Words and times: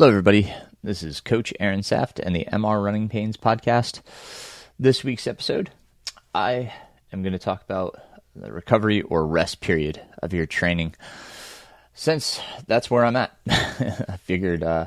Hello, 0.00 0.08
everybody. 0.08 0.50
This 0.82 1.02
is 1.02 1.20
Coach 1.20 1.52
Aaron 1.60 1.82
Saft 1.82 2.20
and 2.20 2.34
the 2.34 2.46
MR 2.50 2.82
Running 2.82 3.10
Pains 3.10 3.36
podcast. 3.36 4.00
This 4.78 5.04
week's 5.04 5.26
episode, 5.26 5.68
I 6.34 6.72
am 7.12 7.22
going 7.22 7.34
to 7.34 7.38
talk 7.38 7.62
about 7.62 8.00
the 8.34 8.50
recovery 8.50 9.02
or 9.02 9.26
rest 9.26 9.60
period 9.60 10.00
of 10.22 10.32
your 10.32 10.46
training. 10.46 10.94
Since 11.92 12.40
that's 12.66 12.90
where 12.90 13.04
I'm 13.04 13.14
at, 13.14 13.36
I 13.46 14.16
figured 14.22 14.62
uh, 14.62 14.86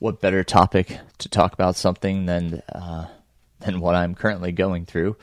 what 0.00 0.20
better 0.20 0.44
topic 0.44 0.98
to 1.20 1.30
talk 1.30 1.54
about 1.54 1.76
something 1.76 2.26
than 2.26 2.62
uh, 2.68 3.06
than 3.60 3.80
what 3.80 3.94
I'm 3.94 4.14
currently 4.14 4.52
going 4.52 4.84
through, 4.84 5.16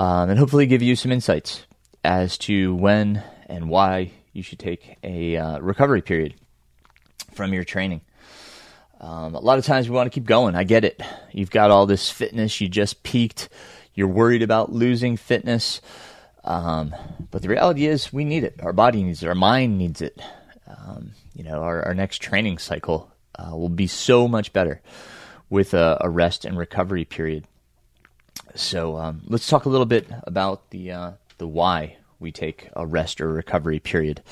um, 0.00 0.30
and 0.30 0.38
hopefully 0.40 0.66
give 0.66 0.82
you 0.82 0.96
some 0.96 1.12
insights 1.12 1.64
as 2.02 2.36
to 2.38 2.74
when 2.74 3.22
and 3.46 3.68
why 3.68 4.10
you 4.32 4.42
should 4.42 4.58
take 4.58 4.96
a 5.04 5.36
uh, 5.36 5.60
recovery 5.60 6.02
period 6.02 6.34
from 7.30 7.52
your 7.52 7.62
training. 7.62 8.00
Um, 9.02 9.34
a 9.34 9.40
lot 9.40 9.58
of 9.58 9.64
times 9.64 9.88
we 9.88 9.96
want 9.96 10.06
to 10.06 10.14
keep 10.14 10.26
going. 10.26 10.54
I 10.54 10.62
get 10.62 10.84
it. 10.84 11.02
You've 11.32 11.50
got 11.50 11.72
all 11.72 11.86
this 11.86 12.08
fitness. 12.08 12.60
You 12.60 12.68
just 12.68 13.02
peaked. 13.02 13.48
You're 13.94 14.06
worried 14.08 14.42
about 14.42 14.72
losing 14.72 15.16
fitness. 15.16 15.80
Um, 16.44 16.94
but 17.30 17.42
the 17.42 17.48
reality 17.48 17.86
is, 17.86 18.12
we 18.12 18.24
need 18.24 18.44
it. 18.44 18.60
Our 18.62 18.72
body 18.72 19.02
needs 19.02 19.22
it. 19.22 19.28
Our 19.28 19.34
mind 19.34 19.76
needs 19.76 20.00
it. 20.00 20.20
Um, 20.68 21.12
you 21.34 21.42
know, 21.42 21.62
our, 21.62 21.82
our 21.82 21.94
next 21.94 22.22
training 22.22 22.58
cycle 22.58 23.10
uh, 23.36 23.56
will 23.56 23.68
be 23.68 23.88
so 23.88 24.28
much 24.28 24.52
better 24.52 24.80
with 25.50 25.74
a, 25.74 25.98
a 26.00 26.08
rest 26.08 26.44
and 26.44 26.56
recovery 26.56 27.04
period. 27.04 27.44
So 28.54 28.96
um, 28.96 29.22
let's 29.26 29.48
talk 29.48 29.64
a 29.64 29.68
little 29.68 29.86
bit 29.86 30.06
about 30.24 30.70
the 30.70 30.92
uh, 30.92 31.12
the 31.38 31.46
why 31.46 31.96
we 32.20 32.30
take 32.30 32.68
a 32.74 32.86
rest 32.86 33.20
or 33.20 33.32
recovery 33.32 33.80
period. 33.80 34.22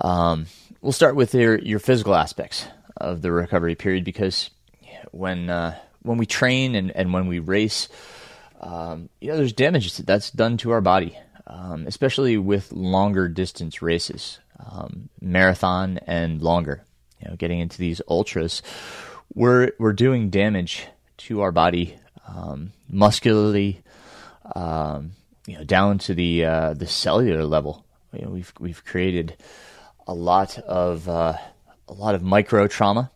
Um, 0.00 0.46
we'll 0.80 0.92
start 0.92 1.14
with 1.14 1.34
your 1.34 1.58
your 1.58 1.78
physical 1.78 2.14
aspects 2.14 2.66
of 2.96 3.22
the 3.22 3.32
recovery 3.32 3.74
period 3.74 4.04
because 4.04 4.50
when 5.12 5.50
uh, 5.50 5.76
when 6.02 6.18
we 6.18 6.26
train 6.26 6.74
and, 6.74 6.90
and 6.92 7.12
when 7.12 7.26
we 7.26 7.38
race, 7.38 7.88
um, 8.60 9.08
you 9.20 9.28
know, 9.28 9.36
there's 9.36 9.52
damage 9.52 9.96
that's 9.98 10.30
done 10.30 10.56
to 10.58 10.70
our 10.70 10.80
body, 10.80 11.18
um, 11.46 11.86
especially 11.86 12.38
with 12.38 12.72
longer 12.72 13.28
distance 13.28 13.82
races, 13.82 14.38
um, 14.58 15.08
marathon 15.20 15.98
and 16.06 16.40
longer. 16.42 16.84
You 17.20 17.30
know, 17.30 17.36
getting 17.36 17.60
into 17.60 17.78
these 17.78 18.00
ultras, 18.08 18.62
we're 19.34 19.72
we're 19.78 19.92
doing 19.92 20.30
damage 20.30 20.86
to 21.18 21.40
our 21.40 21.52
body 21.52 21.96
um, 22.28 22.72
muscularly, 22.90 23.82
um, 24.54 25.12
you 25.46 25.56
know, 25.56 25.64
down 25.64 25.98
to 25.98 26.14
the 26.14 26.44
uh, 26.44 26.74
the 26.74 26.86
cellular 26.86 27.44
level. 27.44 27.84
You 28.12 28.22
know, 28.22 28.30
we've 28.30 28.52
we've 28.58 28.84
created 28.84 29.36
a 30.06 30.14
lot 30.14 30.58
of 30.58 31.08
uh, 31.08 31.34
a 31.88 31.92
lot 31.92 32.14
of 32.14 32.22
micro 32.22 32.66
trauma 32.66 33.10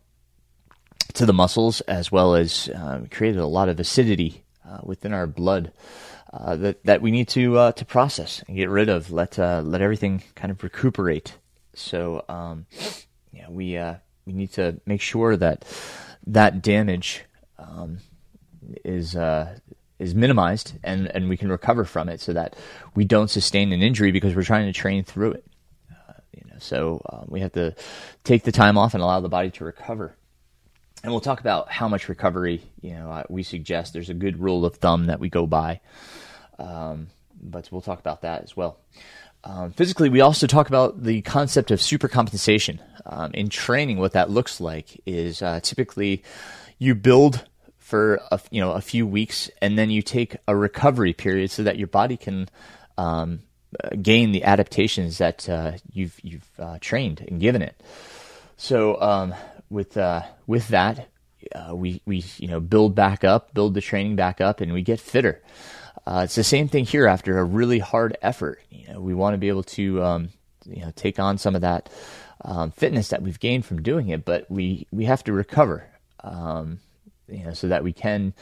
to 1.14 1.26
the 1.26 1.32
muscles, 1.32 1.80
as 1.82 2.12
well 2.12 2.34
as 2.34 2.70
um, 2.74 3.06
created 3.06 3.40
a 3.40 3.46
lot 3.46 3.68
of 3.68 3.80
acidity 3.80 4.44
uh, 4.68 4.78
within 4.82 5.12
our 5.12 5.26
blood 5.26 5.72
uh, 6.32 6.56
that 6.56 6.84
that 6.84 7.02
we 7.02 7.10
need 7.10 7.28
to 7.28 7.58
uh, 7.58 7.72
to 7.72 7.84
process 7.84 8.42
and 8.46 8.56
get 8.56 8.68
rid 8.68 8.88
of. 8.88 9.10
Let 9.10 9.38
uh, 9.38 9.62
let 9.64 9.80
everything 9.80 10.22
kind 10.34 10.50
of 10.50 10.62
recuperate. 10.62 11.36
So 11.74 12.24
um, 12.28 12.66
yeah, 13.32 13.48
we 13.48 13.76
uh, 13.76 13.96
we 14.26 14.32
need 14.32 14.52
to 14.52 14.80
make 14.86 15.00
sure 15.00 15.36
that 15.36 15.64
that 16.26 16.62
damage 16.62 17.24
um, 17.58 17.98
is 18.84 19.16
uh, 19.16 19.58
is 20.00 20.14
minimized 20.14 20.72
and, 20.82 21.06
and 21.08 21.28
we 21.28 21.36
can 21.36 21.50
recover 21.50 21.84
from 21.84 22.08
it 22.08 22.20
so 22.20 22.32
that 22.32 22.56
we 22.94 23.04
don't 23.04 23.28
sustain 23.28 23.72
an 23.72 23.82
injury 23.82 24.10
because 24.10 24.34
we're 24.34 24.42
trying 24.42 24.66
to 24.66 24.72
train 24.72 25.04
through 25.04 25.32
it. 25.32 25.44
So 26.60 27.02
um, 27.10 27.26
we 27.28 27.40
have 27.40 27.52
to 27.52 27.74
take 28.24 28.44
the 28.44 28.52
time 28.52 28.78
off 28.78 28.94
and 28.94 29.02
allow 29.02 29.20
the 29.20 29.28
body 29.28 29.50
to 29.50 29.64
recover. 29.64 30.14
And 31.02 31.12
we'll 31.12 31.20
talk 31.20 31.40
about 31.40 31.70
how 31.70 31.88
much 31.88 32.08
recovery 32.08 32.62
you 32.82 32.92
know 32.92 33.24
we 33.28 33.42
suggest. 33.42 33.92
There's 33.92 34.10
a 34.10 34.14
good 34.14 34.38
rule 34.40 34.64
of 34.64 34.76
thumb 34.76 35.06
that 35.06 35.18
we 35.18 35.30
go 35.30 35.46
by, 35.46 35.80
um, 36.58 37.08
but 37.40 37.68
we'll 37.72 37.80
talk 37.80 38.00
about 38.00 38.22
that 38.22 38.42
as 38.42 38.56
well. 38.56 38.78
Um, 39.42 39.72
physically, 39.72 40.10
we 40.10 40.20
also 40.20 40.46
talk 40.46 40.68
about 40.68 41.02
the 41.02 41.22
concept 41.22 41.70
of 41.70 41.78
supercompensation. 41.80 42.80
Um, 43.06 43.30
in 43.32 43.48
training, 43.48 43.98
what 43.98 44.12
that 44.12 44.28
looks 44.28 44.60
like 44.60 45.00
is 45.06 45.40
uh, 45.40 45.60
typically 45.60 46.22
you 46.78 46.94
build 46.94 47.46
for 47.78 48.20
a, 48.30 48.38
you 48.50 48.60
know 48.60 48.72
a 48.72 48.82
few 48.82 49.06
weeks, 49.06 49.50
and 49.62 49.78
then 49.78 49.90
you 49.90 50.02
take 50.02 50.36
a 50.46 50.54
recovery 50.54 51.14
period 51.14 51.50
so 51.50 51.62
that 51.62 51.78
your 51.78 51.88
body 51.88 52.18
can 52.18 52.48
um, 52.98 53.40
gain 54.00 54.32
the 54.32 54.44
adaptations 54.44 55.18
that 55.18 55.48
uh, 55.48 55.72
you've 55.92 56.18
you've 56.22 56.48
uh, 56.58 56.78
trained 56.80 57.24
and 57.28 57.40
given 57.40 57.62
it. 57.62 57.80
So 58.56 59.00
um, 59.00 59.34
with 59.70 59.96
uh, 59.96 60.22
with 60.46 60.68
that, 60.68 61.08
uh, 61.54 61.74
we 61.74 62.02
we 62.04 62.24
you 62.38 62.48
know 62.48 62.60
build 62.60 62.94
back 62.94 63.24
up, 63.24 63.54
build 63.54 63.74
the 63.74 63.80
training 63.80 64.16
back 64.16 64.40
up, 64.40 64.60
and 64.60 64.72
we 64.72 64.82
get 64.82 65.00
fitter. 65.00 65.42
Uh, 66.06 66.22
it's 66.24 66.34
the 66.34 66.44
same 66.44 66.68
thing 66.68 66.84
here 66.84 67.06
after 67.06 67.38
a 67.38 67.44
really 67.44 67.78
hard 67.78 68.16
effort. 68.22 68.60
You 68.70 68.88
know, 68.88 69.00
we 69.00 69.14
want 69.14 69.34
to 69.34 69.38
be 69.38 69.48
able 69.48 69.62
to 69.64 70.02
um, 70.02 70.28
you 70.66 70.82
know 70.82 70.92
take 70.94 71.18
on 71.18 71.38
some 71.38 71.54
of 71.54 71.60
that 71.62 71.88
um, 72.44 72.70
fitness 72.70 73.08
that 73.08 73.22
we've 73.22 73.40
gained 73.40 73.64
from 73.64 73.82
doing 73.82 74.08
it, 74.08 74.24
but 74.24 74.50
we 74.50 74.86
we 74.90 75.04
have 75.04 75.24
to 75.24 75.32
recover. 75.32 75.86
Um, 76.22 76.80
you 77.28 77.44
know, 77.44 77.54
so 77.54 77.68
that 77.68 77.84
we 77.84 77.92
can 77.92 78.34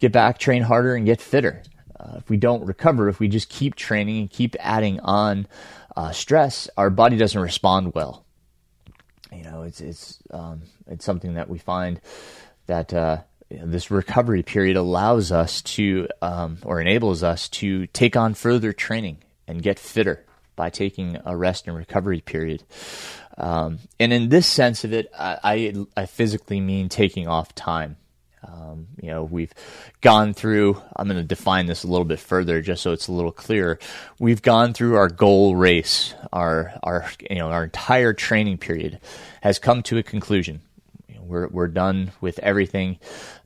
get 0.00 0.12
back, 0.12 0.38
train 0.38 0.62
harder, 0.62 0.94
and 0.94 1.04
get 1.06 1.20
fitter. 1.20 1.62
Uh, 2.00 2.16
if 2.16 2.30
we 2.30 2.36
don't 2.36 2.64
recover, 2.64 3.08
if 3.08 3.20
we 3.20 3.28
just 3.28 3.48
keep 3.48 3.74
training 3.74 4.18
and 4.20 4.30
keep 4.30 4.56
adding 4.58 5.00
on 5.00 5.46
uh, 5.96 6.12
stress, 6.12 6.68
our 6.76 6.88
body 6.88 7.16
doesn't 7.16 7.40
respond 7.40 7.94
well. 7.94 8.24
You 9.32 9.44
know, 9.44 9.62
it's 9.62 9.80
it's 9.80 10.18
um, 10.30 10.62
it's 10.86 11.04
something 11.04 11.34
that 11.34 11.48
we 11.48 11.58
find 11.58 12.00
that 12.66 12.94
uh, 12.94 13.18
this 13.50 13.90
recovery 13.90 14.42
period 14.42 14.76
allows 14.76 15.30
us 15.30 15.62
to 15.62 16.08
um, 16.22 16.58
or 16.64 16.80
enables 16.80 17.22
us 17.22 17.48
to 17.50 17.86
take 17.88 18.16
on 18.16 18.34
further 18.34 18.72
training 18.72 19.18
and 19.46 19.62
get 19.62 19.78
fitter 19.78 20.24
by 20.56 20.70
taking 20.70 21.18
a 21.24 21.36
rest 21.36 21.66
and 21.66 21.76
recovery 21.76 22.20
period. 22.20 22.62
Um, 23.36 23.78
and 23.98 24.12
in 24.12 24.28
this 24.28 24.46
sense 24.46 24.84
of 24.84 24.92
it, 24.92 25.10
I, 25.18 25.38
I, 25.42 26.02
I 26.02 26.06
physically 26.06 26.60
mean 26.60 26.88
taking 26.88 27.28
off 27.28 27.54
time. 27.54 27.96
Um, 28.42 28.88
you 29.00 29.10
know, 29.10 29.24
we've 29.24 29.52
gone 30.00 30.32
through, 30.32 30.80
I'm 30.96 31.06
going 31.06 31.20
to 31.20 31.24
define 31.24 31.66
this 31.66 31.84
a 31.84 31.88
little 31.88 32.04
bit 32.04 32.18
further 32.18 32.62
just 32.62 32.82
so 32.82 32.92
it's 32.92 33.08
a 33.08 33.12
little 33.12 33.32
clearer. 33.32 33.78
We've 34.18 34.40
gone 34.40 34.72
through 34.72 34.96
our 34.96 35.08
goal 35.08 35.56
race, 35.56 36.14
our, 36.32 36.72
our, 36.82 37.10
you 37.28 37.36
know, 37.36 37.50
our 37.50 37.64
entire 37.64 38.12
training 38.12 38.58
period 38.58 39.00
has 39.42 39.58
come 39.58 39.82
to 39.84 39.98
a 39.98 40.02
conclusion. 40.02 40.62
You 41.08 41.16
know, 41.16 41.22
we're, 41.22 41.48
we're 41.48 41.68
done 41.68 42.12
with 42.20 42.38
everything. 42.38 42.98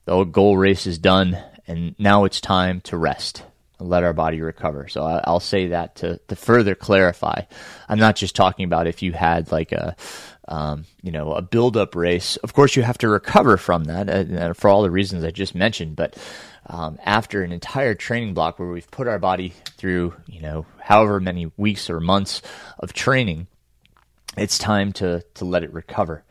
The 0.04 0.24
goal 0.24 0.56
race 0.56 0.86
is 0.86 0.98
done 0.98 1.38
and 1.66 1.94
now 1.98 2.24
it's 2.24 2.40
time 2.40 2.80
to 2.82 2.96
rest 2.96 3.42
and 3.78 3.88
let 3.88 4.04
our 4.04 4.12
body 4.12 4.40
recover. 4.40 4.86
So 4.88 5.02
I, 5.02 5.30
will 5.30 5.40
say 5.40 5.68
that 5.68 5.96
to, 5.96 6.18
to 6.28 6.36
further 6.36 6.74
clarify. 6.74 7.42
I'm 7.88 7.98
not 7.98 8.16
just 8.16 8.36
talking 8.36 8.64
about 8.64 8.86
if 8.86 9.02
you 9.02 9.12
had 9.12 9.50
like 9.50 9.72
a, 9.72 9.96
um, 10.48 10.84
you 11.02 11.10
know, 11.10 11.32
a 11.32 11.42
build-up 11.42 11.94
race. 11.94 12.36
Of 12.38 12.52
course, 12.52 12.76
you 12.76 12.82
have 12.82 12.98
to 12.98 13.08
recover 13.08 13.56
from 13.56 13.84
that 13.84 14.08
uh, 14.08 14.52
for 14.54 14.68
all 14.68 14.82
the 14.82 14.90
reasons 14.90 15.24
I 15.24 15.30
just 15.30 15.54
mentioned. 15.54 15.96
But 15.96 16.16
um, 16.66 16.98
after 17.04 17.42
an 17.42 17.52
entire 17.52 17.94
training 17.94 18.34
block 18.34 18.58
where 18.58 18.68
we've 18.68 18.90
put 18.90 19.08
our 19.08 19.18
body 19.18 19.54
through, 19.76 20.14
you 20.26 20.40
know, 20.40 20.66
however 20.80 21.20
many 21.20 21.50
weeks 21.56 21.88
or 21.88 22.00
months 22.00 22.42
of 22.78 22.92
training, 22.92 23.46
it's 24.36 24.58
time 24.58 24.92
to 24.94 25.22
to 25.34 25.44
let 25.44 25.62
it 25.62 25.72
recover. 25.72 26.24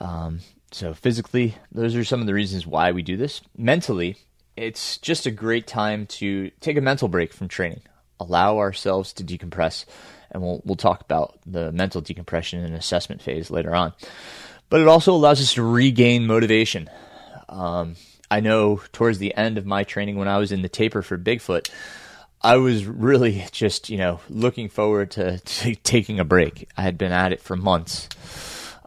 Um, 0.00 0.40
so 0.72 0.94
physically, 0.94 1.54
those 1.70 1.94
are 1.94 2.04
some 2.04 2.20
of 2.20 2.26
the 2.26 2.34
reasons 2.34 2.66
why 2.66 2.92
we 2.92 3.02
do 3.02 3.16
this. 3.16 3.40
Mentally, 3.56 4.16
it's 4.56 4.98
just 4.98 5.26
a 5.26 5.30
great 5.30 5.66
time 5.66 6.06
to 6.06 6.50
take 6.60 6.76
a 6.76 6.80
mental 6.80 7.08
break 7.08 7.32
from 7.32 7.48
training, 7.48 7.82
allow 8.18 8.58
ourselves 8.58 9.12
to 9.14 9.24
decompress 9.24 9.84
and 10.32 10.42
we'll 10.42 10.60
we'll 10.64 10.76
talk 10.76 11.00
about 11.02 11.38
the 11.46 11.70
mental 11.70 12.00
decompression 12.00 12.64
and 12.64 12.74
assessment 12.74 13.22
phase 13.22 13.50
later 13.50 13.74
on. 13.74 13.92
But 14.68 14.80
it 14.80 14.88
also 14.88 15.12
allows 15.12 15.40
us 15.40 15.54
to 15.54 15.62
regain 15.62 16.26
motivation. 16.26 16.90
Um, 17.48 17.96
I 18.30 18.40
know 18.40 18.80
towards 18.92 19.18
the 19.18 19.34
end 19.36 19.58
of 19.58 19.66
my 19.66 19.84
training, 19.84 20.16
when 20.16 20.28
I 20.28 20.38
was 20.38 20.52
in 20.52 20.62
the 20.62 20.68
taper 20.68 21.02
for 21.02 21.18
Bigfoot, 21.18 21.70
I 22.40 22.56
was 22.56 22.86
really 22.86 23.44
just 23.52 23.90
you 23.90 23.98
know 23.98 24.20
looking 24.28 24.68
forward 24.68 25.12
to, 25.12 25.38
to 25.38 25.74
taking 25.76 26.18
a 26.18 26.24
break. 26.24 26.68
I 26.76 26.82
had 26.82 26.98
been 26.98 27.12
at 27.12 27.32
it 27.32 27.42
for 27.42 27.56
months. 27.56 28.08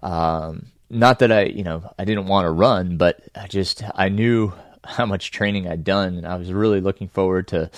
Um, 0.02 0.68
not 0.90 1.19
that 1.19 1.31
I 1.31 1.44
you 1.44 1.64
know 1.64 1.90
I 1.98 2.06
didn't 2.06 2.25
want 2.25 2.46
to 2.46 2.52
run, 2.52 2.98
but 2.98 3.22
I 3.36 3.48
just 3.48 3.84
I 3.94 4.10
knew 4.10 4.54
how 4.84 5.06
much 5.06 5.31
training 5.31 5.68
I'd 5.68 5.84
done, 5.84 6.18
and 6.18 6.28
I 6.28 6.36
was 6.36 6.52
really 6.52 6.81
looking 6.81 7.08
forward 7.08 7.48
to 7.50 7.69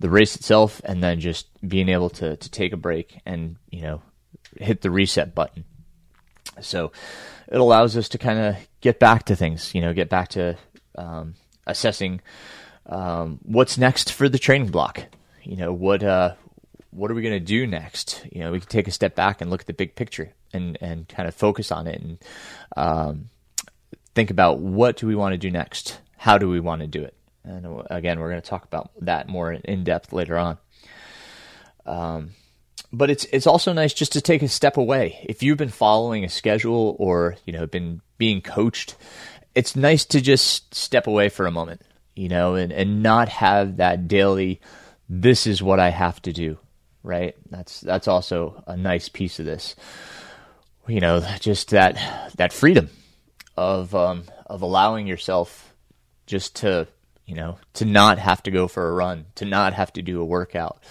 the 0.00 0.10
race 0.10 0.34
itself 0.34 0.80
and 0.84 1.02
then 1.02 1.20
just 1.20 1.46
being 1.66 1.88
able 1.88 2.10
to 2.10 2.36
to 2.36 2.50
take 2.50 2.72
a 2.72 2.76
break 2.76 3.20
and 3.24 3.56
you 3.70 3.82
know 3.82 4.02
hit 4.56 4.80
the 4.80 4.90
reset 4.90 5.34
button. 5.34 5.64
So 6.60 6.92
it 7.48 7.60
allows 7.60 7.96
us 7.96 8.08
to 8.10 8.18
kind 8.18 8.38
of 8.38 8.56
get 8.80 8.98
back 8.98 9.24
to 9.26 9.36
things, 9.36 9.74
you 9.74 9.80
know, 9.80 9.92
get 9.92 10.08
back 10.08 10.28
to 10.30 10.56
um, 10.96 11.34
assessing 11.66 12.20
um, 12.86 13.38
what's 13.42 13.78
next 13.78 14.12
for 14.12 14.28
the 14.28 14.38
training 14.38 14.70
block. 14.70 15.04
You 15.42 15.56
know, 15.56 15.72
what 15.72 16.02
uh, 16.02 16.34
what 16.90 17.10
are 17.10 17.14
we 17.14 17.22
going 17.22 17.38
to 17.38 17.40
do 17.40 17.66
next? 17.66 18.26
You 18.32 18.40
know, 18.40 18.52
we 18.52 18.60
can 18.60 18.68
take 18.68 18.88
a 18.88 18.92
step 18.92 19.14
back 19.14 19.40
and 19.40 19.50
look 19.50 19.62
at 19.62 19.66
the 19.66 19.72
big 19.72 19.94
picture 19.94 20.32
and 20.52 20.76
and 20.80 21.08
kind 21.08 21.28
of 21.28 21.34
focus 21.34 21.70
on 21.70 21.86
it 21.86 22.00
and 22.00 22.18
um, 22.76 23.28
think 24.14 24.30
about 24.30 24.58
what 24.58 24.96
do 24.96 25.06
we 25.06 25.14
want 25.14 25.32
to 25.32 25.38
do 25.38 25.50
next? 25.50 26.00
How 26.16 26.38
do 26.38 26.48
we 26.48 26.60
want 26.60 26.82
to 26.82 26.86
do 26.86 27.02
it? 27.02 27.14
And 27.44 27.82
again, 27.90 28.20
we're 28.20 28.30
going 28.30 28.42
to 28.42 28.48
talk 28.48 28.64
about 28.64 28.90
that 29.00 29.28
more 29.28 29.52
in 29.52 29.84
depth 29.84 30.12
later 30.12 30.36
on. 30.36 30.58
Um, 31.86 32.30
but 32.92 33.10
it's 33.10 33.24
it's 33.32 33.46
also 33.46 33.72
nice 33.72 33.94
just 33.94 34.12
to 34.12 34.20
take 34.20 34.42
a 34.42 34.48
step 34.48 34.76
away. 34.76 35.24
If 35.28 35.42
you've 35.42 35.58
been 35.58 35.68
following 35.68 36.24
a 36.24 36.28
schedule 36.28 36.96
or 36.98 37.36
you 37.44 37.52
know 37.52 37.66
been 37.66 38.00
being 38.18 38.40
coached, 38.40 38.96
it's 39.54 39.76
nice 39.76 40.04
to 40.06 40.20
just 40.20 40.74
step 40.74 41.06
away 41.06 41.28
for 41.28 41.46
a 41.46 41.52
moment, 41.52 41.82
you 42.14 42.28
know, 42.28 42.54
and, 42.54 42.72
and 42.72 43.02
not 43.02 43.28
have 43.28 43.76
that 43.76 44.08
daily. 44.08 44.60
This 45.08 45.46
is 45.46 45.62
what 45.62 45.80
I 45.80 45.90
have 45.90 46.20
to 46.22 46.32
do, 46.32 46.58
right? 47.02 47.36
That's 47.50 47.80
that's 47.80 48.08
also 48.08 48.62
a 48.66 48.76
nice 48.76 49.08
piece 49.08 49.38
of 49.38 49.46
this. 49.46 49.76
You 50.88 51.00
know, 51.00 51.20
just 51.40 51.70
that 51.70 52.32
that 52.36 52.52
freedom 52.52 52.90
of 53.56 53.94
um, 53.94 54.24
of 54.46 54.62
allowing 54.62 55.06
yourself 55.06 55.74
just 56.26 56.56
to 56.56 56.88
you 57.30 57.36
know 57.36 57.58
to 57.74 57.84
not 57.84 58.18
have 58.18 58.42
to 58.42 58.50
go 58.50 58.66
for 58.66 58.88
a 58.88 58.92
run, 58.92 59.24
to 59.36 59.44
not 59.44 59.72
have 59.72 59.92
to 59.92 60.02
do 60.02 60.20
a 60.20 60.24
workout. 60.24 60.82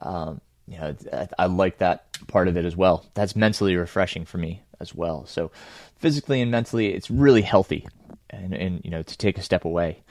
Um, 0.00 0.42
you 0.66 0.76
know, 0.76 0.94
I, 1.10 1.28
I 1.38 1.46
like 1.46 1.78
that 1.78 2.04
part 2.26 2.46
of 2.46 2.58
it 2.58 2.66
as 2.66 2.76
well. 2.76 3.06
That's 3.14 3.34
mentally 3.34 3.74
refreshing 3.74 4.26
for 4.26 4.36
me 4.36 4.60
as 4.80 4.94
well. 4.94 5.24
So 5.24 5.50
physically 5.96 6.42
and 6.42 6.50
mentally, 6.50 6.92
it's 6.92 7.10
really 7.10 7.40
healthy, 7.40 7.88
and 8.28 8.52
and 8.52 8.82
you 8.84 8.90
know 8.90 9.02
to 9.02 9.16
take 9.16 9.38
a 9.38 9.42
step 9.42 9.64
away, 9.64 10.02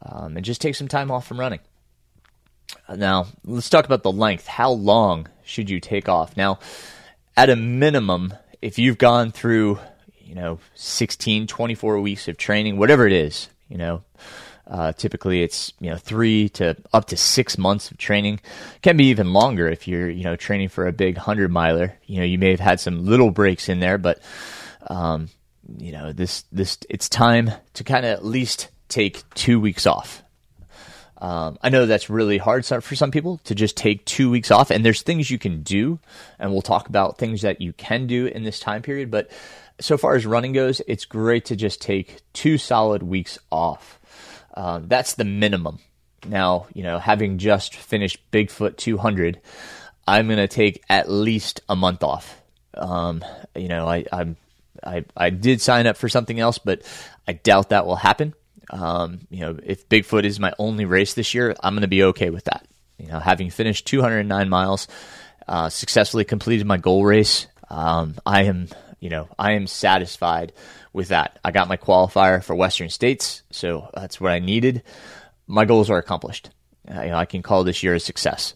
um, 0.00 0.36
and 0.36 0.46
just 0.46 0.60
take 0.60 0.76
some 0.76 0.86
time 0.86 1.10
off 1.10 1.26
from 1.26 1.40
running. 1.40 1.60
Now 2.88 3.26
let's 3.44 3.68
talk 3.68 3.84
about 3.84 4.04
the 4.04 4.12
length. 4.12 4.46
How 4.46 4.70
long 4.70 5.26
should 5.44 5.68
you 5.68 5.80
take 5.80 6.08
off? 6.08 6.36
Now, 6.36 6.60
at 7.36 7.50
a 7.50 7.56
minimum, 7.56 8.32
if 8.62 8.78
you've 8.78 8.98
gone 8.98 9.32
through 9.32 9.80
you 10.20 10.36
know 10.36 10.60
16, 10.76 11.48
24 11.48 12.00
weeks 12.00 12.28
of 12.28 12.36
training, 12.36 12.78
whatever 12.78 13.08
it 13.08 13.12
is, 13.12 13.48
you 13.68 13.76
know 13.76 14.04
uh, 14.68 14.92
typically, 14.92 15.42
it's 15.42 15.72
you 15.80 15.90
know 15.90 15.96
three 15.96 16.48
to 16.50 16.76
up 16.92 17.06
to 17.06 17.16
six 17.16 17.56
months 17.56 17.90
of 17.90 17.98
training. 17.98 18.40
Can 18.82 18.96
be 18.96 19.06
even 19.06 19.32
longer 19.32 19.68
if 19.68 19.86
you're 19.86 20.10
you 20.10 20.24
know 20.24 20.36
training 20.36 20.68
for 20.68 20.86
a 20.86 20.92
big 20.92 21.16
hundred 21.16 21.50
miler. 21.50 21.94
You 22.06 22.18
know 22.18 22.24
you 22.24 22.38
may 22.38 22.50
have 22.50 22.60
had 22.60 22.80
some 22.80 23.06
little 23.06 23.30
breaks 23.30 23.68
in 23.68 23.80
there, 23.80 23.98
but 23.98 24.20
um, 24.88 25.28
you 25.78 25.92
know 25.92 26.12
this 26.12 26.44
this 26.50 26.78
it's 26.90 27.08
time 27.08 27.52
to 27.74 27.84
kind 27.84 28.04
of 28.04 28.12
at 28.12 28.24
least 28.24 28.68
take 28.88 29.22
two 29.34 29.60
weeks 29.60 29.86
off. 29.86 30.22
Um, 31.18 31.58
I 31.62 31.70
know 31.70 31.86
that's 31.86 32.10
really 32.10 32.36
hard 32.36 32.66
for 32.66 32.94
some 32.94 33.10
people 33.10 33.38
to 33.44 33.54
just 33.54 33.76
take 33.76 34.04
two 34.04 34.30
weeks 34.30 34.50
off, 34.50 34.70
and 34.70 34.84
there's 34.84 35.02
things 35.02 35.30
you 35.30 35.38
can 35.38 35.62
do, 35.62 35.98
and 36.38 36.52
we'll 36.52 36.60
talk 36.60 36.88
about 36.88 37.18
things 37.18 37.42
that 37.42 37.60
you 37.60 37.72
can 37.72 38.06
do 38.06 38.26
in 38.26 38.42
this 38.42 38.60
time 38.60 38.82
period. 38.82 39.10
But 39.10 39.30
so 39.80 39.96
far 39.96 40.14
as 40.14 40.26
running 40.26 40.52
goes, 40.52 40.82
it's 40.86 41.04
great 41.04 41.46
to 41.46 41.56
just 41.56 41.80
take 41.80 42.20
two 42.32 42.58
solid 42.58 43.02
weeks 43.02 43.38
off. 43.50 43.98
Um, 44.56 44.88
that's 44.88 45.14
the 45.14 45.24
minimum. 45.24 45.78
Now, 46.26 46.66
you 46.74 46.82
know, 46.82 46.98
having 46.98 47.38
just 47.38 47.74
finished 47.74 48.18
Bigfoot 48.30 48.76
200, 48.76 49.40
I'm 50.06 50.26
going 50.26 50.38
to 50.38 50.48
take 50.48 50.82
at 50.88 51.10
least 51.10 51.60
a 51.68 51.76
month 51.76 52.02
off. 52.02 52.40
Um, 52.74 53.24
you 53.54 53.68
know, 53.68 53.86
I, 53.86 54.04
I'm, 54.12 54.36
I, 54.82 55.04
I 55.16 55.30
did 55.30 55.60
sign 55.60 55.86
up 55.86 55.96
for 55.96 56.08
something 56.08 56.40
else, 56.40 56.58
but 56.58 56.82
I 57.28 57.34
doubt 57.34 57.70
that 57.70 57.86
will 57.86 57.96
happen. 57.96 58.34
Um, 58.70 59.20
you 59.30 59.40
know, 59.40 59.58
if 59.62 59.88
Bigfoot 59.88 60.24
is 60.24 60.40
my 60.40 60.52
only 60.58 60.84
race 60.84 61.14
this 61.14 61.34
year, 61.34 61.54
I'm 61.62 61.74
going 61.74 61.82
to 61.82 61.88
be 61.88 62.02
okay 62.04 62.30
with 62.30 62.44
that. 62.44 62.66
You 62.98 63.08
know, 63.08 63.20
having 63.20 63.50
finished 63.50 63.86
209 63.86 64.48
miles, 64.48 64.88
uh, 65.46 65.68
successfully 65.68 66.24
completed 66.24 66.66
my 66.66 66.76
goal 66.76 67.04
race, 67.04 67.46
um, 67.68 68.14
I 68.24 68.44
am, 68.44 68.68
you 69.00 69.10
know, 69.10 69.28
I 69.38 69.52
am 69.52 69.66
satisfied 69.66 70.52
with 70.92 71.08
that. 71.08 71.38
I 71.44 71.50
got 71.50 71.68
my 71.68 71.76
qualifier 71.76 72.42
for 72.42 72.54
Western 72.54 72.90
States, 72.90 73.42
so 73.50 73.90
that's 73.94 74.20
what 74.20 74.32
I 74.32 74.38
needed. 74.38 74.82
My 75.46 75.64
goals 75.64 75.90
are 75.90 75.98
accomplished. 75.98 76.50
Uh, 76.88 77.02
you 77.02 77.08
know, 77.10 77.16
I 77.16 77.24
can 77.24 77.42
call 77.42 77.64
this 77.64 77.82
year 77.82 77.94
a 77.94 78.00
success. 78.00 78.54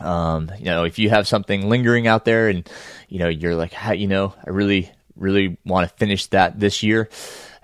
Um, 0.00 0.50
you 0.58 0.66
know, 0.66 0.84
if 0.84 0.98
you 0.98 1.10
have 1.10 1.28
something 1.28 1.68
lingering 1.68 2.06
out 2.06 2.24
there, 2.24 2.48
and 2.48 2.68
you 3.08 3.18
know, 3.18 3.28
you're 3.28 3.54
like, 3.54 3.74
you 3.96 4.08
know, 4.08 4.34
I 4.44 4.50
really, 4.50 4.90
really 5.16 5.58
want 5.64 5.88
to 5.88 5.96
finish 5.96 6.26
that 6.28 6.58
this 6.58 6.82
year. 6.82 7.08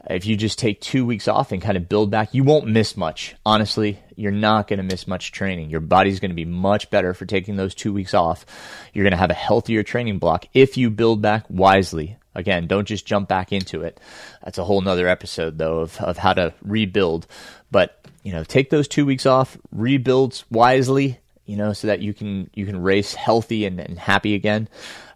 If 0.08 0.26
you 0.26 0.36
just 0.36 0.58
take 0.58 0.80
two 0.80 1.04
weeks 1.04 1.28
off 1.28 1.52
and 1.52 1.60
kind 1.60 1.76
of 1.76 1.88
build 1.88 2.10
back, 2.10 2.32
you 2.32 2.42
won't 2.42 2.66
miss 2.66 2.96
much. 2.96 3.34
Honestly, 3.44 4.00
you're 4.20 4.30
not 4.30 4.68
going 4.68 4.76
to 4.76 4.82
miss 4.82 5.08
much 5.08 5.32
training. 5.32 5.70
Your 5.70 5.80
body's 5.80 6.20
going 6.20 6.30
to 6.30 6.34
be 6.34 6.44
much 6.44 6.90
better 6.90 7.14
for 7.14 7.24
taking 7.24 7.56
those 7.56 7.74
two 7.74 7.92
weeks 7.92 8.12
off. 8.12 8.44
You're 8.92 9.04
going 9.04 9.12
to 9.12 9.16
have 9.16 9.30
a 9.30 9.34
healthier 9.34 9.82
training 9.82 10.18
block 10.18 10.46
if 10.52 10.76
you 10.76 10.90
build 10.90 11.22
back 11.22 11.46
wisely. 11.48 12.18
Again, 12.34 12.66
don't 12.66 12.86
just 12.86 13.06
jump 13.06 13.28
back 13.28 13.52
into 13.52 13.82
it. 13.82 13.98
That's 14.44 14.58
a 14.58 14.64
whole 14.64 14.82
nother 14.82 15.08
episode 15.08 15.58
though 15.58 15.80
of, 15.80 15.98
of 16.00 16.18
how 16.18 16.34
to 16.34 16.52
rebuild. 16.62 17.26
But, 17.70 18.06
you 18.22 18.32
know, 18.32 18.44
take 18.44 18.70
those 18.70 18.86
two 18.86 19.06
weeks 19.06 19.26
off, 19.26 19.56
rebuild 19.72 20.44
wisely, 20.50 21.18
you 21.46 21.56
know, 21.56 21.72
so 21.72 21.88
that 21.88 22.00
you 22.00 22.14
can 22.14 22.50
you 22.54 22.66
can 22.66 22.80
race 22.80 23.14
healthy 23.14 23.64
and, 23.64 23.80
and 23.80 23.98
happy 23.98 24.34
again. 24.34 24.68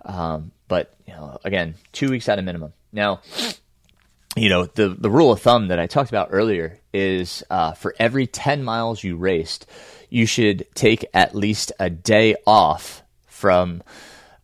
Um, 0.05 0.51
but 0.67 0.95
you 1.07 1.13
know, 1.13 1.39
again, 1.45 1.75
two 1.93 2.11
weeks 2.11 2.29
at 2.29 2.39
a 2.39 2.43
minimum. 2.43 2.73
Now, 2.93 3.21
you 4.37 4.49
know, 4.49 4.67
the 4.67 4.89
the 4.89 5.11
rule 5.11 5.33
of 5.33 5.41
thumb 5.41 5.69
that 5.69 5.79
I 5.79 5.87
talked 5.87 6.11
about 6.11 6.29
earlier 6.33 6.79
is 6.93 7.45
uh, 7.51 7.73
for 7.73 7.95
every 7.99 8.27
ten 8.27 8.65
miles 8.65 9.05
you 9.05 9.17
raced, 9.17 9.67
you 10.11 10.27
should 10.27 10.67
take 10.75 11.05
at 11.15 11.35
least 11.35 11.73
a 11.79 11.91
day 11.91 12.35
off 12.47 13.03
from 13.27 13.83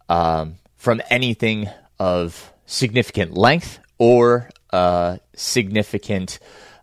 um, 0.09 0.57
from 0.77 1.03
anything 1.11 1.69
of 1.99 2.53
significant 2.67 3.37
length 3.37 3.81
or 3.99 4.49
uh, 4.73 5.19
significant 5.35 6.39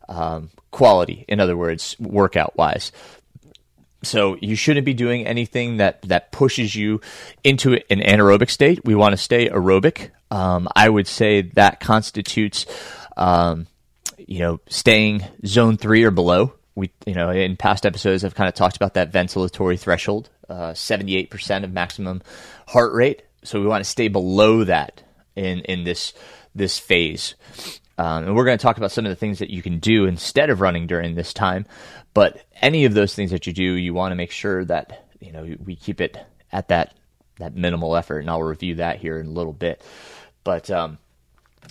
um, 0.09 0.49
quality. 0.71 1.25
In 1.27 1.39
other 1.39 1.57
words, 1.57 1.95
workout 1.99 2.57
wise. 2.57 2.91
So 4.03 4.37
you 4.41 4.55
shouldn't 4.55 4.85
be 4.85 4.93
doing 4.93 5.25
anything 5.25 5.77
that 5.77 6.01
that 6.03 6.31
pushes 6.31 6.75
you 6.75 7.01
into 7.43 7.73
an 7.89 7.99
anaerobic 7.99 8.49
state. 8.49 8.85
We 8.85 8.93
want 8.93 9.13
to 9.13 9.17
stay 9.17 9.49
aerobic. 9.49 10.11
Um, 10.29 10.67
I 10.75 10.87
would 10.87 11.07
say 11.07 11.41
that 11.53 11.79
constitutes, 11.79 12.67
um, 13.15 13.65
you 14.17 14.39
know, 14.39 14.59
staying 14.67 15.23
zone 15.45 15.77
three 15.77 16.03
or 16.03 16.11
below. 16.11 16.53
We, 16.75 16.91
you 17.07 17.15
know, 17.15 17.31
in 17.31 17.57
past 17.57 17.87
episodes, 17.87 18.23
I've 18.23 18.35
kind 18.35 18.47
of 18.47 18.53
talked 18.53 18.75
about 18.75 18.93
that 18.93 19.11
ventilatory 19.11 19.79
threshold, 19.79 20.29
uh, 20.47 20.75
seventy-eight 20.75 21.31
percent 21.31 21.65
of 21.65 21.73
maximum 21.73 22.21
heart 22.67 22.93
rate. 22.93 23.23
So 23.43 23.59
we 23.59 23.65
want 23.65 23.83
to 23.83 23.89
stay 23.89 24.09
below 24.09 24.63
that 24.63 25.01
in 25.35 25.61
in 25.61 25.85
this 25.85 26.13
this 26.53 26.77
phase. 26.77 27.33
Um, 27.97 28.25
and 28.25 28.35
we're 28.35 28.45
going 28.45 28.57
to 28.57 28.61
talk 28.61 28.77
about 28.77 28.91
some 28.91 29.05
of 29.05 29.09
the 29.09 29.15
things 29.15 29.39
that 29.39 29.49
you 29.49 29.61
can 29.61 29.79
do 29.79 30.05
instead 30.05 30.49
of 30.49 30.61
running 30.61 30.87
during 30.87 31.15
this 31.15 31.33
time. 31.33 31.65
But 32.13 32.45
any 32.61 32.85
of 32.85 32.93
those 32.93 33.15
things 33.15 33.31
that 33.31 33.47
you 33.47 33.53
do, 33.53 33.63
you 33.63 33.93
want 33.93 34.11
to 34.11 34.15
make 34.15 34.31
sure 34.31 34.63
that 34.65 35.07
you 35.19 35.31
know 35.31 35.55
we 35.63 35.75
keep 35.75 36.01
it 36.01 36.17
at 36.51 36.67
that 36.69 36.93
that 37.39 37.55
minimal 37.55 37.95
effort. 37.95 38.19
And 38.19 38.29
I'll 38.29 38.43
review 38.43 38.75
that 38.75 38.99
here 38.99 39.19
in 39.19 39.27
a 39.27 39.31
little 39.31 39.53
bit. 39.53 39.83
But 40.43 40.69
um, 40.69 40.97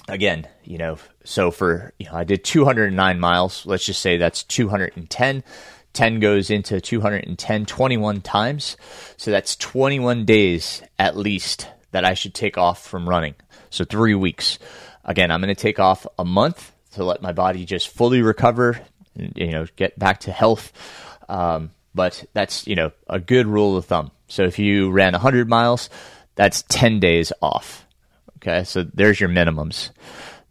again, 0.09 0.47
you 0.65 0.79
know, 0.79 0.99
so 1.25 1.50
for 1.50 1.93
you 1.99 2.07
know, 2.07 2.15
I 2.15 2.25
did 2.25 2.45
209 2.45 3.21
miles. 3.21 3.67
Let's 3.67 3.87
just 3.87 4.00
say 4.00 4.17
that's 4.17 4.43
210. 4.45 5.45
10 5.93 6.21
goes 6.21 6.50
into 6.50 6.79
210 6.81 7.67
21 7.67 8.21
times. 8.21 8.77
So 9.17 9.31
that's 9.31 9.57
21 9.57 10.27
days 10.27 10.83
at 10.99 11.17
least 11.17 11.69
that 11.93 12.05
I 12.05 12.12
should 12.12 12.35
take 12.35 12.59
off 12.59 12.87
from 12.87 13.09
running. 13.09 13.35
So 13.71 13.85
three 13.85 14.15
weeks. 14.15 14.59
Again, 15.07 15.31
I'm 15.31 15.41
going 15.41 15.55
to 15.55 15.61
take 15.61 15.79
off 15.79 16.07
a 16.19 16.25
month 16.25 16.73
to 16.93 17.05
let 17.05 17.23
my 17.23 17.33
body 17.33 17.65
just 17.65 17.89
fully 17.89 18.23
recover, 18.23 18.81
you 19.15 19.53
know, 19.53 19.67
get 19.77 19.99
back 19.99 20.21
to 20.21 20.33
health. 20.33 20.73
Um, 21.29 21.71
but 21.95 22.25
that's, 22.35 22.67
you 22.67 22.75
know, 22.75 22.93
a 23.09 23.19
good 23.19 23.47
rule 23.47 23.77
of 23.77 23.87
thumb. 23.87 24.11
So 24.29 24.43
if 24.43 24.59
you 24.59 24.91
ran 24.91 25.13
100 25.13 25.49
miles, 25.49 25.89
that's 26.35 26.63
10 26.69 27.01
days 27.01 27.33
off. 27.41 27.87
Okay. 28.39 28.65
So 28.65 28.83
there's 28.83 29.21
your 29.21 29.31
minimums. 29.31 29.91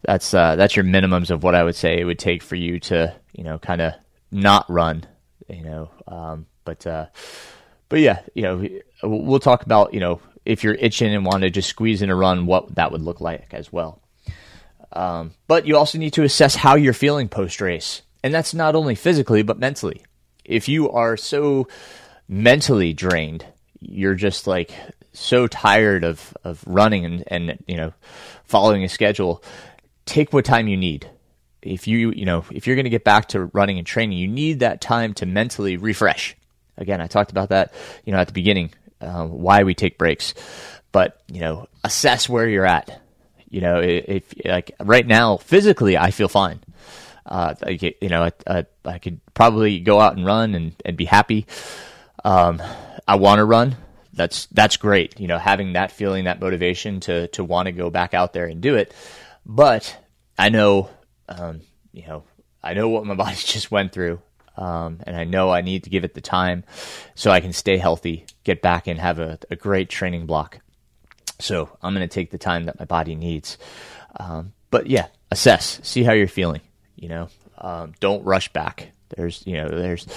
That's, 0.01 0.33
uh, 0.33 0.55
that's 0.55 0.75
your 0.75 0.85
minimums 0.85 1.29
of 1.29 1.43
what 1.43 1.55
I 1.55 1.63
would 1.63 1.75
say 1.75 1.99
it 1.99 2.05
would 2.05 2.19
take 2.19 2.41
for 2.41 2.55
you 2.55 2.79
to, 2.81 3.13
you 3.33 3.43
know, 3.43 3.59
kind 3.59 3.81
of 3.81 3.93
not 4.31 4.69
run, 4.69 5.05
you 5.49 5.63
know, 5.63 5.89
um, 6.07 6.45
but, 6.63 6.85
uh, 6.87 7.07
but 7.89 7.99
yeah, 7.99 8.21
you 8.33 8.43
know, 8.43 8.67
we'll 9.03 9.39
talk 9.39 9.63
about, 9.63 9.93
you 9.93 9.99
know, 9.99 10.21
if 10.45 10.63
you're 10.63 10.75
itching 10.75 11.13
and 11.13 11.25
want 11.25 11.41
to 11.41 11.49
just 11.49 11.69
squeeze 11.69 12.01
in 12.01 12.09
a 12.09 12.15
run, 12.15 12.45
what 12.45 12.75
that 12.75 12.91
would 12.91 13.01
look 13.01 13.19
like 13.19 13.53
as 13.53 13.71
well. 13.71 14.01
Um, 14.93 15.33
but 15.47 15.67
you 15.67 15.77
also 15.77 15.97
need 15.97 16.13
to 16.13 16.23
assess 16.23 16.55
how 16.55 16.75
you're 16.75 16.93
feeling 16.93 17.27
post 17.27 17.61
race. 17.61 18.01
And 18.23 18.33
that's 18.33 18.53
not 18.53 18.75
only 18.75 18.95
physically, 18.95 19.43
but 19.43 19.59
mentally. 19.59 20.03
If 20.43 20.67
you 20.67 20.89
are 20.91 21.17
so 21.17 21.67
mentally 22.27 22.93
drained, 22.93 23.45
you're 23.79 24.15
just 24.15 24.47
like 24.47 24.71
so 25.13 25.47
tired 25.47 26.03
of, 26.03 26.35
of 26.43 26.63
running 26.65 27.05
and, 27.05 27.23
and, 27.27 27.63
you 27.67 27.77
know, 27.77 27.93
following 28.45 28.83
a 28.83 28.89
schedule, 28.89 29.43
take 30.05 30.33
what 30.33 30.45
time 30.45 30.67
you 30.67 30.77
need. 30.77 31.09
If 31.61 31.87
you, 31.87 32.11
you 32.11 32.25
know, 32.25 32.45
if 32.51 32.67
you're 32.67 32.75
going 32.75 32.85
to 32.85 32.89
get 32.91 33.03
back 33.03 33.29
to 33.29 33.45
running 33.45 33.77
and 33.77 33.87
training, 33.87 34.17
you 34.17 34.27
need 34.27 34.59
that 34.59 34.81
time 34.81 35.13
to 35.15 35.25
mentally 35.25 35.77
refresh. 35.77 36.35
Again, 36.77 37.01
I 37.01 37.07
talked 37.07 37.31
about 37.31 37.49
that, 37.49 37.73
you 38.05 38.11
know, 38.13 38.19
at 38.19 38.27
the 38.27 38.33
beginning 38.33 38.71
uh, 39.01 39.25
why 39.25 39.63
we 39.63 39.73
take 39.73 39.97
breaks. 39.97 40.33
but 40.95 41.21
you 41.27 41.41
know, 41.41 41.67
assess 41.83 42.29
where 42.29 42.47
you're 42.47 42.65
at. 42.65 43.01
You 43.49 43.61
know, 43.61 43.79
if, 43.81 44.33
like 44.43 44.71
right 44.79 45.05
now, 45.05 45.37
physically, 45.37 45.97
I 45.97 46.11
feel 46.11 46.27
fine. 46.27 46.59
Uh, 47.25 47.55
you 47.67 48.09
know, 48.09 48.23
I, 48.23 48.31
I, 48.45 48.65
I, 48.85 48.99
could 48.99 49.19
probably 49.33 49.79
go 49.79 49.99
out 49.99 50.15
and 50.15 50.25
run 50.25 50.53
and, 50.53 50.75
and 50.85 50.95
be 50.95 51.05
happy. 51.05 51.47
Um, 52.23 52.61
I 53.07 53.15
want 53.15 53.39
to 53.39 53.45
run. 53.45 53.77
That's 54.13 54.45
that's 54.47 54.77
great. 54.77 55.19
You 55.19 55.27
know, 55.27 55.39
having 55.39 55.73
that 55.73 55.91
feeling, 55.91 56.25
that 56.25 56.39
motivation 56.39 56.99
to 57.01 57.27
to 57.29 57.43
want 57.43 57.65
to 57.65 57.71
go 57.71 57.89
back 57.89 58.13
out 58.13 58.33
there 58.33 58.45
and 58.45 58.61
do 58.61 58.75
it. 58.75 58.93
But 59.45 59.97
I 60.37 60.49
know, 60.49 60.89
um, 61.27 61.61
you 61.91 62.05
know, 62.05 62.23
I 62.63 62.73
know 62.73 62.89
what 62.89 63.05
my 63.05 63.15
body 63.15 63.35
just 63.37 63.71
went 63.71 63.91
through. 63.91 64.21
Um, 64.57 64.99
and 65.05 65.17
I 65.17 65.25
know 65.25 65.49
I 65.49 65.61
need 65.61 65.83
to 65.83 65.89
give 65.89 66.05
it 66.05 66.13
the 66.13 66.21
time 66.21 66.63
so 67.13 67.29
I 67.29 67.41
can 67.41 67.51
stay 67.51 67.77
healthy, 67.77 68.25
get 68.43 68.61
back 68.61 68.87
and 68.87 68.99
have 68.99 69.19
a, 69.19 69.37
a 69.49 69.55
great 69.55 69.89
training 69.89 70.27
block. 70.27 70.59
So 71.39 71.77
I'm 71.81 71.93
going 71.93 72.07
to 72.07 72.13
take 72.13 72.31
the 72.31 72.37
time 72.37 72.65
that 72.65 72.79
my 72.79 72.85
body 72.85 73.15
needs. 73.15 73.57
Um, 74.17 74.53
but 74.71 74.87
yeah, 74.87 75.07
assess, 75.31 75.79
see 75.83 76.03
how 76.03 76.13
you're 76.13 76.27
feeling. 76.27 76.61
You 76.95 77.09
know, 77.09 77.29
um, 77.57 77.93
don't 77.99 78.23
rush 78.23 78.51
back. 78.53 78.91
There's, 79.09 79.45
you 79.45 79.57
know, 79.57 79.67
there's 79.69 80.07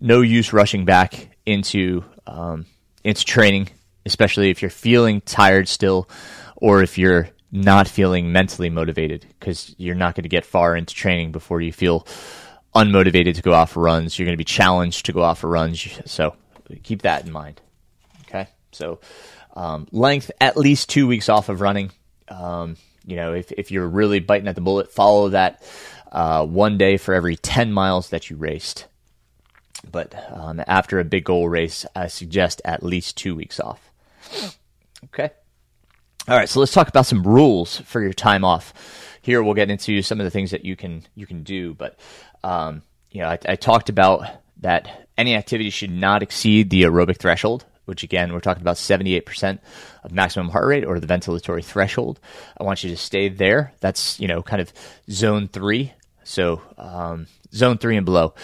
no 0.00 0.20
use 0.20 0.52
rushing 0.52 0.84
back 0.84 1.36
into 1.44 2.04
um, 2.26 2.66
into 3.04 3.24
training, 3.24 3.68
especially 4.04 4.50
if 4.50 4.62
you're 4.62 4.70
feeling 4.70 5.20
tired 5.20 5.68
still, 5.68 6.08
or 6.56 6.82
if 6.82 6.98
you're 6.98 7.28
not 7.52 7.86
feeling 7.86 8.32
mentally 8.32 8.68
motivated, 8.68 9.24
because 9.38 9.74
you're 9.78 9.94
not 9.94 10.14
going 10.14 10.24
to 10.24 10.28
get 10.28 10.44
far 10.44 10.76
into 10.76 10.94
training 10.94 11.32
before 11.32 11.60
you 11.60 11.72
feel 11.72 12.06
unmotivated 12.74 13.34
to 13.36 13.42
go 13.42 13.52
off 13.52 13.72
for 13.72 13.82
runs. 13.82 14.18
You're 14.18 14.26
going 14.26 14.36
to 14.36 14.38
be 14.38 14.44
challenged 14.44 15.06
to 15.06 15.12
go 15.12 15.22
off 15.22 15.38
for 15.38 15.48
runs. 15.48 15.86
So 16.06 16.34
keep 16.82 17.02
that 17.02 17.24
in 17.24 17.32
mind. 17.32 17.60
Okay. 18.22 18.48
So 18.72 19.00
um, 19.56 19.88
length, 19.90 20.30
at 20.40 20.56
least 20.56 20.88
two 20.88 21.06
weeks 21.06 21.28
off 21.28 21.48
of 21.48 21.60
running. 21.60 21.90
Um, 22.28 22.76
you 23.04 23.16
know, 23.16 23.32
if, 23.32 23.50
if 23.52 23.70
you're 23.70 23.88
really 23.88 24.20
biting 24.20 24.48
at 24.48 24.54
the 24.54 24.60
bullet, 24.60 24.92
follow 24.92 25.30
that 25.30 25.62
uh, 26.12 26.46
one 26.46 26.78
day 26.78 26.96
for 26.96 27.14
every 27.14 27.36
10 27.36 27.72
miles 27.72 28.10
that 28.10 28.30
you 28.30 28.36
raced. 28.36 28.86
But 29.90 30.14
um, 30.32 30.62
after 30.66 30.98
a 30.98 31.04
big 31.04 31.24
goal 31.24 31.48
race, 31.48 31.86
I 31.94 32.08
suggest 32.08 32.62
at 32.64 32.82
least 32.82 33.16
two 33.16 33.34
weeks 33.34 33.58
off. 33.58 33.90
Okay. 35.04 35.30
All 36.28 36.36
right, 36.36 36.48
so 36.48 36.58
let's 36.58 36.72
talk 36.72 36.88
about 36.88 37.06
some 37.06 37.22
rules 37.22 37.78
for 37.80 38.02
your 38.02 38.12
time 38.12 38.44
off. 38.44 38.74
Here 39.22 39.42
we'll 39.42 39.54
get 39.54 39.70
into 39.70 40.02
some 40.02 40.20
of 40.20 40.24
the 40.24 40.30
things 40.30 40.50
that 40.50 40.64
you 40.64 40.74
can 40.74 41.04
you 41.14 41.26
can 41.26 41.44
do, 41.44 41.74
but 41.74 41.98
um, 42.42 42.82
you 43.10 43.20
know, 43.20 43.28
I, 43.28 43.38
I 43.48 43.56
talked 43.56 43.88
about 43.88 44.28
that 44.58 45.08
any 45.16 45.36
activity 45.36 45.70
should 45.70 45.90
not 45.90 46.22
exceed 46.22 46.70
the 46.70 46.82
aerobic 46.82 47.18
threshold, 47.18 47.64
which 47.86 48.02
again, 48.02 48.32
we're 48.32 48.40
talking 48.40 48.60
about 48.60 48.76
78% 48.76 49.58
of 50.04 50.12
maximum 50.12 50.50
heart 50.50 50.66
rate 50.66 50.84
or 50.84 51.00
the 51.00 51.06
ventilatory 51.06 51.64
threshold. 51.64 52.20
I 52.60 52.64
want 52.64 52.84
you 52.84 52.90
to 52.90 52.96
stay 52.96 53.28
there. 53.28 53.72
That's, 53.80 54.20
you 54.20 54.28
know, 54.28 54.42
kind 54.42 54.60
of 54.60 54.72
zone 55.10 55.48
three. 55.48 55.92
So, 56.24 56.60
um, 56.76 57.26
zone 57.54 57.78
three 57.78 57.96
and 57.96 58.04
below. 58.04 58.34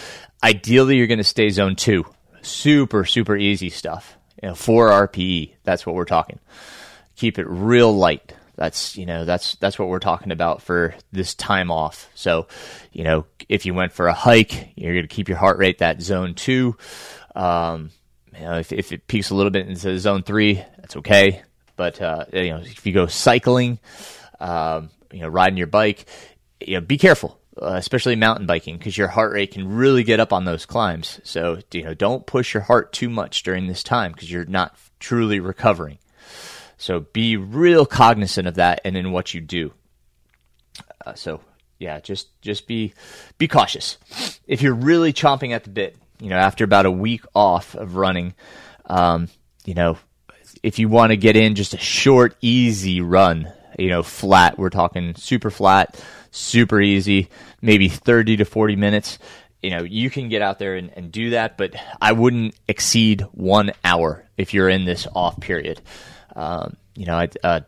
Ideally, 0.41 0.97
you're 0.97 1.07
going 1.07 1.17
to 1.19 1.23
stay 1.23 1.49
zone 1.49 1.75
two. 1.75 2.05
Super, 2.41 3.05
super 3.05 3.37
easy 3.37 3.69
stuff. 3.69 4.17
You 4.41 4.49
know, 4.49 4.55
four 4.55 4.89
RPE. 4.89 5.53
That's 5.63 5.85
what 5.85 5.95
we're 5.95 6.05
talking. 6.05 6.39
Keep 7.15 7.39
it 7.39 7.47
real 7.47 7.95
light. 7.95 8.33
That's 8.55 8.95
you 8.97 9.07
know 9.07 9.25
that's 9.25 9.55
that's 9.55 9.79
what 9.79 9.87
we're 9.87 9.99
talking 9.99 10.31
about 10.31 10.61
for 10.61 10.93
this 11.11 11.33
time 11.33 11.71
off. 11.71 12.09
So, 12.13 12.47
you 12.91 13.03
know, 13.03 13.25
if 13.49 13.65
you 13.65 13.73
went 13.73 13.93
for 13.93 14.07
a 14.07 14.13
hike, 14.13 14.73
you're 14.75 14.93
going 14.93 15.07
to 15.07 15.13
keep 15.13 15.27
your 15.27 15.37
heart 15.37 15.57
rate 15.57 15.79
that 15.79 16.01
zone 16.01 16.35
two. 16.35 16.77
Um, 17.35 17.89
you 18.37 18.45
know, 18.45 18.59
if 18.59 18.71
if 18.71 18.91
it 18.91 19.07
peaks 19.07 19.29
a 19.29 19.35
little 19.35 19.51
bit 19.51 19.67
into 19.67 19.97
zone 19.99 20.23
three, 20.23 20.55
that's 20.77 20.95
okay. 20.97 21.41
But 21.75 22.01
uh, 22.01 22.25
you 22.33 22.49
know, 22.49 22.57
if 22.57 22.85
you 22.85 22.93
go 22.93 23.07
cycling, 23.07 23.79
um, 24.39 24.89
you 25.11 25.21
know, 25.21 25.27
riding 25.27 25.57
your 25.57 25.67
bike, 25.67 26.05
you 26.59 26.75
know, 26.75 26.81
be 26.81 26.97
careful, 26.97 27.39
uh, 27.61 27.75
especially 27.75 28.15
mountain 28.15 28.45
biking, 28.45 28.77
because 28.77 28.97
your 28.97 29.07
heart 29.07 29.33
rate 29.33 29.51
can 29.51 29.75
really 29.75 30.03
get 30.03 30.19
up 30.19 30.33
on 30.33 30.45
those 30.45 30.65
climbs. 30.65 31.19
So 31.23 31.59
you 31.71 31.83
know, 31.83 31.93
don't 31.93 32.25
push 32.25 32.53
your 32.53 32.63
heart 32.63 32.93
too 32.93 33.09
much 33.09 33.43
during 33.43 33.67
this 33.67 33.83
time 33.83 34.11
because 34.11 34.31
you're 34.31 34.45
not 34.45 34.77
truly 34.99 35.39
recovering. 35.39 35.99
So 36.77 37.01
be 37.01 37.37
real 37.37 37.85
cognizant 37.85 38.47
of 38.47 38.55
that 38.55 38.81
and 38.83 38.97
in 38.97 39.11
what 39.11 39.33
you 39.33 39.41
do. 39.41 39.73
Uh, 41.05 41.13
so 41.13 41.41
yeah, 41.79 41.99
just 41.99 42.41
just 42.41 42.67
be 42.67 42.93
be 43.37 43.47
cautious. 43.47 43.97
If 44.47 44.61
you're 44.61 44.73
really 44.73 45.13
chomping 45.13 45.51
at 45.51 45.63
the 45.63 45.69
bit, 45.69 45.97
you 46.23 46.29
know, 46.29 46.37
after 46.37 46.63
about 46.63 46.85
a 46.85 46.91
week 46.91 47.25
off 47.35 47.75
of 47.75 47.97
running, 47.97 48.33
um, 48.85 49.27
you 49.65 49.73
know, 49.73 49.97
if 50.63 50.79
you 50.79 50.87
want 50.87 51.09
to 51.09 51.17
get 51.17 51.35
in 51.35 51.55
just 51.55 51.73
a 51.73 51.77
short, 51.77 52.37
easy 52.39 53.01
run, 53.01 53.51
you 53.77 53.89
know, 53.89 54.03
flat, 54.03 54.57
we're 54.57 54.69
talking 54.69 55.15
super 55.15 55.51
flat, 55.51 56.01
super 56.31 56.79
easy, 56.79 57.27
maybe 57.61 57.89
30 57.89 58.37
to 58.37 58.45
40 58.45 58.77
minutes. 58.77 59.19
You 59.61 59.71
know, 59.71 59.83
you 59.83 60.09
can 60.09 60.29
get 60.29 60.41
out 60.41 60.59
there 60.59 60.75
and, 60.75 60.91
and 60.95 61.11
do 61.11 61.31
that, 61.31 61.57
but 61.57 61.75
I 62.01 62.13
wouldn't 62.13 62.55
exceed 62.69 63.21
one 63.33 63.71
hour 63.83 64.25
if 64.37 64.53
you're 64.53 64.69
in 64.69 64.85
this 64.85 65.05
off 65.13 65.37
period. 65.41 65.81
Um, 66.37 66.77
you 66.95 67.05
know, 67.05 67.15
I, 67.15 67.29
uh, 67.43 67.61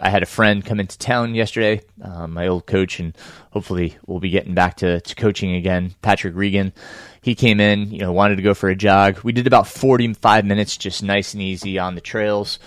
I, 0.00 0.08
had 0.08 0.22
a 0.22 0.26
friend 0.26 0.64
come 0.64 0.80
into 0.80 0.98
town 0.98 1.34
yesterday, 1.34 1.82
uh, 2.02 2.26
my 2.26 2.48
old 2.48 2.66
coach, 2.66 2.98
and 2.98 3.16
hopefully 3.50 3.96
we'll 4.06 4.18
be 4.18 4.30
getting 4.30 4.54
back 4.54 4.78
to, 4.78 5.00
to 5.00 5.14
coaching 5.14 5.54
again. 5.54 5.94
Patrick 6.02 6.34
Regan, 6.34 6.72
he 7.20 7.36
came 7.36 7.60
in, 7.60 7.92
you 7.92 7.98
know, 7.98 8.12
wanted 8.12 8.36
to 8.36 8.42
go 8.42 8.54
for 8.54 8.68
a 8.68 8.74
jog. 8.74 9.20
We 9.22 9.32
did 9.32 9.46
about 9.46 9.68
45 9.68 10.44
minutes, 10.44 10.76
just 10.76 11.02
nice 11.02 11.32
and 11.32 11.42
easy 11.42 11.78
on 11.78 11.94
the 11.94 12.00
trails. 12.00 12.58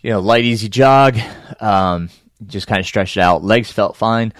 You 0.00 0.10
know, 0.10 0.20
light, 0.20 0.44
easy 0.44 0.68
jog. 0.68 1.18
Um, 1.60 2.08
just 2.46 2.66
kind 2.66 2.80
of 2.80 2.86
stretched 2.86 3.18
out. 3.18 3.44
Legs 3.44 3.70
felt 3.70 3.96
fine. 3.96 4.32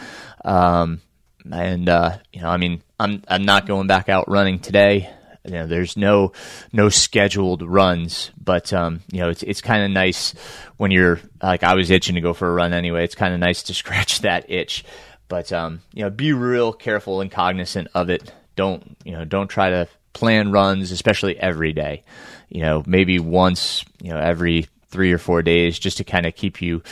Um, 0.45 1.03
and, 1.51 1.89
uh, 1.89 2.19
you 2.33 2.41
know, 2.41 2.49
I 2.49 2.57
mean, 2.57 2.83
I'm, 2.99 3.23
I'm 3.29 3.45
not 3.45 3.67
going 3.67 3.87
back 3.87 4.09
out 4.09 4.31
running 4.31 4.59
today. 4.59 5.11
You 5.45 5.53
know, 5.53 5.67
there's 5.67 5.97
no 5.97 6.33
no 6.73 6.89
scheduled 6.89 7.63
runs, 7.63 8.31
but 8.43 8.73
um, 8.73 9.01
you 9.13 9.21
know, 9.21 9.29
it's 9.29 9.43
it's 9.43 9.61
kind 9.61 9.85
of 9.85 9.91
nice 9.91 10.35
when 10.79 10.91
you're 10.91 11.21
like 11.43 11.63
I 11.63 11.75
was 11.75 11.91
itching 11.91 12.15
to 12.15 12.23
go 12.23 12.33
for 12.33 12.49
a 12.49 12.55
run 12.55 12.73
anyway. 12.73 13.05
It's 13.05 13.15
kind 13.15 13.35
of 13.35 13.41
nice 13.41 13.65
to 13.65 13.75
scratch 13.75 14.21
that 14.21 14.51
itch, 14.51 14.85
but 15.29 15.53
um, 15.53 15.81
you 15.93 16.03
know, 16.03 16.11
be 16.11 16.33
real 16.33 16.73
careful 16.73 17.21
and 17.21 17.31
cognizant 17.31 17.89
of 17.95 18.09
it. 18.09 18.33
Don't 18.57 18.97
you 19.05 19.13
know? 19.13 19.25
Don't 19.25 19.49
try 19.49 19.71
to 19.71 19.89
plan 20.15 20.51
runs, 20.51 20.91
especially 20.91 21.39
every 21.39 21.73
day. 21.73 22.05
You 22.49 22.63
know, 22.63 22.83
maybe 22.87 23.19
once 23.19 23.85
you 24.01 24.11
know 24.11 24.19
every 24.19 24.69
three 24.89 25.13
or 25.13 25.19
four 25.19 25.43
days, 25.43 25.79
just 25.79 25.99
to 25.99 26.05
kind 26.05 26.25
of 26.25 26.35
keep 26.35 26.63
you 26.63 26.83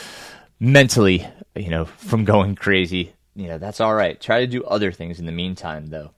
mentally, 0.59 1.25
you 1.55 1.69
know, 1.69 1.85
from 1.85 2.23
going 2.25 2.55
crazy. 2.55 3.13
You 3.35 3.47
know, 3.47 3.57
that's 3.57 3.79
all 3.81 3.95
right. 3.95 4.19
Try 4.19 4.41
to 4.41 4.47
do 4.47 4.63
other 4.63 4.91
things 4.91 5.19
in 5.19 5.25
the 5.25 5.31
meantime, 5.31 5.87
though. 5.87 6.11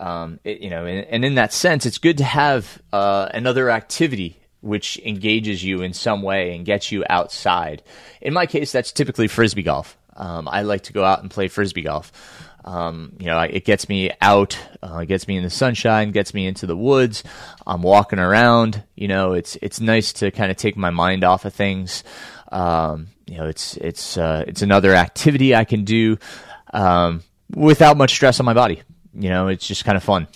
Um, 0.00 0.40
it, 0.44 0.60
you 0.62 0.70
know, 0.70 0.86
and, 0.86 1.06
and, 1.06 1.24
in 1.26 1.34
that 1.34 1.52
sense, 1.52 1.84
it's 1.84 1.98
good 1.98 2.16
to 2.18 2.24
have 2.24 2.80
uh, 2.90 3.28
another 3.34 3.68
activity 3.68 4.40
which 4.62 4.98
engages 5.04 5.62
you 5.62 5.82
in 5.82 5.92
some 5.92 6.22
way 6.22 6.56
and 6.56 6.64
gets 6.64 6.90
you 6.90 7.04
outside. 7.10 7.82
In 8.22 8.32
my 8.32 8.46
case, 8.46 8.72
that's 8.72 8.92
typically 8.92 9.28
frisbee 9.28 9.62
golf. 9.62 9.98
Um, 10.16 10.48
I 10.48 10.62
like 10.62 10.84
to 10.84 10.94
go 10.94 11.04
out 11.04 11.20
and 11.20 11.30
play 11.30 11.48
frisbee 11.48 11.82
golf. 11.82 12.12
Um, 12.64 13.12
you 13.18 13.26
know, 13.26 13.40
it 13.40 13.66
gets 13.66 13.90
me 13.90 14.10
out, 14.22 14.58
uh, 14.82 15.04
gets 15.04 15.28
me 15.28 15.36
in 15.36 15.42
the 15.42 15.50
sunshine, 15.50 16.12
gets 16.12 16.32
me 16.32 16.46
into 16.46 16.66
the 16.66 16.76
woods. 16.76 17.22
I'm 17.66 17.82
walking 17.82 18.18
around. 18.18 18.82
You 18.94 19.08
know, 19.08 19.34
it's 19.34 19.56
it's 19.60 19.80
nice 19.80 20.14
to 20.14 20.30
kind 20.30 20.50
of 20.50 20.56
take 20.56 20.78
my 20.78 20.90
mind 20.90 21.24
off 21.24 21.44
of 21.44 21.52
things. 21.52 22.04
Um, 22.50 23.08
you 23.26 23.36
know, 23.36 23.46
it's 23.46 23.76
it's 23.76 24.16
uh, 24.16 24.44
it's 24.46 24.62
another 24.62 24.94
activity 24.94 25.54
I 25.54 25.64
can 25.64 25.84
do 25.84 26.18
um, 26.72 27.22
without 27.54 27.98
much 27.98 28.12
stress 28.12 28.40
on 28.40 28.46
my 28.46 28.54
body 28.54 28.82
you 29.14 29.28
know, 29.28 29.48
it's 29.48 29.66
just 29.66 29.84
kind 29.84 29.96
of 29.96 30.02
fun. 30.04 30.26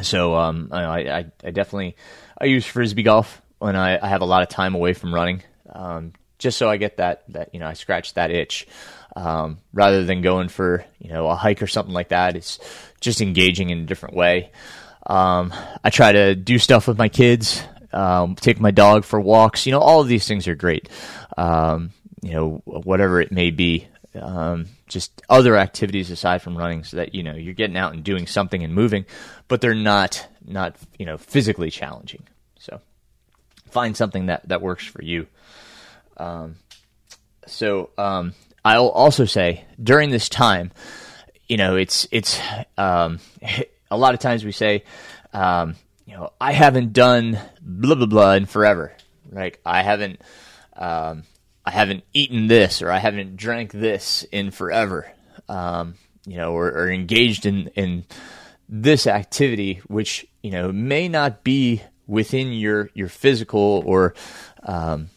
So 0.00 0.34
um, 0.34 0.68
I, 0.72 0.84
I, 0.84 1.26
I, 1.44 1.50
definitely 1.50 1.96
I 2.38 2.46
use 2.46 2.66
frisbee 2.66 3.02
golf 3.02 3.42
when 3.58 3.76
I, 3.76 4.02
I 4.02 4.08
have 4.08 4.22
a 4.22 4.26
lot 4.26 4.42
of 4.42 4.48
time 4.48 4.74
away 4.74 4.94
from 4.94 5.14
running, 5.14 5.42
um, 5.68 6.12
just 6.38 6.58
so 6.58 6.68
I 6.68 6.76
get 6.76 6.96
that 6.96 7.24
that 7.28 7.54
you 7.54 7.60
know 7.60 7.66
I 7.66 7.74
scratch 7.74 8.14
that 8.14 8.30
itch. 8.30 8.66
Um, 9.14 9.58
rather 9.74 10.04
than 10.04 10.22
going 10.22 10.48
for 10.48 10.84
you 10.98 11.12
know 11.12 11.28
a 11.28 11.36
hike 11.36 11.62
or 11.62 11.66
something 11.66 11.94
like 11.94 12.08
that, 12.08 12.36
it's 12.36 12.58
just 13.00 13.20
engaging 13.20 13.70
in 13.70 13.80
a 13.80 13.84
different 13.84 14.16
way. 14.16 14.50
Um, 15.06 15.52
I 15.84 15.90
try 15.90 16.12
to 16.12 16.34
do 16.34 16.58
stuff 16.58 16.88
with 16.88 16.96
my 16.96 17.08
kids, 17.08 17.62
um, 17.92 18.34
take 18.34 18.60
my 18.60 18.70
dog 18.70 19.04
for 19.04 19.20
walks. 19.20 19.66
You 19.66 19.72
know, 19.72 19.80
all 19.80 20.00
of 20.00 20.08
these 20.08 20.26
things 20.26 20.48
are 20.48 20.54
great. 20.54 20.88
Um, 21.36 21.90
you 22.22 22.32
know, 22.32 22.62
whatever 22.64 23.20
it 23.20 23.30
may 23.30 23.50
be 23.50 23.88
um, 24.14 24.66
just 24.92 25.22
other 25.28 25.56
activities 25.56 26.10
aside 26.10 26.42
from 26.42 26.56
running, 26.56 26.84
so 26.84 26.98
that 26.98 27.14
you 27.14 27.22
know 27.22 27.34
you're 27.34 27.54
getting 27.54 27.76
out 27.76 27.94
and 27.94 28.04
doing 28.04 28.26
something 28.26 28.62
and 28.62 28.74
moving, 28.74 29.04
but 29.48 29.60
they're 29.60 29.74
not 29.74 30.26
not 30.44 30.76
you 30.98 31.06
know 31.06 31.18
physically 31.18 31.70
challenging. 31.70 32.22
So 32.58 32.80
find 33.70 33.96
something 33.96 34.26
that 34.26 34.48
that 34.48 34.62
works 34.62 34.86
for 34.86 35.02
you. 35.02 35.26
Um, 36.16 36.56
so 37.46 37.90
um, 37.98 38.34
I'll 38.64 38.88
also 38.88 39.24
say 39.24 39.64
during 39.82 40.10
this 40.10 40.28
time, 40.28 40.70
you 41.48 41.56
know, 41.56 41.76
it's 41.76 42.06
it's 42.10 42.40
um, 42.78 43.18
a 43.90 43.96
lot 43.96 44.14
of 44.14 44.20
times 44.20 44.44
we 44.44 44.52
say, 44.52 44.84
um, 45.32 45.74
you 46.06 46.14
know, 46.14 46.32
I 46.40 46.52
haven't 46.52 46.92
done 46.92 47.38
blah 47.60 47.94
blah 47.94 48.06
blah 48.06 48.32
in 48.34 48.46
forever. 48.46 48.92
Like 49.30 49.60
I 49.64 49.82
haven't 49.82 50.20
um, 50.76 51.24
I 51.64 51.70
haven't 51.70 52.04
eaten 52.12 52.48
this 52.48 52.82
or 52.82 52.90
I 52.90 52.98
haven't 52.98 53.36
drank 53.36 53.72
this 53.72 54.24
in 54.32 54.50
forever, 54.50 55.10
um, 55.48 55.94
you 56.26 56.36
know, 56.36 56.52
or, 56.52 56.66
or 56.70 56.90
engaged 56.90 57.46
in, 57.46 57.68
in 57.68 58.04
this 58.68 59.06
activity, 59.06 59.80
which, 59.86 60.26
you 60.42 60.50
know, 60.50 60.72
may 60.72 61.08
not 61.08 61.44
be 61.44 61.82
within 62.06 62.52
your, 62.52 62.90
your 62.94 63.08
physical 63.08 63.82
or, 63.86 64.14
um, 64.64 65.08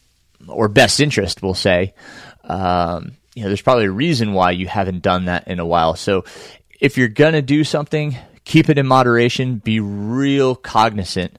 or 0.48 0.68
best 0.68 1.00
interest, 1.00 1.42
we'll 1.42 1.54
say. 1.54 1.94
Um, 2.44 3.14
you 3.34 3.42
know, 3.42 3.50
there's 3.50 3.62
probably 3.62 3.86
a 3.86 3.92
reason 3.92 4.34
why 4.34 4.52
you 4.52 4.68
haven't 4.68 5.02
done 5.02 5.26
that 5.26 5.48
in 5.48 5.60
a 5.60 5.66
while. 5.66 5.96
So 5.96 6.26
if 6.80 6.98
you're 6.98 7.08
going 7.08 7.34
to 7.34 7.42
do 7.42 7.64
something, 7.64 8.16
keep 8.44 8.70
it 8.70 8.78
in 8.78 8.86
moderation, 8.86 9.58
be 9.58 9.80
real 9.80 10.56
cognizant 10.56 11.38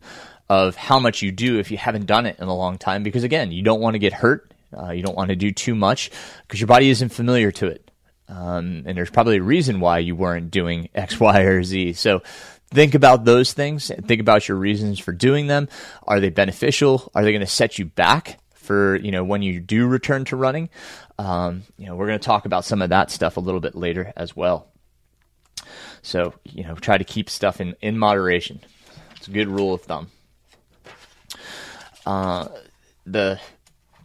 of 0.49 0.77
how 0.77 0.99
much 0.99 1.23
you 1.23 1.33
do 1.33 1.59
if 1.59 1.71
you 1.71 1.79
haven't 1.79 2.07
done 2.07 2.27
it 2.27 2.39
in 2.39 2.49
a 2.49 2.57
long 2.57 2.79
time. 2.79 3.03
Because 3.03 3.25
again, 3.25 3.53
you 3.53 3.63
don't 3.63 3.81
want 3.81 3.95
to 3.95 3.99
get 3.99 4.13
hurt. 4.13 4.51
Uh, 4.77 4.91
you 4.91 5.03
don't 5.03 5.17
want 5.17 5.31
to 5.31 5.37
do 5.37 5.51
too 5.51 5.75
much 5.75 6.11
because 6.43 6.61
your 6.61 6.67
body 6.67 6.91
isn't 6.91 7.11
familiar 7.11 7.51
to 7.53 7.67
it. 7.67 7.91
Um, 8.29 8.83
and 8.87 8.97
there's 8.97 9.11
probably 9.11 9.37
a 9.37 9.43
reason 9.43 9.81
why 9.81 9.99
you 9.99 10.17
weren't 10.17 10.51
doing 10.51 10.89
X, 10.95 11.19
Y, 11.19 11.41
or 11.41 11.63
Z. 11.63 11.95
So 11.95 12.23
think 12.71 12.95
about 12.95 13.25
those 13.25 13.53
things 13.53 13.91
and 13.91 14.07
think 14.07 14.21
about 14.21 14.49
your 14.49 14.57
reasons 14.57 14.99
for 14.99 15.13
doing 15.13 15.47
them. 15.47 15.69
Are 16.03 16.21
they 16.21 16.31
beneficial? 16.31 17.11
Are 17.15 17.23
they 17.23 17.33
going 17.33 17.41
to 17.41 17.47
set 17.47 17.79
you 17.79 17.87
back 17.87 18.39
for, 18.55 18.97
you 18.97 19.13
know, 19.13 19.25
when 19.25 19.43
you 19.43 19.61
do 19.61 19.87
return 19.87 20.25
to 20.27 20.37
running? 20.37 20.69
Um, 21.19 21.63
you 21.79 21.87
know, 21.87 21.95
we're 21.95 22.09
going 22.09 22.19
to 22.19 22.25
talk 22.25 22.45
about 22.47 22.65
some 22.65 22.83
of 22.83 22.91
that 22.91 23.11
stuff 23.11 23.37
a 23.37 23.41
little 23.41 23.61
bit 23.61 23.75
later 23.75 24.13
as 24.17 24.35
well. 24.35 24.69
So, 26.03 26.35
you 26.45 26.65
know, 26.65 26.75
try 26.75 26.99
to 26.99 27.05
keep 27.05 27.31
stuff 27.31 27.61
in, 27.61 27.75
in 27.81 27.99
moderation. 27.99 28.61
It's 29.17 29.29
a 29.29 29.31
good 29.31 29.49
rule 29.49 29.75
of 29.75 29.83
thumb. 29.83 30.09
Uh, 32.05 32.49
the 33.07 33.41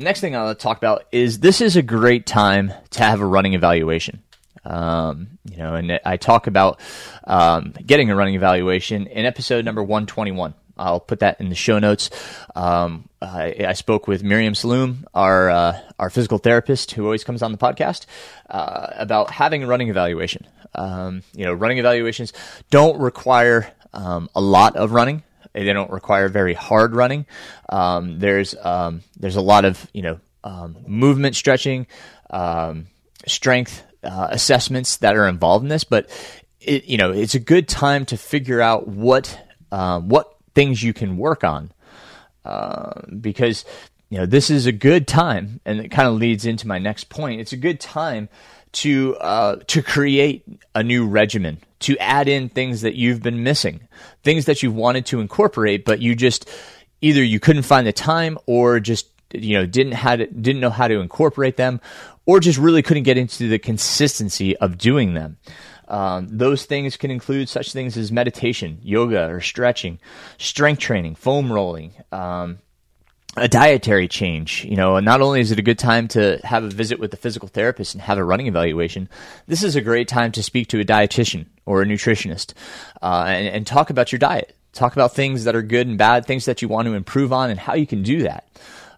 next 0.01 0.21
thing 0.21 0.35
I'll 0.35 0.55
talk 0.55 0.77
about 0.77 1.05
is 1.11 1.39
this 1.39 1.61
is 1.61 1.75
a 1.75 1.81
great 1.81 2.25
time 2.25 2.73
to 2.91 3.03
have 3.03 3.21
a 3.21 3.25
running 3.25 3.53
evaluation. 3.53 4.21
Um, 4.63 5.39
you 5.49 5.57
know, 5.57 5.75
and 5.75 5.99
I 6.05 6.17
talk 6.17 6.47
about 6.47 6.79
um, 7.23 7.73
getting 7.85 8.11
a 8.11 8.15
running 8.15 8.35
evaluation 8.35 9.07
in 9.07 9.25
episode 9.25 9.65
number 9.65 9.81
121. 9.81 10.53
I'll 10.77 10.99
put 10.99 11.19
that 11.19 11.39
in 11.39 11.49
the 11.49 11.55
show 11.55 11.79
notes. 11.79 12.09
Um, 12.55 13.09
I, 13.21 13.55
I, 13.67 13.73
spoke 13.73 14.07
with 14.07 14.23
Miriam 14.23 14.53
Salloum, 14.53 15.03
our 15.13 15.49
uh, 15.49 15.79
our 15.99 16.09
physical 16.09 16.39
therapist, 16.39 16.91
who 16.91 17.05
always 17.05 17.23
comes 17.23 17.43
on 17.43 17.51
the 17.51 17.57
podcast, 17.57 18.05
uh, 18.49 18.87
about 18.93 19.29
having 19.29 19.63
a 19.63 19.67
running 19.67 19.89
evaluation. 19.89 20.47
Um, 20.73 21.21
you 21.33 21.45
know, 21.45 21.53
running 21.53 21.77
evaluations 21.77 22.33
don't 22.69 22.99
require 22.99 23.71
um, 23.93 24.29
a 24.33 24.41
lot 24.41 24.75
of 24.75 24.91
running. 24.91 25.23
They 25.53 25.71
don't 25.73 25.91
require 25.91 26.29
very 26.29 26.53
hard 26.53 26.95
running. 26.95 27.25
Um, 27.69 28.19
there's 28.19 28.55
um, 28.55 29.01
there's 29.17 29.35
a 29.35 29.41
lot 29.41 29.65
of 29.65 29.89
you 29.93 30.01
know 30.01 30.19
um, 30.43 30.77
movement 30.87 31.35
stretching, 31.35 31.87
um, 32.29 32.87
strength 33.27 33.83
uh, 34.03 34.27
assessments 34.31 34.97
that 34.97 35.15
are 35.15 35.27
involved 35.27 35.63
in 35.63 35.69
this, 35.69 35.83
but 35.83 36.09
it, 36.59 36.85
you 36.85 36.97
know 36.97 37.11
it's 37.11 37.35
a 37.35 37.39
good 37.39 37.67
time 37.67 38.05
to 38.05 38.17
figure 38.17 38.61
out 38.61 38.87
what 38.87 39.39
uh, 39.71 39.99
what 39.99 40.35
things 40.53 40.81
you 40.81 40.93
can 40.93 41.17
work 41.17 41.43
on 41.43 41.71
uh, 42.45 43.01
because 43.19 43.65
you 44.09 44.17
know 44.17 44.25
this 44.25 44.49
is 44.49 44.65
a 44.65 44.71
good 44.71 45.07
time, 45.07 45.59
and 45.65 45.79
it 45.79 45.89
kind 45.89 46.07
of 46.07 46.15
leads 46.15 46.45
into 46.45 46.67
my 46.67 46.79
next 46.79 47.09
point. 47.09 47.41
It's 47.41 47.53
a 47.53 47.57
good 47.57 47.79
time 47.79 48.29
to 48.73 49.15
uh, 49.17 49.57
to 49.67 49.81
create 49.81 50.43
a 50.73 50.83
new 50.83 51.07
regimen, 51.07 51.59
to 51.79 51.97
add 51.97 52.27
in 52.27 52.49
things 52.49 52.81
that 52.81 52.95
you've 52.95 53.21
been 53.21 53.43
missing, 53.43 53.87
things 54.23 54.45
that 54.45 54.63
you've 54.63 54.75
wanted 54.75 55.05
to 55.07 55.19
incorporate, 55.19 55.85
but 55.85 56.01
you 56.01 56.15
just 56.15 56.49
either 57.01 57.23
you 57.23 57.39
couldn't 57.39 57.63
find 57.63 57.85
the 57.85 57.93
time 57.93 58.37
or 58.45 58.79
just 58.79 59.07
you 59.33 59.57
know 59.57 59.65
didn't 59.65 59.93
had 59.93 60.19
didn't 60.41 60.61
know 60.61 60.69
how 60.69 60.87
to 60.87 60.99
incorporate 60.99 61.57
them, 61.57 61.81
or 62.25 62.39
just 62.39 62.57
really 62.57 62.81
couldn't 62.81 63.03
get 63.03 63.17
into 63.17 63.47
the 63.47 63.59
consistency 63.59 64.55
of 64.57 64.77
doing 64.77 65.13
them. 65.13 65.37
Um, 65.87 66.27
those 66.29 66.65
things 66.65 66.95
can 66.95 67.11
include 67.11 67.49
such 67.49 67.73
things 67.73 67.97
as 67.97 68.13
meditation, 68.13 68.79
yoga, 68.81 69.29
or 69.29 69.41
stretching, 69.41 69.99
strength 70.37 70.79
training, 70.79 71.15
foam 71.15 71.51
rolling. 71.51 71.91
Um, 72.13 72.59
a 73.37 73.47
dietary 73.47 74.07
change. 74.07 74.65
You 74.65 74.75
know, 74.75 74.99
not 74.99 75.21
only 75.21 75.41
is 75.41 75.51
it 75.51 75.59
a 75.59 75.63
good 75.63 75.79
time 75.79 76.07
to 76.09 76.39
have 76.43 76.63
a 76.63 76.69
visit 76.69 76.99
with 76.99 77.13
a 77.13 77.17
physical 77.17 77.47
therapist 77.47 77.93
and 77.93 78.01
have 78.01 78.17
a 78.17 78.23
running 78.23 78.47
evaluation, 78.47 79.09
this 79.47 79.63
is 79.63 79.75
a 79.75 79.81
great 79.81 80.07
time 80.07 80.31
to 80.33 80.43
speak 80.43 80.67
to 80.67 80.79
a 80.79 80.85
dietitian 80.85 81.45
or 81.65 81.81
a 81.81 81.85
nutritionist 81.85 82.53
uh, 83.01 83.25
and, 83.27 83.47
and 83.47 83.67
talk 83.67 83.89
about 83.89 84.11
your 84.11 84.19
diet. 84.19 84.55
Talk 84.73 84.93
about 84.93 85.13
things 85.13 85.43
that 85.43 85.55
are 85.55 85.61
good 85.61 85.87
and 85.87 85.97
bad, 85.97 86.25
things 86.25 86.45
that 86.45 86.61
you 86.61 86.67
want 86.67 86.87
to 86.87 86.93
improve 86.93 87.33
on, 87.33 87.49
and 87.49 87.59
how 87.59 87.73
you 87.73 87.85
can 87.85 88.03
do 88.03 88.23
that. 88.23 88.47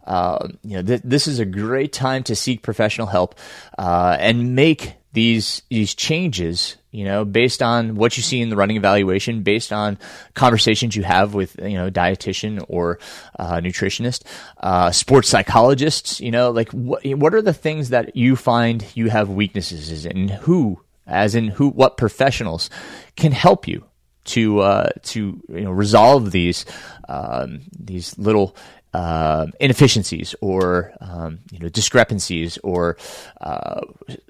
Uh, 0.06 0.50
you 0.64 0.76
know, 0.76 0.84
th- 0.84 1.02
this 1.04 1.28
is 1.28 1.40
a 1.40 1.46
great 1.46 1.94
time 1.94 2.24
to 2.24 2.36
seek 2.36 2.62
professional 2.62 3.08
help 3.08 3.36
uh, 3.80 4.16
and 4.20 4.56
make 4.56 4.94
these 5.14 5.62
these 5.70 5.96
changes 5.96 6.78
you 6.92 7.06
know 7.06 7.24
based 7.24 7.62
on 7.62 7.96
what 7.96 8.18
you 8.18 8.24
see 8.24 8.42
in 8.42 8.50
the 8.50 8.56
running 8.56 8.78
evaluation 8.78 9.44
based 9.44 9.72
on 9.72 9.98
conversations 10.34 10.96
you 10.96 11.04
have 11.04 11.34
with 11.34 11.56
you 11.60 11.78
know 11.78 11.90
dietitian 11.90 12.64
or 12.68 13.00
uh, 13.40 13.58
nutritionist 13.58 14.24
uh, 14.62 14.92
sports 14.92 15.30
psychologists 15.30 16.20
you 16.20 16.32
know 16.32 16.52
like 16.52 16.70
what 16.72 17.06
what 17.06 17.34
are 17.34 17.42
the 17.42 17.54
things 17.54 17.90
that 17.90 18.16
you 18.16 18.36
find 18.36 18.86
you 18.96 19.10
have 19.10 19.30
weaknesses 19.30 20.06
in? 20.06 20.28
Who 20.30 20.82
as 21.08 21.36
in 21.36 21.48
who 21.48 21.70
what 21.70 21.98
professionals 21.98 22.70
can 23.16 23.32
help 23.32 23.68
you 23.68 23.86
to 24.26 24.60
uh, 24.60 24.90
to 25.04 25.42
you 25.50 25.62
know 25.62 25.72
resolve 25.72 26.32
these 26.32 26.66
um, 27.10 27.62
these 27.78 28.18
little 28.18 28.56
uh, 28.94 29.48
inefficiencies 29.60 30.36
or 30.42 30.94
um, 31.02 31.40
you 31.52 31.60
know 31.60 31.70
discrepancies 31.70 32.58
or 32.60 32.98
uh, 33.42 33.82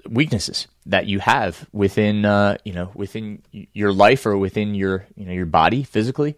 weaknesses 0.08 0.68
that 0.86 1.06
you 1.06 1.18
have 1.18 1.68
within 1.72 2.24
uh, 2.24 2.56
you 2.64 2.72
know 2.72 2.90
within 2.94 3.42
your 3.52 3.92
life 3.92 4.26
or 4.26 4.36
within 4.38 4.74
your 4.74 5.06
you 5.16 5.26
know 5.26 5.32
your 5.32 5.46
body 5.46 5.82
physically. 5.82 6.36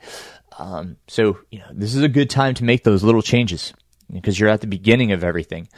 Um, 0.58 0.96
so 1.06 1.38
you 1.50 1.60
know 1.60 1.68
this 1.72 1.94
is 1.94 2.02
a 2.02 2.08
good 2.08 2.30
time 2.30 2.54
to 2.54 2.64
make 2.64 2.82
those 2.84 3.04
little 3.04 3.22
changes 3.22 3.72
because 4.12 4.38
you're 4.38 4.48
at 4.48 4.60
the 4.60 4.66
beginning 4.66 5.12
of 5.12 5.24
everything, 5.24 5.68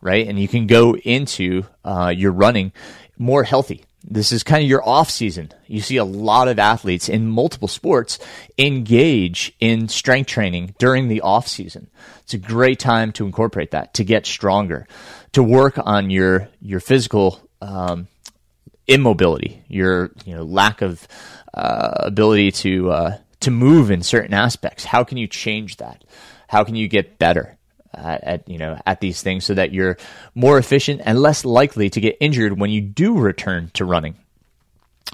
right? 0.00 0.26
And 0.26 0.38
you 0.38 0.48
can 0.48 0.66
go 0.66 0.94
into 0.96 1.64
uh, 1.84 2.12
your 2.14 2.32
running 2.32 2.72
more 3.18 3.42
healthy 3.42 3.84
this 4.04 4.32
is 4.32 4.42
kind 4.42 4.62
of 4.62 4.68
your 4.68 4.86
off 4.86 5.10
season. 5.10 5.52
You 5.66 5.80
see 5.80 5.96
a 5.96 6.04
lot 6.04 6.48
of 6.48 6.58
athletes 6.58 7.08
in 7.08 7.26
multiple 7.26 7.68
sports 7.68 8.18
engage 8.56 9.52
in 9.60 9.88
strength 9.88 10.28
training 10.28 10.74
during 10.78 11.08
the 11.08 11.20
off 11.20 11.48
season. 11.48 11.90
It's 12.20 12.34
a 12.34 12.38
great 12.38 12.78
time 12.78 13.12
to 13.12 13.26
incorporate 13.26 13.72
that, 13.72 13.94
to 13.94 14.04
get 14.04 14.24
stronger, 14.24 14.86
to 15.32 15.42
work 15.42 15.78
on 15.78 16.10
your 16.10 16.48
your 16.60 16.80
physical 16.80 17.40
um, 17.60 18.08
immobility, 18.86 19.62
your 19.68 20.10
you 20.24 20.34
know 20.34 20.42
lack 20.44 20.80
of 20.80 21.06
uh, 21.52 21.94
ability 21.98 22.52
to 22.52 22.90
uh, 22.90 23.18
to 23.40 23.50
move 23.50 23.90
in 23.90 24.02
certain 24.02 24.34
aspects. 24.34 24.84
How 24.84 25.04
can 25.04 25.18
you 25.18 25.26
change 25.26 25.76
that? 25.78 26.04
How 26.48 26.64
can 26.64 26.76
you 26.76 26.88
get 26.88 27.18
better? 27.18 27.57
At, 27.94 28.24
at, 28.24 28.48
you 28.48 28.58
know 28.58 28.78
at 28.86 29.00
these 29.00 29.22
things 29.22 29.44
so 29.44 29.54
that 29.54 29.72
you're 29.72 29.96
more 30.34 30.58
efficient 30.58 31.00
and 31.04 31.18
less 31.18 31.44
likely 31.44 31.90
to 31.90 32.00
get 32.00 32.16
injured 32.20 32.58
when 32.58 32.70
you 32.70 32.80
do 32.80 33.18
return 33.18 33.70
to 33.74 33.84
running. 33.84 34.16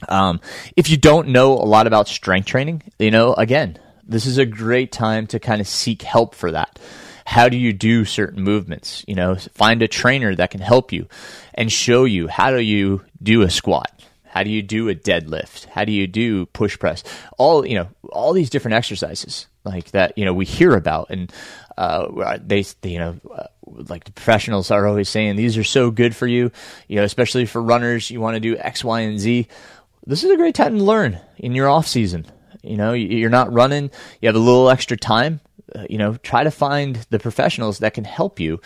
Um, 0.08 0.40
if 0.76 0.90
you 0.90 0.96
don't 0.96 1.28
know 1.28 1.52
a 1.52 1.64
lot 1.64 1.86
about 1.86 2.08
strength 2.08 2.46
training, 2.46 2.82
you 2.98 3.10
know 3.10 3.34
again, 3.34 3.78
this 4.06 4.26
is 4.26 4.38
a 4.38 4.46
great 4.46 4.92
time 4.92 5.26
to 5.28 5.38
kind 5.38 5.60
of 5.60 5.68
seek 5.68 6.02
help 6.02 6.34
for 6.34 6.52
that. 6.52 6.78
How 7.26 7.48
do 7.48 7.56
you 7.56 7.72
do 7.72 8.04
certain 8.04 8.42
movements? 8.42 9.02
You 9.08 9.14
know, 9.14 9.36
find 9.54 9.80
a 9.80 9.88
trainer 9.88 10.34
that 10.34 10.50
can 10.50 10.60
help 10.60 10.92
you 10.92 11.08
and 11.54 11.72
show 11.72 12.04
you 12.04 12.28
how 12.28 12.50
do 12.50 12.60
you 12.60 13.02
do 13.22 13.42
a 13.42 13.50
squat. 13.50 13.90
How 14.34 14.42
do 14.42 14.50
you 14.50 14.62
do 14.62 14.88
a 14.88 14.94
deadlift? 14.94 15.66
How 15.66 15.84
do 15.84 15.92
you 15.92 16.08
do 16.08 16.46
push 16.46 16.76
press? 16.78 17.04
All 17.38 17.64
you 17.64 17.76
know, 17.76 17.88
all 18.10 18.32
these 18.32 18.50
different 18.50 18.74
exercises 18.74 19.46
like 19.64 19.92
that. 19.92 20.18
You 20.18 20.24
know, 20.24 20.34
we 20.34 20.44
hear 20.44 20.74
about, 20.74 21.10
and 21.10 21.32
uh, 21.76 22.38
they, 22.44 22.64
you 22.82 22.98
know, 22.98 23.16
uh, 23.32 23.46
like 23.66 24.04
the 24.04 24.12
professionals 24.12 24.70
are 24.70 24.86
always 24.86 25.08
saying 25.08 25.36
these 25.36 25.56
are 25.56 25.64
so 25.64 25.90
good 25.90 26.14
for 26.14 26.26
you, 26.26 26.50
you 26.88 26.96
know, 26.96 27.04
especially 27.04 27.46
for 27.46 27.60
runners. 27.62 28.10
You 28.10 28.20
want 28.20 28.34
to 28.34 28.40
do 28.40 28.56
X, 28.56 28.84
Y, 28.84 29.00
and 29.00 29.18
Z. 29.18 29.48
This 30.06 30.22
is 30.22 30.30
a 30.30 30.36
great 30.36 30.54
time 30.54 30.78
to 30.78 30.84
learn 30.84 31.18
in 31.38 31.54
your 31.54 31.68
off 31.68 31.86
season. 31.86 32.26
You 32.62 32.76
know, 32.76 32.92
you're 32.92 33.30
not 33.30 33.52
running. 33.52 33.90
You 34.20 34.28
have 34.28 34.36
a 34.36 34.38
little 34.38 34.70
extra 34.70 34.96
time. 34.96 35.40
Uh, 35.74 35.86
you 35.88 35.98
know, 35.98 36.14
try 36.16 36.44
to 36.44 36.50
find 36.50 36.96
the 37.10 37.18
professionals 37.18 37.78
that 37.78 37.94
can 37.94 38.04
help 38.04 38.38
you 38.38 38.60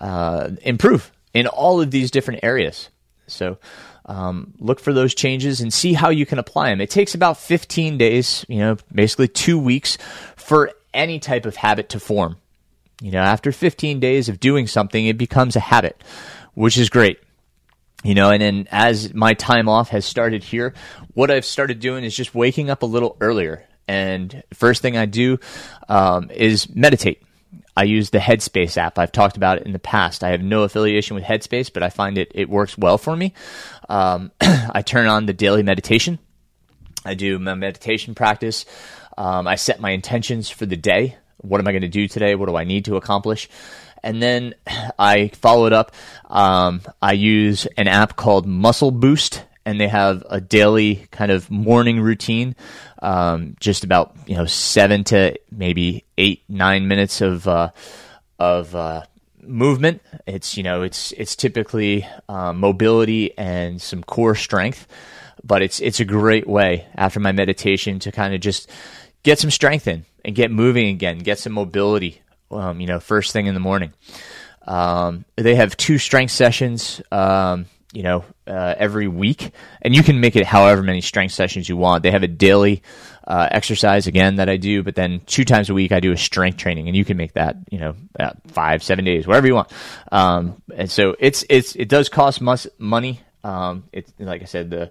uh, 0.00 0.50
improve 0.62 1.10
in 1.34 1.46
all 1.46 1.80
of 1.80 1.90
these 1.90 2.10
different 2.10 2.40
areas. 2.42 2.90
So, 3.26 3.58
um, 4.04 4.52
look 4.58 4.80
for 4.80 4.92
those 4.92 5.14
changes 5.14 5.60
and 5.60 5.72
see 5.72 5.92
how 5.92 6.10
you 6.10 6.26
can 6.26 6.38
apply 6.38 6.70
them. 6.70 6.80
It 6.80 6.90
takes 6.90 7.14
about 7.14 7.38
15 7.38 7.98
days, 7.98 8.44
you 8.48 8.58
know, 8.58 8.76
basically 8.92 9.28
two 9.28 9.58
weeks 9.58 9.96
for 10.36 10.72
any 10.92 11.18
type 11.18 11.46
of 11.46 11.56
habit 11.56 11.90
to 11.90 12.00
form. 12.00 12.36
You 13.02 13.10
know, 13.10 13.20
after 13.20 13.50
15 13.50 13.98
days 13.98 14.28
of 14.28 14.38
doing 14.38 14.68
something, 14.68 15.04
it 15.06 15.18
becomes 15.18 15.56
a 15.56 15.60
habit, 15.60 16.00
which 16.54 16.78
is 16.78 16.88
great. 16.88 17.18
You 18.04 18.14
know, 18.14 18.30
and 18.30 18.40
then 18.40 18.68
as 18.70 19.12
my 19.12 19.34
time 19.34 19.68
off 19.68 19.88
has 19.88 20.04
started 20.04 20.44
here, 20.44 20.72
what 21.14 21.30
I've 21.30 21.44
started 21.44 21.80
doing 21.80 22.04
is 22.04 22.14
just 22.14 22.32
waking 22.34 22.70
up 22.70 22.82
a 22.82 22.86
little 22.86 23.16
earlier. 23.20 23.64
And 23.88 24.44
first 24.54 24.82
thing 24.82 24.96
I 24.96 25.06
do 25.06 25.38
um, 25.88 26.30
is 26.30 26.72
meditate. 26.74 27.22
I 27.76 27.84
use 27.84 28.10
the 28.10 28.18
Headspace 28.18 28.76
app. 28.76 28.98
I've 28.98 29.12
talked 29.12 29.36
about 29.36 29.58
it 29.58 29.66
in 29.66 29.72
the 29.72 29.78
past. 29.80 30.22
I 30.22 30.30
have 30.30 30.42
no 30.42 30.62
affiliation 30.62 31.16
with 31.16 31.24
Headspace, 31.24 31.72
but 31.72 31.82
I 31.82 31.90
find 31.90 32.18
it 32.18 32.30
it 32.34 32.48
works 32.48 32.78
well 32.78 32.98
for 32.98 33.16
me. 33.16 33.34
Um, 33.88 34.30
I 34.40 34.82
turn 34.82 35.08
on 35.08 35.26
the 35.26 35.32
daily 35.32 35.64
meditation. 35.64 36.20
I 37.04 37.14
do 37.14 37.38
my 37.40 37.54
meditation 37.54 38.14
practice. 38.14 38.64
Um, 39.18 39.48
I 39.48 39.56
set 39.56 39.80
my 39.80 39.90
intentions 39.90 40.50
for 40.50 40.66
the 40.66 40.76
day. 40.76 41.16
What 41.42 41.60
am 41.60 41.68
I 41.68 41.72
going 41.72 41.82
to 41.82 41.88
do 41.88 42.08
today? 42.08 42.34
What 42.34 42.48
do 42.48 42.56
I 42.56 42.64
need 42.64 42.86
to 42.86 42.96
accomplish? 42.96 43.48
And 44.02 44.22
then 44.22 44.54
I 44.98 45.28
follow 45.28 45.66
it 45.66 45.72
up. 45.72 45.92
Um, 46.28 46.82
I 47.00 47.12
use 47.12 47.66
an 47.76 47.88
app 47.88 48.16
called 48.16 48.46
Muscle 48.46 48.90
Boost, 48.90 49.44
and 49.64 49.80
they 49.80 49.88
have 49.88 50.24
a 50.28 50.40
daily 50.40 51.06
kind 51.10 51.30
of 51.30 51.50
morning 51.50 52.00
routine, 52.00 52.56
um, 53.00 53.56
just 53.60 53.84
about 53.84 54.16
you 54.26 54.36
know 54.36 54.46
seven 54.46 55.04
to 55.04 55.38
maybe 55.50 56.04
eight 56.18 56.42
nine 56.48 56.88
minutes 56.88 57.20
of 57.20 57.46
uh, 57.46 57.70
of 58.38 58.74
uh, 58.74 59.02
movement. 59.40 60.02
It's 60.26 60.56
you 60.56 60.62
know 60.62 60.82
it's 60.82 61.12
it's 61.12 61.36
typically 61.36 62.06
uh, 62.28 62.52
mobility 62.52 63.36
and 63.38 63.80
some 63.80 64.02
core 64.02 64.34
strength, 64.34 64.86
but 65.44 65.62
it's 65.62 65.80
it's 65.80 66.00
a 66.00 66.04
great 66.04 66.46
way 66.48 66.86
after 66.96 67.20
my 67.20 67.32
meditation 67.32 67.98
to 68.00 68.12
kind 68.12 68.34
of 68.34 68.40
just 68.40 68.68
get 69.22 69.38
some 69.38 69.50
strength 69.50 69.86
in 69.86 70.04
and 70.24 70.34
get 70.34 70.50
moving 70.50 70.88
again, 70.88 71.18
get 71.18 71.38
some 71.38 71.52
mobility. 71.52 72.22
Um, 72.50 72.80
you 72.80 72.86
know, 72.86 73.00
first 73.00 73.32
thing 73.32 73.46
in 73.46 73.54
the 73.54 73.60
morning. 73.60 73.92
Um, 74.66 75.24
they 75.36 75.54
have 75.54 75.76
two 75.76 75.98
strength 75.98 76.30
sessions. 76.30 77.00
Um, 77.10 77.66
you 77.92 78.02
know, 78.02 78.24
uh, 78.46 78.74
every 78.78 79.06
week, 79.06 79.52
and 79.82 79.94
you 79.94 80.02
can 80.02 80.18
make 80.18 80.34
it 80.34 80.46
however 80.46 80.82
many 80.82 81.02
strength 81.02 81.32
sessions 81.32 81.68
you 81.68 81.76
want. 81.76 82.02
They 82.02 82.10
have 82.10 82.22
a 82.22 82.28
daily 82.28 82.82
uh, 83.26 83.48
exercise 83.50 84.06
again 84.06 84.36
that 84.36 84.48
I 84.48 84.56
do, 84.56 84.82
but 84.82 84.94
then 84.94 85.20
two 85.26 85.44
times 85.44 85.68
a 85.68 85.74
week 85.74 85.92
I 85.92 86.00
do 86.00 86.10
a 86.10 86.16
strength 86.16 86.56
training, 86.56 86.88
and 86.88 86.96
you 86.96 87.04
can 87.04 87.18
make 87.18 87.34
that 87.34 87.56
you 87.70 87.78
know 87.78 87.94
five, 88.48 88.82
seven 88.82 89.04
days, 89.04 89.26
whatever 89.26 89.46
you 89.46 89.54
want. 89.54 89.70
Um, 90.10 90.62
and 90.74 90.90
so 90.90 91.14
it's 91.18 91.44
it's 91.50 91.76
it 91.76 91.88
does 91.88 92.08
cost 92.08 92.40
mus- 92.40 92.66
money. 92.78 93.20
Um, 93.44 93.84
it's 93.92 94.10
like 94.18 94.40
I 94.40 94.46
said, 94.46 94.70
the 94.70 94.90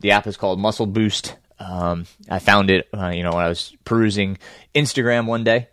the 0.00 0.10
app 0.10 0.26
is 0.26 0.36
called 0.36 0.60
Muscle 0.60 0.86
Boost. 0.86 1.36
Um, 1.62 2.06
I 2.28 2.38
found 2.38 2.70
it, 2.70 2.88
uh, 2.92 3.08
you 3.08 3.22
know, 3.22 3.32
when 3.32 3.44
I 3.44 3.48
was 3.48 3.74
perusing 3.84 4.38
Instagram 4.74 5.26
one 5.26 5.44
day, 5.44 5.68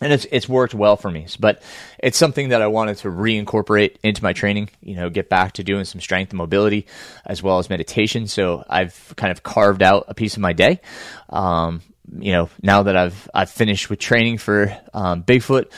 and 0.00 0.12
it's 0.12 0.26
it's 0.30 0.48
worked 0.48 0.74
well 0.74 0.96
for 0.96 1.10
me. 1.10 1.26
But 1.40 1.62
it's 1.98 2.16
something 2.16 2.50
that 2.50 2.62
I 2.62 2.68
wanted 2.68 2.98
to 2.98 3.08
reincorporate 3.08 3.96
into 4.02 4.22
my 4.22 4.32
training. 4.32 4.70
You 4.80 4.94
know, 4.96 5.10
get 5.10 5.28
back 5.28 5.54
to 5.54 5.64
doing 5.64 5.84
some 5.84 6.00
strength 6.00 6.30
and 6.30 6.38
mobility 6.38 6.86
as 7.26 7.42
well 7.42 7.58
as 7.58 7.68
meditation. 7.68 8.26
So 8.28 8.64
I've 8.68 9.12
kind 9.16 9.32
of 9.32 9.42
carved 9.42 9.82
out 9.82 10.04
a 10.08 10.14
piece 10.14 10.34
of 10.34 10.40
my 10.40 10.52
day. 10.52 10.80
Um, 11.28 11.82
you 12.16 12.32
know, 12.32 12.48
now 12.62 12.84
that 12.84 12.96
I've 12.96 13.28
I've 13.34 13.50
finished 13.50 13.90
with 13.90 13.98
training 13.98 14.38
for 14.38 14.76
um, 14.94 15.24
Bigfoot, 15.24 15.70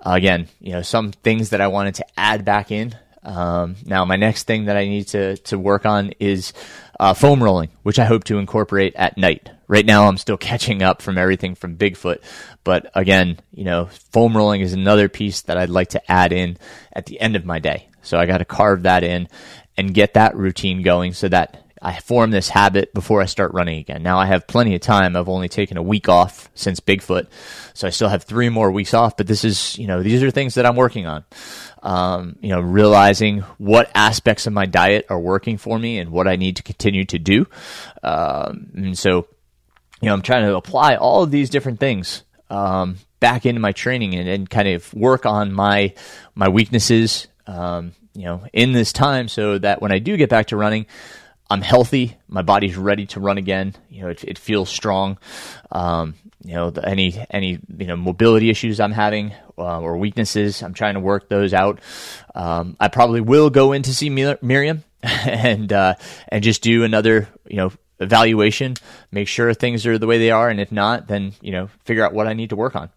again, 0.00 0.48
you 0.60 0.72
know, 0.72 0.82
some 0.82 1.12
things 1.12 1.50
that 1.50 1.60
I 1.60 1.68
wanted 1.68 1.96
to 1.96 2.06
add 2.16 2.44
back 2.44 2.70
in. 2.70 2.94
Um, 3.26 3.74
now, 3.84 4.04
my 4.04 4.14
next 4.14 4.44
thing 4.44 4.66
that 4.66 4.76
I 4.76 4.86
need 4.86 5.08
to 5.08 5.36
to 5.36 5.58
work 5.58 5.84
on 5.84 6.12
is 6.20 6.52
uh, 6.98 7.12
foam 7.12 7.42
rolling, 7.42 7.70
which 7.82 7.98
I 7.98 8.04
hope 8.04 8.22
to 8.24 8.38
incorporate 8.38 8.94
at 8.94 9.18
night. 9.18 9.50
Right 9.66 9.84
now, 9.84 10.06
I'm 10.06 10.16
still 10.16 10.36
catching 10.38 10.82
up 10.82 11.02
from 11.02 11.18
everything 11.18 11.56
from 11.56 11.76
Bigfoot, 11.76 12.18
but 12.62 12.90
again, 12.94 13.40
you 13.52 13.64
know, 13.64 13.86
foam 14.12 14.36
rolling 14.36 14.60
is 14.60 14.72
another 14.72 15.08
piece 15.08 15.42
that 15.42 15.58
I'd 15.58 15.70
like 15.70 15.88
to 15.90 16.10
add 16.10 16.32
in 16.32 16.56
at 16.92 17.06
the 17.06 17.20
end 17.20 17.34
of 17.34 17.44
my 17.44 17.58
day. 17.58 17.88
So 18.02 18.16
I 18.16 18.26
got 18.26 18.38
to 18.38 18.44
carve 18.44 18.84
that 18.84 19.02
in 19.02 19.28
and 19.76 19.92
get 19.92 20.14
that 20.14 20.36
routine 20.36 20.82
going 20.82 21.12
so 21.12 21.28
that 21.28 21.64
I 21.82 21.98
form 21.98 22.30
this 22.30 22.48
habit 22.48 22.94
before 22.94 23.20
I 23.20 23.26
start 23.26 23.52
running 23.52 23.80
again. 23.80 24.02
Now 24.02 24.18
I 24.18 24.26
have 24.26 24.46
plenty 24.46 24.74
of 24.76 24.80
time. 24.80 25.16
I've 25.16 25.28
only 25.28 25.48
taken 25.48 25.76
a 25.76 25.82
week 25.82 26.08
off 26.08 26.48
since 26.54 26.80
Bigfoot, 26.80 27.26
so 27.74 27.86
I 27.86 27.90
still 27.90 28.08
have 28.08 28.22
three 28.22 28.48
more 28.48 28.70
weeks 28.70 28.94
off. 28.94 29.16
But 29.16 29.26
this 29.26 29.44
is, 29.44 29.76
you 29.76 29.86
know, 29.88 30.02
these 30.02 30.22
are 30.22 30.30
things 30.30 30.54
that 30.54 30.64
I'm 30.64 30.76
working 30.76 31.06
on 31.06 31.24
um, 31.86 32.34
you 32.40 32.48
know, 32.48 32.60
realizing 32.60 33.38
what 33.58 33.92
aspects 33.94 34.48
of 34.48 34.52
my 34.52 34.66
diet 34.66 35.06
are 35.08 35.20
working 35.20 35.56
for 35.56 35.78
me 35.78 36.00
and 36.00 36.10
what 36.10 36.26
I 36.26 36.34
need 36.34 36.56
to 36.56 36.64
continue 36.64 37.04
to 37.04 37.18
do. 37.18 37.46
Um, 38.02 38.70
and 38.74 38.98
so, 38.98 39.28
you 40.00 40.08
know, 40.08 40.12
I'm 40.12 40.22
trying 40.22 40.46
to 40.46 40.56
apply 40.56 40.96
all 40.96 41.22
of 41.22 41.30
these 41.30 41.48
different 41.48 41.78
things 41.78 42.24
um, 42.50 42.96
back 43.20 43.46
into 43.46 43.60
my 43.60 43.70
training 43.70 44.16
and, 44.16 44.28
and, 44.28 44.50
kind 44.50 44.66
of 44.66 44.92
work 44.94 45.26
on 45.26 45.52
my 45.52 45.94
my 46.34 46.48
weaknesses, 46.48 47.28
um, 47.46 47.92
you 48.14 48.24
know, 48.24 48.44
in 48.52 48.72
this 48.72 48.92
time, 48.92 49.28
so 49.28 49.56
that 49.58 49.80
when 49.80 49.92
I 49.92 50.00
do 50.00 50.16
get 50.16 50.28
back 50.28 50.48
to 50.48 50.56
running, 50.56 50.86
I'm 51.48 51.62
healthy. 51.62 52.16
My 52.28 52.42
body's 52.42 52.76
ready 52.76 53.06
to 53.06 53.20
run 53.20 53.38
again. 53.38 53.74
You 53.88 54.02
know, 54.02 54.08
it, 54.08 54.24
it 54.24 54.38
feels 54.38 54.68
strong. 54.68 55.18
Um, 55.70 56.14
you 56.44 56.54
know, 56.54 56.70
the, 56.70 56.86
any 56.86 57.24
any 57.30 57.58
you 57.78 57.86
know 57.86 57.96
mobility 57.96 58.50
issues 58.50 58.80
I'm 58.80 58.92
having 58.92 59.32
uh, 59.58 59.80
or 59.80 59.96
weaknesses, 59.96 60.62
I'm 60.62 60.74
trying 60.74 60.94
to 60.94 61.00
work 61.00 61.28
those 61.28 61.54
out. 61.54 61.80
Um, 62.34 62.76
I 62.80 62.88
probably 62.88 63.20
will 63.20 63.50
go 63.50 63.72
in 63.72 63.82
to 63.82 63.94
see 63.94 64.10
Miriam 64.10 64.84
and 65.02 65.72
uh, 65.72 65.94
and 66.28 66.42
just 66.42 66.62
do 66.62 66.84
another 66.84 67.28
you 67.46 67.56
know 67.56 67.72
evaluation, 67.98 68.74
make 69.10 69.28
sure 69.28 69.52
things 69.54 69.86
are 69.86 69.98
the 69.98 70.06
way 70.06 70.18
they 70.18 70.30
are, 70.30 70.48
and 70.48 70.60
if 70.60 70.70
not, 70.70 71.06
then 71.06 71.32
you 71.40 71.52
know 71.52 71.68
figure 71.84 72.04
out 72.04 72.12
what 72.12 72.26
I 72.26 72.34
need 72.34 72.50
to 72.50 72.56
work 72.56 72.76
on. 72.76 72.90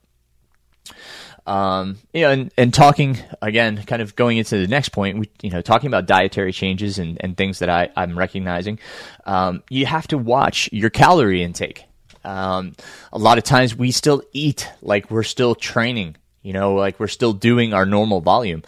Um, 1.49 1.97
you 2.13 2.21
know, 2.21 2.29
and, 2.29 2.53
and 2.57 2.71
talking 2.71 3.17
again, 3.41 3.83
kind 3.83 4.03
of 4.03 4.15
going 4.15 4.37
into 4.37 4.59
the 4.59 4.67
next 4.67 4.89
point, 4.89 5.17
we, 5.17 5.31
you 5.41 5.49
know, 5.49 5.63
talking 5.63 5.87
about 5.87 6.05
dietary 6.05 6.51
changes 6.51 6.99
and, 6.99 7.17
and 7.21 7.35
things 7.35 7.57
that 7.57 7.69
I, 7.69 7.89
I'm 7.95 8.15
recognizing, 8.15 8.77
um, 9.25 9.63
you 9.67 9.87
have 9.87 10.07
to 10.09 10.19
watch 10.19 10.69
your 10.71 10.91
calorie 10.91 11.41
intake. 11.41 11.85
Um, 12.23 12.73
a 13.11 13.17
lot 13.17 13.39
of 13.39 13.45
times 13.45 13.75
we 13.75 13.89
still 13.89 14.21
eat 14.31 14.69
like 14.83 15.09
we're 15.09 15.23
still 15.23 15.55
training, 15.55 16.17
you 16.43 16.53
know, 16.53 16.75
like 16.75 16.99
we're 16.99 17.07
still 17.07 17.33
doing 17.33 17.73
our 17.73 17.87
normal 17.87 18.21
volume, 18.21 18.61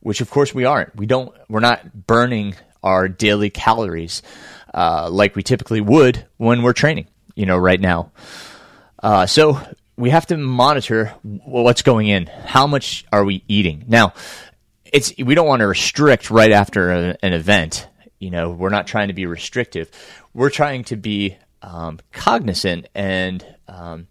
which 0.00 0.22
of 0.22 0.30
course 0.30 0.54
we 0.54 0.64
aren't. 0.64 0.96
We 0.96 1.04
don't, 1.04 1.36
we're 1.50 1.60
not 1.60 2.06
burning 2.06 2.54
our 2.82 3.08
daily 3.08 3.50
calories, 3.50 4.22
uh, 4.72 5.10
like 5.10 5.36
we 5.36 5.42
typically 5.42 5.82
would 5.82 6.24
when 6.38 6.62
we're 6.62 6.72
training, 6.72 7.08
you 7.34 7.44
know, 7.44 7.58
right 7.58 7.80
now. 7.80 8.10
Uh, 9.02 9.26
so 9.26 9.60
we 9.96 10.10
have 10.10 10.26
to 10.26 10.36
monitor 10.36 11.14
what's 11.22 11.82
going 11.82 12.08
in. 12.08 12.26
How 12.26 12.66
much 12.66 13.04
are 13.12 13.24
we 13.24 13.44
eating? 13.48 13.84
Now, 13.88 14.14
it's 14.84 15.12
we 15.18 15.34
don't 15.34 15.46
want 15.46 15.60
to 15.60 15.66
restrict 15.66 16.30
right 16.30 16.52
after 16.52 16.90
a, 16.90 17.16
an 17.22 17.32
event. 17.32 17.88
You 18.18 18.30
know, 18.30 18.50
we're 18.50 18.70
not 18.70 18.86
trying 18.86 19.08
to 19.08 19.14
be 19.14 19.26
restrictive. 19.26 19.90
We're 20.34 20.50
trying 20.50 20.84
to 20.84 20.96
be 20.96 21.36
um, 21.60 21.98
cognizant 22.12 22.88
and 22.94 23.44
um, 23.68 24.06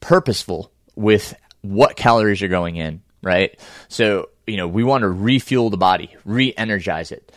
purposeful 0.00 0.72
with 0.94 1.34
what 1.62 1.96
calories 1.96 2.42
are 2.42 2.48
going 2.48 2.76
in. 2.76 3.02
Right. 3.22 3.58
So 3.88 4.28
you 4.46 4.56
know, 4.56 4.66
we 4.66 4.82
want 4.82 5.02
to 5.02 5.08
refuel 5.08 5.70
the 5.70 5.76
body, 5.76 6.16
re-energize 6.24 7.12
it. 7.12 7.30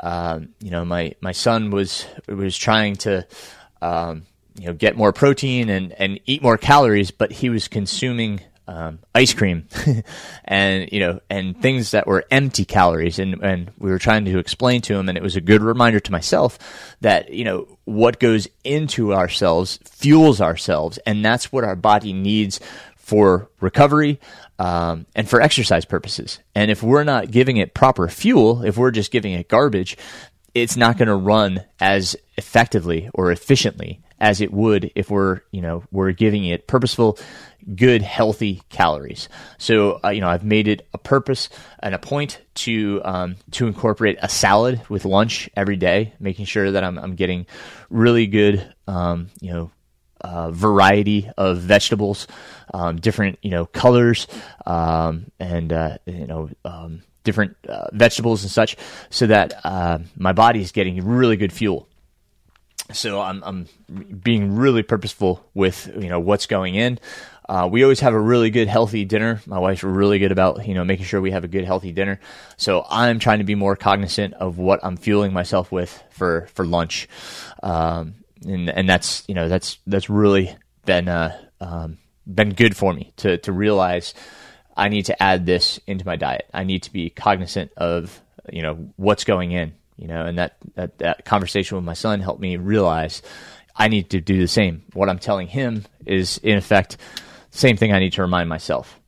Um, 0.00 0.50
you 0.60 0.70
know, 0.70 0.84
my 0.84 1.14
my 1.20 1.32
son 1.32 1.70
was 1.70 2.06
was 2.28 2.56
trying 2.56 2.96
to 2.96 3.26
um, 3.80 4.26
you 4.58 4.66
know 4.66 4.72
get 4.74 4.96
more 4.96 5.12
protein 5.12 5.68
and 5.68 5.92
and 5.92 6.20
eat 6.26 6.42
more 6.42 6.58
calories, 6.58 7.10
but 7.10 7.32
he 7.32 7.50
was 7.50 7.68
consuming 7.68 8.40
um, 8.68 8.98
ice 9.14 9.32
cream. 9.34 9.66
And 10.44 10.90
you 10.92 11.00
know 11.00 11.20
and 11.28 11.60
things 11.60 11.90
that 11.90 12.06
were 12.06 12.24
empty 12.30 12.64
calories. 12.64 13.18
And 13.18 13.42
and 13.42 13.70
we 13.78 13.90
were 13.90 13.98
trying 13.98 14.24
to 14.24 14.38
explain 14.38 14.80
to 14.82 14.94
him 14.94 15.08
and 15.08 15.18
it 15.18 15.22
was 15.22 15.36
a 15.36 15.42
good 15.42 15.62
reminder 15.62 16.00
to 16.00 16.12
myself 16.12 16.58
that 17.02 17.30
you 17.30 17.44
know 17.44 17.78
what 17.84 18.18
goes 18.18 18.48
into 18.64 19.12
ourselves 19.12 19.78
fuels 19.84 20.40
ourselves. 20.40 20.98
And 21.04 21.22
that's 21.22 21.52
what 21.52 21.64
our 21.64 21.76
body 21.76 22.14
needs 22.14 22.60
for 22.96 23.50
recovery 23.60 24.20
um, 24.58 25.06
and 25.14 25.28
for 25.28 25.40
exercise 25.40 25.84
purposes. 25.84 26.40
And 26.54 26.70
if 26.70 26.82
we're 26.82 27.04
not 27.04 27.30
giving 27.30 27.58
it 27.58 27.74
proper 27.74 28.08
fuel 28.08 28.64
if 28.64 28.78
we're 28.78 28.90
just 28.90 29.10
giving 29.10 29.34
it 29.34 29.48
garbage 29.48 29.98
it's 30.54 30.76
not 30.76 30.98
going 30.98 31.08
to 31.08 31.14
run 31.14 31.64
as 31.80 32.16
effectively 32.36 33.10
or 33.14 33.30
efficiently 33.30 34.00
as 34.20 34.40
it 34.40 34.52
would 34.52 34.90
if 34.94 35.10
we're 35.10 35.40
you 35.50 35.60
know 35.60 35.84
we're 35.90 36.12
giving 36.12 36.44
it 36.44 36.66
purposeful 36.66 37.18
good 37.74 38.02
healthy 38.02 38.62
calories. 38.68 39.28
So 39.58 40.00
uh, 40.02 40.10
you 40.10 40.20
know 40.20 40.28
i've 40.28 40.44
made 40.44 40.68
it 40.68 40.88
a 40.92 40.98
purpose 40.98 41.48
and 41.80 41.94
a 41.94 41.98
point 41.98 42.40
to 42.54 43.00
um, 43.04 43.36
to 43.52 43.66
incorporate 43.66 44.18
a 44.20 44.28
salad 44.28 44.80
with 44.88 45.04
lunch 45.04 45.48
every 45.56 45.76
day 45.76 46.12
making 46.18 46.44
sure 46.46 46.70
that 46.72 46.82
i'm, 46.84 46.98
I'm 46.98 47.14
getting 47.14 47.46
really 47.90 48.26
good 48.26 48.74
um, 48.86 49.28
you 49.40 49.52
know 49.52 49.70
uh, 50.20 50.50
variety 50.50 51.30
of 51.36 51.58
vegetables 51.58 52.26
um, 52.74 52.96
different 52.96 53.38
you 53.42 53.50
know 53.50 53.66
colors 53.66 54.26
um, 54.66 55.30
and 55.38 55.72
uh, 55.72 55.98
you 56.06 56.26
know 56.26 56.50
um, 56.64 57.02
different 57.28 57.56
uh, 57.68 57.88
vegetables 57.92 58.42
and 58.42 58.50
such 58.50 58.76
so 59.10 59.26
that 59.26 59.48
uh, 59.64 59.98
my 60.16 60.32
body 60.32 60.60
is 60.60 60.72
getting 60.72 61.04
really 61.04 61.36
good 61.36 61.52
fuel 61.52 61.88
so 62.92 63.20
I'm, 63.20 63.42
I'm 63.44 63.66
being 64.22 64.56
really 64.56 64.82
purposeful 64.82 65.44
with 65.54 65.90
you 65.94 66.08
know 66.08 66.20
what's 66.20 66.46
going 66.46 66.74
in. 66.74 66.98
Uh, 67.48 67.66
we 67.70 67.82
always 67.82 68.00
have 68.00 68.12
a 68.12 68.20
really 68.20 68.50
good 68.50 68.68
healthy 68.68 69.04
dinner. 69.06 69.40
My 69.46 69.58
wife's 69.58 69.82
really 69.82 70.18
good 70.18 70.32
about 70.32 70.66
you 70.66 70.74
know 70.74 70.84
making 70.84 71.06
sure 71.06 71.20
we 71.20 71.32
have 71.32 71.44
a 71.44 71.48
good 71.48 71.64
healthy 71.64 71.92
dinner. 71.92 72.20
So 72.56 72.86
I'm 72.88 73.18
trying 73.18 73.38
to 73.38 73.44
be 73.44 73.54
more 73.54 73.76
cognizant 73.76 74.34
of 74.34 74.58
what 74.58 74.80
I'm 74.82 74.96
fueling 74.96 75.32
myself 75.32 75.70
with 75.70 76.02
for 76.10 76.48
for 76.54 76.66
lunch, 76.66 77.08
um, 77.62 78.14
and 78.46 78.70
and 78.70 78.88
that's 78.88 79.24
you 79.28 79.34
know 79.34 79.48
that's 79.48 79.78
that's 79.86 80.08
really 80.08 80.56
been 80.86 81.08
uh, 81.08 81.36
um, 81.60 81.98
been 82.26 82.54
good 82.54 82.76
for 82.76 82.92
me 82.92 83.12
to 83.18 83.38
to 83.38 83.52
realize 83.52 84.14
I 84.78 84.88
need 84.88 85.06
to 85.06 85.22
add 85.22 85.44
this 85.44 85.80
into 85.88 86.06
my 86.06 86.14
diet. 86.14 86.48
I 86.54 86.62
need 86.62 86.84
to 86.84 86.92
be 86.92 87.10
cognizant 87.10 87.72
of, 87.76 88.22
you 88.50 88.62
know, 88.62 88.92
what's 88.96 89.24
going 89.24 89.50
in, 89.50 89.74
you 89.96 90.06
know, 90.06 90.24
and 90.24 90.38
that, 90.38 90.56
that, 90.76 90.98
that 90.98 91.24
conversation 91.24 91.76
with 91.76 91.84
my 91.84 91.94
son 91.94 92.20
helped 92.20 92.40
me 92.40 92.56
realize 92.56 93.20
I 93.74 93.88
need 93.88 94.10
to 94.10 94.20
do 94.20 94.38
the 94.38 94.46
same. 94.46 94.84
What 94.92 95.08
I'm 95.08 95.18
telling 95.18 95.48
him 95.48 95.84
is, 96.06 96.38
in 96.38 96.56
effect, 96.56 96.96
the 97.50 97.58
same 97.58 97.76
thing 97.76 97.92
I 97.92 97.98
need 97.98 98.12
to 98.14 98.22
remind 98.22 98.48
myself. 98.48 99.00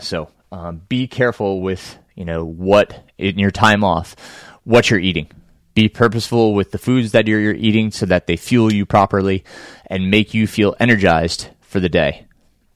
So 0.00 0.30
um, 0.50 0.80
be 0.88 1.06
careful 1.06 1.60
with, 1.60 1.98
you 2.14 2.24
know, 2.24 2.42
what 2.42 3.12
in 3.18 3.38
your 3.38 3.50
time 3.50 3.84
off, 3.84 4.16
what 4.64 4.90
you're 4.90 5.00
eating. 5.00 5.28
Be 5.74 5.88
purposeful 5.88 6.54
with 6.54 6.70
the 6.70 6.78
foods 6.78 7.12
that 7.12 7.28
you're, 7.28 7.40
you're 7.40 7.54
eating 7.54 7.90
so 7.90 8.06
that 8.06 8.26
they 8.26 8.36
fuel 8.36 8.72
you 8.72 8.86
properly 8.86 9.44
and 9.86 10.10
make 10.10 10.32
you 10.32 10.46
feel 10.46 10.74
energized 10.80 11.48
for 11.60 11.80
the 11.80 11.88
day. 11.88 12.26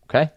Okay? 0.04 0.30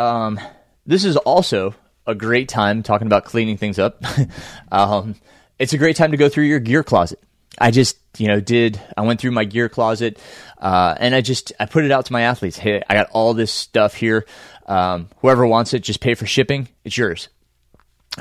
Um, 0.00 0.40
this 0.86 1.04
is 1.04 1.18
also 1.18 1.74
a 2.06 2.14
great 2.14 2.48
time 2.48 2.82
talking 2.82 3.06
about 3.06 3.26
cleaning 3.26 3.58
things 3.58 3.78
up. 3.78 4.02
um, 4.72 5.14
it's 5.58 5.74
a 5.74 5.78
great 5.78 5.96
time 5.96 6.12
to 6.12 6.16
go 6.16 6.30
through 6.30 6.44
your 6.44 6.58
gear 6.58 6.82
closet. 6.82 7.22
I 7.58 7.70
just, 7.70 7.98
you 8.16 8.26
know, 8.26 8.40
did, 8.40 8.80
I 8.96 9.02
went 9.02 9.20
through 9.20 9.32
my 9.32 9.44
gear 9.44 9.68
closet, 9.68 10.18
uh, 10.56 10.94
and 10.98 11.14
I 11.14 11.20
just, 11.20 11.52
I 11.60 11.66
put 11.66 11.84
it 11.84 11.90
out 11.90 12.06
to 12.06 12.14
my 12.14 12.22
athletes. 12.22 12.56
Hey, 12.56 12.82
I 12.88 12.94
got 12.94 13.10
all 13.10 13.34
this 13.34 13.52
stuff 13.52 13.94
here. 13.94 14.24
Um, 14.64 15.10
whoever 15.18 15.46
wants 15.46 15.74
it, 15.74 15.80
just 15.80 16.00
pay 16.00 16.14
for 16.14 16.24
shipping. 16.24 16.68
It's 16.82 16.96
yours. 16.96 17.28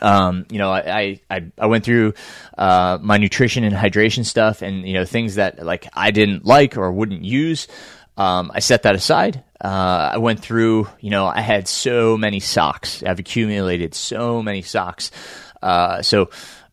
Um, 0.01 0.47
you 0.51 0.57
know, 0.57 0.71
I, 0.71 1.21
I, 1.31 1.51
I 1.57 1.65
went 1.67 1.85
through, 1.85 2.13
uh, 2.57 2.97
my 3.01 3.17
nutrition 3.17 3.63
and 3.63 3.73
hydration 3.73 4.25
stuff 4.25 4.61
and, 4.61 4.85
you 4.85 4.95
know, 4.95 5.05
things 5.05 5.35
that 5.35 5.65
like 5.65 5.87
I 5.93 6.11
didn't 6.11 6.45
like 6.45 6.75
or 6.75 6.91
wouldn't 6.91 7.23
use. 7.23 7.69
Um, 8.19 8.51
I 8.53 8.59
set 8.59 8.83
that 8.83 8.95
aside. 8.95 9.45
Uh, 9.61 10.11
I 10.13 10.17
went 10.17 10.41
through, 10.41 10.89
you 10.99 11.09
know, 11.09 11.25
I 11.25 11.39
had 11.39 11.69
so 11.69 12.17
many 12.17 12.41
socks. 12.41 13.01
I've 13.01 13.17
accumulated 13.17 13.95
so 13.95 14.43
many 14.43 14.61
socks. 14.61 15.09
Uh, 15.61 16.01
so, 16.01 16.29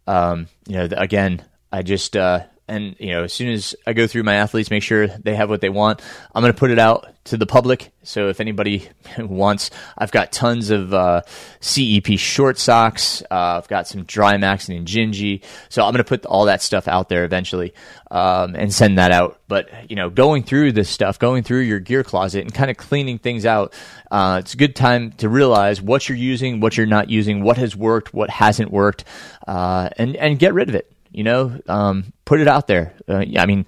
um, 0.09 0.49
you 0.67 0.77
know, 0.77 0.89
again, 0.91 1.45
I 1.71 1.83
just, 1.83 2.17
uh, 2.17 2.41
and 2.69 2.97
you 2.99 3.11
know 3.11 3.25
as 3.25 3.33
soon 3.33 3.49
as 3.49 3.77
i 3.87 3.93
go 3.93 4.07
through 4.07 4.23
my 4.23 4.35
athletes 4.35 4.71
make 4.71 4.83
sure 4.83 5.07
they 5.07 5.35
have 5.35 5.49
what 5.49 5.61
they 5.61 5.69
want. 5.69 6.01
I'm 6.35 6.43
going 6.43 6.53
to 6.53 6.59
put 6.59 6.71
it 6.71 6.79
out 6.79 7.13
to 7.25 7.37
the 7.37 7.47
public. 7.47 7.91
So 8.05 8.29
if 8.29 8.41
anybody 8.41 8.89
wants 9.19 9.71
i've 9.97 10.11
got 10.11 10.33
tons 10.33 10.71
of 10.71 10.93
uh, 10.93 11.23
cep 11.61 12.07
short 12.17 12.59
socks. 12.59 13.23
Uh, 13.31 13.59
i've 13.59 13.69
got 13.69 13.87
some 13.87 14.05
Drymax 14.05 14.69
and 14.69 14.87
Injinji 14.87 15.43
so 15.69 15.83
i'm 15.83 15.93
going 15.93 16.05
to 16.05 16.09
put 16.09 16.27
all 16.27 16.47
that 16.47 16.63
stuff 16.63 16.89
out 16.89 17.09
there 17.09 17.25
eventually 17.25 17.75
um, 18.11 18.55
and 18.55 18.73
send 18.73 18.99
that 18.99 19.11
out. 19.11 19.41
But 19.49 19.91
you 19.91 19.97
know 19.97 20.11
going 20.11 20.43
through 20.43 20.73
this 20.73 20.89
stuff 20.89 21.19
going 21.19 21.43
through 21.43 21.61
your 21.61 21.81
gear 21.81 22.03
closet 22.03 22.43
and 22.43 22.53
kind 22.53 22.71
of 22.71 22.77
cleaning 22.77 23.19
things 23.19 23.47
out 23.47 23.75
uh, 24.11 24.39
it's 24.41 24.55
a 24.55 24.57
good 24.57 24.75
time 24.75 25.13
to 25.13 25.29
realize 25.29 25.81
what 25.81 26.09
you're 26.09 26.19
using 26.19 26.61
what 26.61 26.77
you're 26.77 26.87
not 26.87 27.11
using 27.11 27.43
what 27.43 27.57
has 27.57 27.77
worked 27.77 28.13
what 28.13 28.31
hasn't 28.31 28.71
worked 28.71 29.05
uh, 29.47 29.89
and 29.99 30.17
and 30.17 30.39
get 30.39 30.53
rid 30.53 30.69
of 30.69 30.75
it 30.75 30.93
you 31.17 31.25
know, 31.25 31.59
um, 31.67 32.13
put 32.27 32.41
it 32.41 32.47
out 32.47 32.67
there. 32.67 32.93
Uh, 33.09 33.25
I 33.39 33.47
mean, 33.47 33.65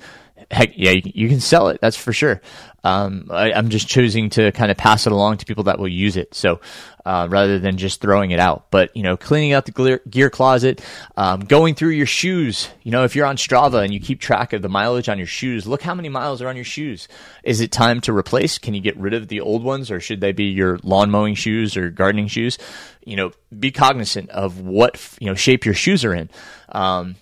heck, 0.50 0.72
yeah, 0.76 0.90
you, 0.90 1.02
you, 1.14 1.28
can 1.30 1.40
sell 1.40 1.68
it. 1.68 1.80
That's 1.80 1.96
for 1.96 2.12
sure. 2.12 2.42
Um, 2.84 3.28
I, 3.30 3.50
am 3.52 3.70
just 3.70 3.88
choosing 3.88 4.28
to 4.30 4.52
kind 4.52 4.70
of 4.70 4.76
pass 4.76 5.06
it 5.06 5.12
along 5.12 5.38
to 5.38 5.46
people 5.46 5.64
that 5.64 5.78
will 5.78 5.88
use 5.88 6.16
it. 6.18 6.34
So, 6.34 6.60
uh, 7.06 7.26
rather 7.30 7.58
than 7.58 7.78
just 7.78 8.02
throwing 8.02 8.32
it 8.32 8.38
out, 8.38 8.70
but 8.70 8.94
you 8.94 9.02
know, 9.02 9.16
cleaning 9.16 9.54
out 9.54 9.64
the 9.64 9.72
gear, 9.72 10.00
gear 10.10 10.28
closet, 10.28 10.82
um, 11.16 11.40
going 11.40 11.74
through 11.74 11.90
your 11.90 12.06
shoes. 12.06 12.68
You 12.82 12.92
know, 12.92 13.04
if 13.04 13.16
you're 13.16 13.26
on 13.26 13.36
Strava 13.36 13.82
and 13.82 13.94
you 13.94 13.98
keep 13.98 14.20
track 14.20 14.52
of 14.52 14.60
the 14.60 14.68
mileage 14.68 15.08
on 15.08 15.16
your 15.16 15.26
shoes, 15.26 15.66
look 15.66 15.80
how 15.80 15.94
many 15.94 16.10
miles 16.10 16.42
are 16.42 16.48
on 16.48 16.56
your 16.56 16.66
shoes. 16.66 17.08
Is 17.44 17.60
it 17.62 17.72
time 17.72 18.02
to 18.02 18.12
replace? 18.12 18.58
Can 18.58 18.74
you 18.74 18.82
get 18.82 18.96
rid 18.98 19.14
of 19.14 19.28
the 19.28 19.40
old 19.40 19.64
ones, 19.64 19.90
or 19.90 20.00
should 20.00 20.20
they 20.20 20.32
be 20.32 20.44
your 20.44 20.78
lawn 20.82 21.10
mowing 21.10 21.34
shoes 21.34 21.78
or 21.78 21.88
gardening 21.88 22.28
shoes? 22.28 22.58
You 23.06 23.16
know, 23.16 23.32
be 23.58 23.70
cognizant 23.70 24.28
of 24.30 24.60
what 24.60 25.16
you 25.18 25.26
know 25.26 25.34
shape 25.34 25.64
your 25.64 25.74
shoes 25.74 26.04
are 26.04 26.14
in. 26.14 26.28
Um, 26.68 27.16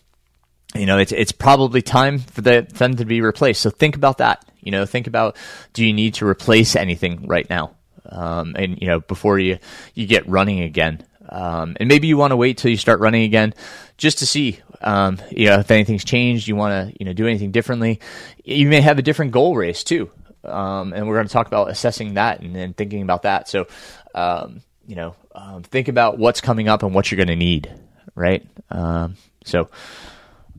you 0.78 0.86
know, 0.86 0.98
it's 0.98 1.12
it's 1.12 1.32
probably 1.32 1.82
time 1.82 2.18
for, 2.18 2.40
the, 2.40 2.66
them 2.74 2.96
to 2.96 3.04
be 3.04 3.20
replaced. 3.20 3.60
So 3.60 3.70
think 3.70 3.96
about 3.96 4.18
that. 4.18 4.44
You 4.60 4.72
know, 4.72 4.86
think 4.86 5.06
about 5.06 5.36
do 5.72 5.84
you 5.84 5.92
need 5.92 6.14
to 6.14 6.26
replace 6.26 6.76
anything 6.76 7.26
right 7.26 7.48
now, 7.48 7.74
um, 8.06 8.56
and 8.56 8.80
you 8.80 8.88
know 8.88 9.00
before 9.00 9.38
you 9.38 9.58
you 9.94 10.06
get 10.06 10.28
running 10.28 10.60
again. 10.60 11.04
Um, 11.28 11.76
and 11.80 11.88
maybe 11.88 12.06
you 12.06 12.16
want 12.16 12.30
to 12.30 12.36
wait 12.36 12.58
till 12.58 12.70
you 12.70 12.76
start 12.76 13.00
running 13.00 13.24
again, 13.24 13.52
just 13.96 14.18
to 14.18 14.26
see, 14.26 14.60
um, 14.80 15.18
you 15.30 15.46
know, 15.46 15.58
if 15.58 15.70
anything's 15.72 16.04
changed. 16.04 16.46
You 16.46 16.54
want 16.54 16.90
to, 16.90 16.96
you 17.00 17.04
know, 17.04 17.12
do 17.12 17.26
anything 17.26 17.50
differently. 17.50 18.00
You 18.44 18.68
may 18.68 18.80
have 18.80 18.98
a 18.98 19.02
different 19.02 19.32
goal 19.32 19.56
race 19.56 19.82
too, 19.82 20.10
um, 20.44 20.92
and 20.92 21.08
we're 21.08 21.16
going 21.16 21.26
to 21.26 21.32
talk 21.32 21.48
about 21.48 21.70
assessing 21.70 22.14
that 22.14 22.40
and, 22.40 22.56
and 22.56 22.76
thinking 22.76 23.02
about 23.02 23.22
that. 23.22 23.48
So, 23.48 23.66
um, 24.14 24.62
you 24.86 24.94
know, 24.94 25.16
um, 25.34 25.62
think 25.64 25.88
about 25.88 26.16
what's 26.16 26.40
coming 26.40 26.68
up 26.68 26.84
and 26.84 26.94
what 26.94 27.10
you're 27.10 27.16
going 27.16 27.26
to 27.28 27.36
need, 27.36 27.72
right? 28.14 28.46
So, 29.44 29.68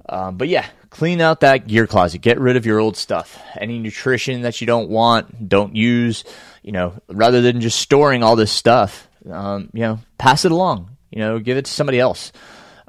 um, 0.09 0.37
but 0.37 0.47
yeah, 0.47 0.65
clean 0.89 1.21
out 1.21 1.41
that 1.41 1.67
gear 1.67 1.87
closet. 1.87 2.19
Get 2.19 2.39
rid 2.39 2.55
of 2.55 2.65
your 2.65 2.79
old 2.79 2.97
stuff. 2.97 3.41
Any 3.59 3.79
nutrition 3.79 4.41
that 4.41 4.61
you 4.61 4.67
don't 4.67 4.89
want, 4.89 5.49
don't 5.49 5.75
use. 5.75 6.23
You 6.63 6.71
know, 6.71 6.93
rather 7.07 7.41
than 7.41 7.61
just 7.61 7.79
storing 7.79 8.23
all 8.23 8.35
this 8.35 8.51
stuff, 8.51 9.07
um, 9.29 9.69
you 9.73 9.81
know, 9.81 9.99
pass 10.17 10.45
it 10.45 10.51
along. 10.51 10.89
You 11.11 11.19
know, 11.19 11.39
give 11.39 11.57
it 11.57 11.65
to 11.65 11.71
somebody 11.71 11.99
else. 11.99 12.31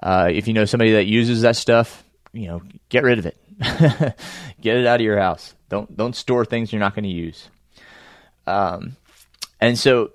Uh, 0.03 0.29
if 0.33 0.49
you 0.49 0.55
know 0.55 0.65
somebody 0.65 0.93
that 0.93 1.07
uses 1.07 1.43
that 1.43 1.57
stuff, 1.57 2.05
you 2.33 2.49
know, 2.49 2.63
get 2.89 3.05
rid 3.05 3.19
of 3.19 3.27
it. 3.27 3.37
get 4.61 4.77
it 4.77 4.87
out 4.87 5.01
of 5.01 5.05
your 5.05 5.19
house. 5.19 5.55
Don't 5.69 5.97
don't 5.97 6.15
store 6.15 6.45
things 6.45 6.73
you're 6.73 6.81
not 6.81 6.95
going 6.95 7.05
to 7.05 7.11
use. 7.11 7.49
Um, 8.47 8.97
and 9.61 9.79
so 9.79 10.13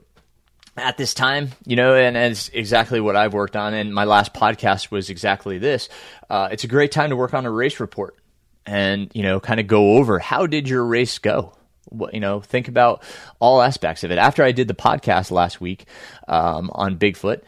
at 0.76 0.98
this 0.98 1.14
time, 1.14 1.52
you 1.66 1.76
know, 1.76 1.96
and 1.96 2.18
it's 2.18 2.50
exactly 2.50 3.00
what 3.00 3.16
I've 3.16 3.34
worked 3.34 3.56
on. 3.56 3.74
And 3.74 3.94
my 3.94 4.06
last 4.06 4.34
podcast 4.34 4.92
was 4.92 5.10
exactly 5.10 5.58
this. 5.58 5.90
Uh, 6.30 6.50
it's 6.52 6.64
a 6.64 6.68
great 6.68 6.92
time 6.92 7.12
to 7.12 7.16
work 7.16 7.34
on 7.34 7.46
a 7.46 7.52
race 7.52 7.80
report 7.80 8.18
and, 8.66 9.12
you 9.14 9.24
know, 9.24 9.40
kind 9.40 9.60
of 9.60 9.68
go 9.68 9.98
over 9.98 10.20
how 10.20 10.48
did 10.48 10.68
your 10.68 10.84
race 10.84 11.20
go? 11.20 11.56
What, 11.90 12.14
you 12.14 12.20
know, 12.20 12.42
think 12.42 12.68
about 12.68 13.04
all 13.40 13.62
aspects 13.62 14.04
of 14.04 14.12
it. 14.12 14.18
After 14.18 14.42
I 14.42 14.52
did 14.52 14.68
the 14.68 14.74
podcast 14.74 15.30
last 15.30 15.62
week 15.62 15.86
um, 16.28 16.72
on 16.74 16.98
Bigfoot, 16.98 17.42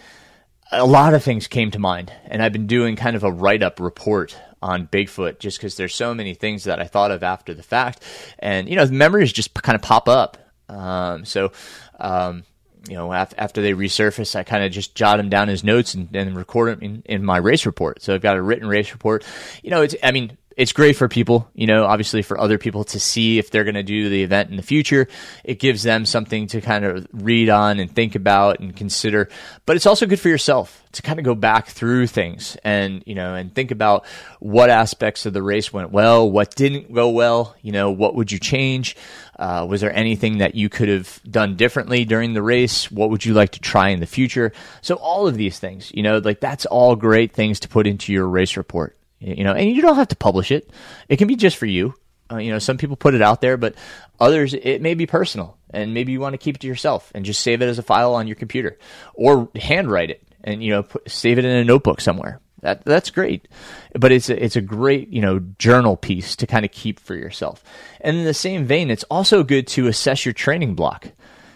a 0.72 0.86
lot 0.86 1.14
of 1.14 1.24
things 1.24 1.48
came 1.48 1.72
to 1.72 1.80
mind. 1.80 2.12
And 2.26 2.44
I've 2.44 2.54
been 2.54 2.68
doing 2.68 2.96
kind 2.96 3.16
of 3.16 3.24
a 3.24 3.32
write 3.32 3.64
up 3.64 3.80
report 3.80 4.38
on 4.62 4.88
Bigfoot 4.88 5.40
just 5.40 5.58
because 5.58 5.78
there's 5.78 5.96
so 5.96 6.14
many 6.14 6.36
things 6.36 6.66
that 6.66 6.80
I 6.80 6.86
thought 6.86 7.12
of 7.12 7.24
after 7.24 7.56
the 7.56 7.64
fact. 7.64 8.04
And, 8.38 8.70
you 8.70 8.76
know, 8.76 8.86
memories 8.88 9.34
just 9.34 9.54
kind 9.56 9.76
of 9.76 9.82
pop 9.82 10.08
up. 10.08 10.38
Um, 10.70 11.26
so, 11.26 11.52
um, 12.00 12.44
you 12.90 12.96
know, 12.96 13.12
after 13.12 13.62
they 13.62 13.74
resurface, 13.74 14.36
I 14.36 14.44
kind 14.44 14.64
of 14.64 14.72
just 14.72 14.96
jot 14.96 15.18
them 15.18 15.30
down 15.30 15.50
as 15.50 15.64
notes 15.64 15.94
and, 15.94 16.16
and 16.16 16.36
record 16.36 16.70
them 16.70 16.82
in, 16.82 17.04
in 17.06 17.26
my 17.26 17.38
race 17.38 17.66
report. 17.66 18.02
So 18.02 18.14
I've 18.14 18.22
got 18.22 18.38
a 18.38 18.42
written 18.42 18.68
race 18.68 18.92
report. 18.92 19.24
You 19.64 19.72
know, 19.72 19.82
it's, 19.82 19.96
I 20.04 20.12
mean, 20.12 20.38
it's 20.58 20.72
great 20.72 20.96
for 20.96 21.10
people, 21.10 21.50
you 21.54 21.68
know, 21.68 21.86
obviously 21.86 22.22
for 22.22 22.40
other 22.40 22.58
people 22.58 22.86
to 22.86 23.00
see 23.00 23.38
if 23.38 23.52
they're 23.52 23.66
going 23.66 23.76
to 23.76 23.84
do 23.84 24.10
the 24.10 24.24
event 24.24 24.50
in 24.50 24.56
the 24.56 24.64
future. 24.64 25.08
It 25.44 25.60
gives 25.60 25.84
them 25.84 26.06
something 26.06 26.48
to 26.48 26.62
kind 26.62 26.86
of 26.86 27.08
read 27.12 27.50
on 27.50 27.80
and 27.80 27.94
think 27.94 28.16
about 28.16 28.60
and 28.62 28.74
consider. 28.74 29.28
But 29.66 29.76
it's 29.76 29.86
also 29.86 30.06
good 30.06 30.20
for 30.20 30.30
yourself 30.30 30.82
to 30.94 31.02
kind 31.02 31.20
of 31.20 31.26
go 31.26 31.36
back 31.36 31.68
through 31.68 32.08
things 32.08 32.56
and, 32.64 33.04
you 33.06 33.16
know, 33.16 33.36
and 33.36 33.54
think 33.54 33.72
about 33.72 34.06
what 34.40 34.70
aspects 34.70 35.26
of 35.26 35.34
the 35.34 35.44
race 35.44 35.74
went 35.74 35.92
well, 35.92 36.30
what 36.30 36.56
didn't 36.56 36.94
go 36.94 37.10
well, 37.10 37.54
you 37.62 37.74
know, 37.74 37.92
what 37.92 38.16
would 38.16 38.32
you 38.32 38.40
change? 38.40 38.96
Uh, 39.38 39.66
was 39.68 39.82
there 39.82 39.94
anything 39.94 40.38
that 40.38 40.56
you 40.56 40.70
could 40.70 40.88
have 40.88 41.20
done 41.30 41.58
differently 41.58 42.06
during 42.06 42.34
the 42.34 42.42
race? 42.42 42.90
What 42.90 43.10
would 43.10 43.26
you 43.26 43.34
like 43.34 43.52
to 43.52 43.60
try 43.60 43.90
in 43.90 44.00
the 44.00 44.06
future? 44.06 44.54
So 44.82 44.96
all 44.96 45.28
of 45.28 45.36
these 45.36 45.60
things, 45.60 45.92
you 45.94 46.02
know, 46.02 46.20
like 46.20 46.40
that's 46.40 46.66
all 46.66 46.96
great 46.96 47.34
things 47.34 47.60
to 47.62 47.68
put 47.68 47.88
into 47.88 48.14
your 48.14 48.26
race 48.26 48.56
report 48.56 48.96
you 49.26 49.44
know, 49.44 49.54
and 49.54 49.70
you 49.72 49.82
don't 49.82 49.96
have 49.96 50.10
to 50.10 50.16
publish 50.16 50.52
it. 50.52 50.70
It 51.10 51.18
can 51.18 51.28
be 51.28 51.36
just 51.36 51.58
for 51.58 51.66
you. 51.66 51.94
Uh, 52.32 52.38
you 52.38 52.52
know, 52.52 52.60
some 52.60 52.78
people 52.78 52.96
put 52.96 53.14
it 53.14 53.22
out 53.22 53.42
there, 53.42 53.58
but 53.58 53.76
others 54.20 54.54
it 54.54 54.82
may 54.82 54.94
be 54.94 55.06
personal, 55.06 55.58
and 55.72 55.94
maybe 55.94 56.12
you 56.12 56.20
want 56.20 56.34
to 56.34 56.38
keep 56.38 56.56
it 56.56 56.62
to 56.62 56.68
yourself 56.68 57.12
and 57.14 57.26
just 57.26 57.42
save 57.42 57.62
it 57.62 57.68
as 57.68 57.80
a 57.80 57.84
file 57.84 58.16
on 58.16 58.28
your 58.28 58.36
computer, 58.36 58.78
or 59.14 59.50
handwrite 59.56 60.10
it 60.10 60.24
and 60.44 60.64
you 60.64 60.72
know 60.72 60.84
put, 60.84 61.10
save 61.10 61.38
it 61.38 61.46
in 61.46 61.52
a 61.52 61.64
notebook 61.64 62.00
somewhere. 62.00 62.40
That 62.62 62.86
that's 62.86 63.12
great, 63.12 63.48
but 63.94 64.12
it's 64.12 64.30
a, 64.30 64.44
it's 64.44 64.56
a 64.56 64.62
great 64.62 65.10
you 65.10 65.22
know 65.22 65.40
journal 65.60 65.98
piece 65.98 66.36
to 66.38 66.48
kind 66.48 66.66
of 66.66 66.72
keep 66.72 67.00
for 67.00 67.16
yourself. 67.16 67.64
And 68.02 68.18
in 68.18 68.26
the 68.26 68.34
same 68.34 68.66
vein, 68.66 68.90
it's 68.90 69.04
also 69.04 69.44
good 69.44 69.68
to 69.70 69.88
assess 69.88 70.26
your 70.26 70.34
training 70.34 70.76
block. 70.76 71.10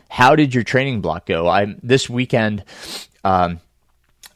How 0.09 0.35
did 0.35 0.53
your 0.53 0.63
training 0.63 1.01
block 1.01 1.25
go? 1.25 1.47
I 1.47 1.75
this 1.81 2.09
weekend, 2.09 2.63
um, 3.23 3.59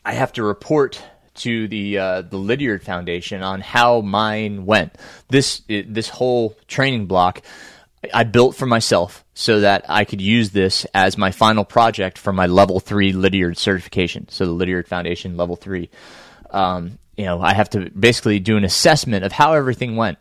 I 0.05 0.13
have 0.13 0.33
to 0.33 0.43
report 0.43 1.01
to 1.35 1.67
the 1.67 1.97
uh, 1.97 2.21
the 2.21 2.37
Lydiard 2.37 2.83
Foundation 2.83 3.41
on 3.41 3.61
how 3.61 4.01
mine 4.01 4.65
went. 4.65 4.95
This 5.29 5.61
this 5.67 6.09
whole 6.09 6.55
training 6.67 7.07
block 7.07 7.41
I 8.13 8.23
built 8.23 8.55
for 8.55 8.65
myself 8.65 9.23
so 9.33 9.61
that 9.61 9.85
I 9.87 10.03
could 10.05 10.21
use 10.21 10.51
this 10.51 10.85
as 10.93 11.17
my 11.17 11.31
final 11.31 11.63
project 11.63 12.17
for 12.17 12.33
my 12.33 12.47
level 12.47 12.79
three 12.79 13.13
Lydiard 13.13 13.57
certification. 13.57 14.27
So 14.29 14.45
the 14.45 14.51
Lydiard 14.51 14.87
Foundation 14.87 15.37
level 15.37 15.55
three. 15.55 15.89
Um, 16.51 16.99
you 17.15 17.25
know, 17.25 17.41
I 17.41 17.53
have 17.53 17.69
to 17.71 17.89
basically 17.91 18.39
do 18.39 18.57
an 18.57 18.63
assessment 18.63 19.23
of 19.23 19.31
how 19.31 19.53
everything 19.53 19.95
went. 19.95 20.17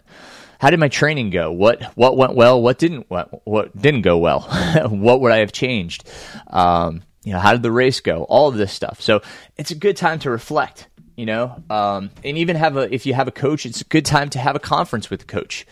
how 0.58 0.70
did 0.70 0.78
my 0.78 0.88
training 0.88 1.30
go? 1.30 1.50
What 1.50 1.82
what 1.96 2.16
went 2.16 2.34
well? 2.34 2.62
What 2.62 2.78
didn't 2.78 3.10
what, 3.10 3.46
what 3.46 3.76
didn't 3.76 4.02
go 4.02 4.18
well? 4.18 4.40
what 4.88 5.20
would 5.20 5.32
I 5.32 5.38
have 5.38 5.52
changed? 5.52 6.08
Um, 6.48 7.02
you 7.24 7.32
know, 7.32 7.38
how 7.38 7.52
did 7.52 7.62
the 7.62 7.72
race 7.72 8.00
go? 8.00 8.24
All 8.24 8.48
of 8.48 8.56
this 8.56 8.72
stuff. 8.72 9.00
So 9.00 9.22
it's 9.56 9.70
a 9.70 9.76
good 9.76 9.96
time 9.96 10.18
to 10.20 10.30
reflect. 10.30 10.88
You 11.16 11.26
know, 11.26 11.62
um, 11.68 12.10
and 12.24 12.38
even 12.38 12.56
have 12.56 12.76
a 12.76 12.92
if 12.92 13.04
you 13.04 13.14
have 13.14 13.28
a 13.28 13.32
coach, 13.32 13.66
it's 13.66 13.82
a 13.82 13.84
good 13.84 14.06
time 14.06 14.30
to 14.30 14.38
have 14.38 14.56
a 14.56 14.60
conference 14.60 15.10
with 15.10 15.20
the 15.20 15.26
coach. 15.26 15.66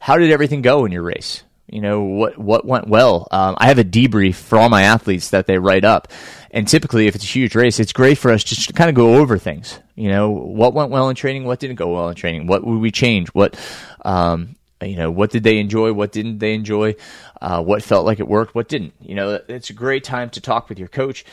How 0.00 0.16
did 0.16 0.30
everything 0.30 0.62
go 0.62 0.84
in 0.84 0.92
your 0.92 1.02
race? 1.02 1.42
You 1.70 1.82
know 1.82 2.00
what 2.00 2.38
what 2.38 2.64
went 2.64 2.88
well. 2.88 3.28
Um, 3.30 3.56
I 3.58 3.66
have 3.66 3.78
a 3.78 3.84
debrief 3.84 4.36
for 4.36 4.56
all 4.56 4.68
my 4.68 4.82
athletes 4.82 5.30
that 5.30 5.46
they 5.46 5.58
write 5.58 5.84
up, 5.84 6.08
and 6.50 6.66
typically, 6.66 7.08
if 7.08 7.14
it's 7.14 7.24
a 7.24 7.28
huge 7.28 7.54
race, 7.54 7.78
it's 7.78 7.92
great 7.92 8.16
for 8.16 8.30
us 8.30 8.42
just 8.42 8.68
to 8.68 8.72
kind 8.72 8.88
of 8.88 8.94
go 8.94 9.16
over 9.16 9.36
things. 9.36 9.78
You 9.94 10.08
know, 10.08 10.30
what 10.30 10.72
went 10.72 10.90
well 10.90 11.10
in 11.10 11.16
training, 11.16 11.44
what 11.44 11.58
didn't 11.58 11.76
go 11.76 11.92
well 11.92 12.08
in 12.08 12.14
training, 12.14 12.46
what 12.46 12.64
would 12.64 12.78
we 12.78 12.90
change, 12.90 13.28
what 13.28 13.58
um, 14.04 14.56
you 14.82 14.96
know, 14.96 15.10
what 15.10 15.30
did 15.30 15.42
they 15.42 15.58
enjoy? 15.58 15.92
What 15.92 16.12
didn't 16.12 16.38
they 16.38 16.54
enjoy? 16.54 16.94
Uh, 17.40 17.62
what 17.62 17.82
felt 17.82 18.06
like 18.06 18.20
it 18.20 18.28
worked? 18.28 18.54
What 18.54 18.68
didn't? 18.68 18.94
You 19.00 19.14
know, 19.14 19.40
it's 19.48 19.70
a 19.70 19.72
great 19.74 20.04
time 20.04 20.30
to 20.30 20.40
talk 20.40 20.68
with 20.68 20.78
your 20.78 20.88
coach 20.88 21.24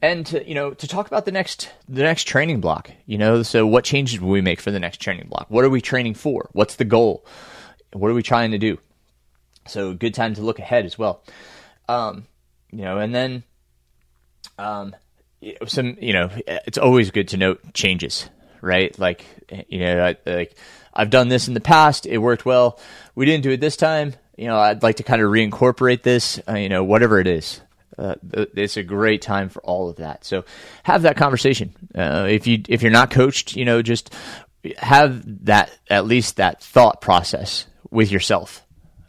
and 0.00 0.26
to, 0.26 0.46
you 0.46 0.54
know, 0.54 0.72
to 0.72 0.88
talk 0.88 1.06
about 1.06 1.24
the 1.24 1.32
next, 1.32 1.70
the 1.88 2.02
next 2.02 2.24
training 2.24 2.60
block, 2.60 2.90
you 3.06 3.18
know, 3.18 3.42
so 3.42 3.66
what 3.66 3.84
changes 3.84 4.20
will 4.20 4.30
we 4.30 4.40
make 4.40 4.60
for 4.60 4.70
the 4.70 4.80
next 4.80 4.98
training 4.98 5.28
block? 5.28 5.46
What 5.48 5.64
are 5.64 5.70
we 5.70 5.80
training 5.80 6.14
for? 6.14 6.48
What's 6.52 6.76
the 6.76 6.84
goal? 6.84 7.24
What 7.92 8.10
are 8.10 8.14
we 8.14 8.22
trying 8.22 8.50
to 8.50 8.58
do? 8.58 8.78
So 9.66 9.94
good 9.94 10.14
time 10.14 10.34
to 10.34 10.42
look 10.42 10.58
ahead 10.58 10.84
as 10.84 10.98
well. 10.98 11.22
Um, 11.88 12.26
you 12.70 12.82
know, 12.82 12.98
and 12.98 13.14
then, 13.14 13.44
um, 14.58 14.94
some, 15.66 15.96
you 16.00 16.12
know, 16.12 16.30
it's 16.46 16.78
always 16.78 17.10
good 17.10 17.28
to 17.28 17.36
note 17.36 17.60
changes, 17.72 18.28
right? 18.60 18.98
Like, 18.98 19.24
you 19.68 19.78
know, 19.80 20.14
like, 20.26 20.56
I've 20.94 21.10
done 21.10 21.28
this 21.28 21.48
in 21.48 21.54
the 21.54 21.60
past. 21.60 22.06
It 22.06 22.18
worked 22.18 22.46
well. 22.46 22.78
We 23.14 23.26
didn't 23.26 23.42
do 23.42 23.50
it 23.50 23.60
this 23.60 23.76
time. 23.76 24.14
You 24.36 24.46
know, 24.46 24.58
I'd 24.58 24.82
like 24.82 24.96
to 24.96 25.02
kind 25.02 25.22
of 25.22 25.30
reincorporate 25.30 26.02
this, 26.02 26.40
uh, 26.48 26.54
you 26.54 26.68
know, 26.68 26.84
whatever 26.84 27.20
it 27.20 27.26
is. 27.26 27.60
Uh, 27.96 28.16
it's 28.32 28.76
a 28.76 28.82
great 28.82 29.22
time 29.22 29.48
for 29.48 29.60
all 29.62 29.88
of 29.88 29.96
that. 29.96 30.24
So 30.24 30.44
have 30.82 31.02
that 31.02 31.16
conversation. 31.16 31.74
Uh, 31.94 32.26
if 32.28 32.46
you 32.46 32.62
if 32.68 32.82
you're 32.82 32.90
not 32.90 33.10
coached, 33.10 33.54
you 33.54 33.64
know, 33.64 33.82
just 33.82 34.12
have 34.78 35.44
that 35.44 35.70
at 35.88 36.06
least 36.06 36.36
that 36.36 36.62
thought 36.62 37.00
process 37.00 37.66
with 37.90 38.10
yourself. 38.10 38.64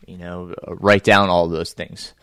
You 0.06 0.18
know, 0.18 0.54
write 0.68 1.04
down 1.04 1.30
all 1.30 1.48
those 1.48 1.74
things 1.74 2.14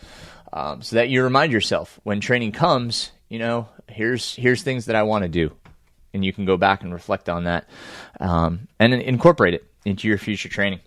um, 0.52 0.82
so 0.82 0.96
that 0.96 1.08
you 1.08 1.24
remind 1.24 1.52
yourself 1.52 1.98
when 2.04 2.20
training 2.20 2.52
comes. 2.52 3.10
You 3.28 3.40
know, 3.40 3.68
here's 3.88 4.36
here's 4.36 4.62
things 4.62 4.86
that 4.86 4.94
I 4.96 5.02
want 5.02 5.22
to 5.22 5.28
do 5.28 5.52
and 6.14 6.24
you 6.24 6.32
can 6.32 6.44
go 6.44 6.56
back 6.56 6.82
and 6.82 6.92
reflect 6.92 7.28
on 7.28 7.44
that 7.44 7.68
um, 8.20 8.68
and 8.78 8.94
incorporate 8.94 9.54
it 9.54 9.64
into 9.84 10.08
your 10.08 10.18
future 10.18 10.48
training. 10.48 10.80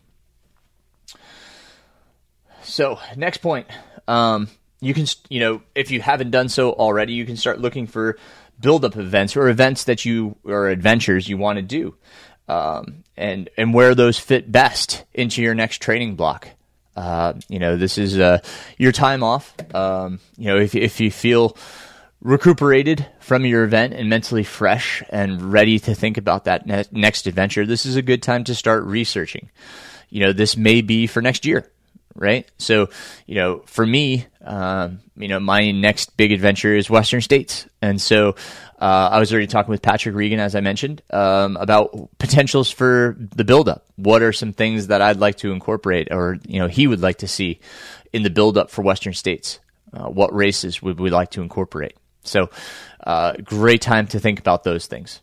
So, 2.64 3.00
next 3.16 3.38
point, 3.40 3.68
um, 4.08 4.50
you 4.82 4.94
can, 4.94 5.06
you 5.30 5.40
know, 5.40 5.62
if 5.76 5.92
you 5.92 6.02
haven't 6.02 6.32
done 6.32 6.50
so 6.50 6.74
already, 6.74 7.14
you 7.14 7.26
can 7.26 7.38
start 7.38 7.60
looking 7.60 7.88
for 7.88 8.18
build-up 8.60 8.96
events 8.98 9.36
or 9.36 9.50
events 9.50 9.84
that 9.86 10.06
you 10.06 10.36
or 10.44 10.70
adventures 10.70 11.28
you 11.28 11.38
want 11.38 11.58
to 11.58 11.62
do, 11.62 11.96
um, 12.48 13.04
and 13.16 13.50
and 13.58 13.74
where 13.74 13.94
those 13.96 14.18
fit 14.18 14.52
best 14.52 15.04
into 15.14 15.42
your 15.42 15.54
next 15.54 15.82
training 15.82 16.16
block. 16.16 16.50
Uh, 16.96 17.34
you 17.50 17.60
know, 17.60 17.78
this 17.78 17.98
is 17.98 18.18
uh, 18.18 18.40
your 18.78 18.92
time 18.92 19.22
off. 19.22 19.54
Um, 19.76 20.20
you 20.38 20.46
know, 20.46 20.58
if 20.58 20.74
if 20.76 21.00
you 21.00 21.12
feel 21.12 21.58
recuperated 22.26 23.06
from 23.20 23.46
your 23.46 23.64
event 23.64 23.94
and 23.94 24.10
mentally 24.10 24.44
fresh 24.44 25.04
and 25.12 25.54
ready 25.54 25.78
to 25.78 25.94
think 25.94 26.18
about 26.18 26.46
that 26.46 26.66
ne- 26.66 26.84
next 26.92 27.28
adventure, 27.28 27.68
this 27.68 27.86
is 27.86 27.96
a 27.96 28.02
good 28.02 28.24
time 28.24 28.44
to 28.44 28.56
start 28.56 28.84
researching. 28.84 29.52
You 30.10 30.22
know, 30.22 30.34
this 30.34 30.58
may 30.58 30.82
be 30.82 31.06
for 31.06 31.22
next 31.22 31.46
year, 31.46 31.72
right? 32.16 32.50
So, 32.58 32.90
you 33.28 33.36
know, 33.36 33.62
for 33.68 33.86
me, 33.86 34.26
um, 34.44 35.02
you 35.16 35.28
know, 35.28 35.40
my 35.40 35.70
next 35.70 36.18
big 36.18 36.32
adventure 36.32 36.76
is 36.76 36.90
Western 36.90 37.22
States. 37.22 37.68
And 37.80 38.02
so 38.02 38.30
uh, 38.82 39.10
I 39.12 39.20
was 39.20 39.32
already 39.32 39.46
talking 39.46 39.70
with 39.70 39.84
Patrick 39.84 40.16
Regan, 40.16 40.40
as 40.40 40.56
I 40.56 40.62
mentioned, 40.62 41.04
um, 41.12 41.58
about 41.58 42.10
potentials 42.18 42.72
for 42.72 43.16
the 43.20 43.44
buildup. 43.44 43.86
What 43.98 44.24
are 44.24 44.34
some 44.34 44.52
things 44.52 44.88
that 44.88 45.00
I'd 45.00 45.20
like 45.20 45.38
to 45.38 45.52
incorporate 45.52 46.08
or, 46.10 46.40
you 46.48 46.58
know, 46.58 46.68
he 46.68 46.88
would 46.88 47.02
like 47.02 47.20
to 47.20 47.28
see 47.28 47.60
in 48.14 48.24
the 48.24 48.32
buildup 48.32 48.72
for 48.72 48.82
Western 48.82 49.14
States? 49.14 49.60
Uh, 49.94 50.10
what 50.10 50.34
races 50.34 50.82
would 50.82 51.00
we 51.00 51.12
like 51.12 51.30
to 51.32 51.44
incorporate? 51.44 51.96
So, 52.28 52.50
uh, 53.04 53.34
great 53.44 53.82
time 53.82 54.08
to 54.08 54.20
think 54.20 54.40
about 54.40 54.64
those 54.64 54.88
things. 54.88 55.22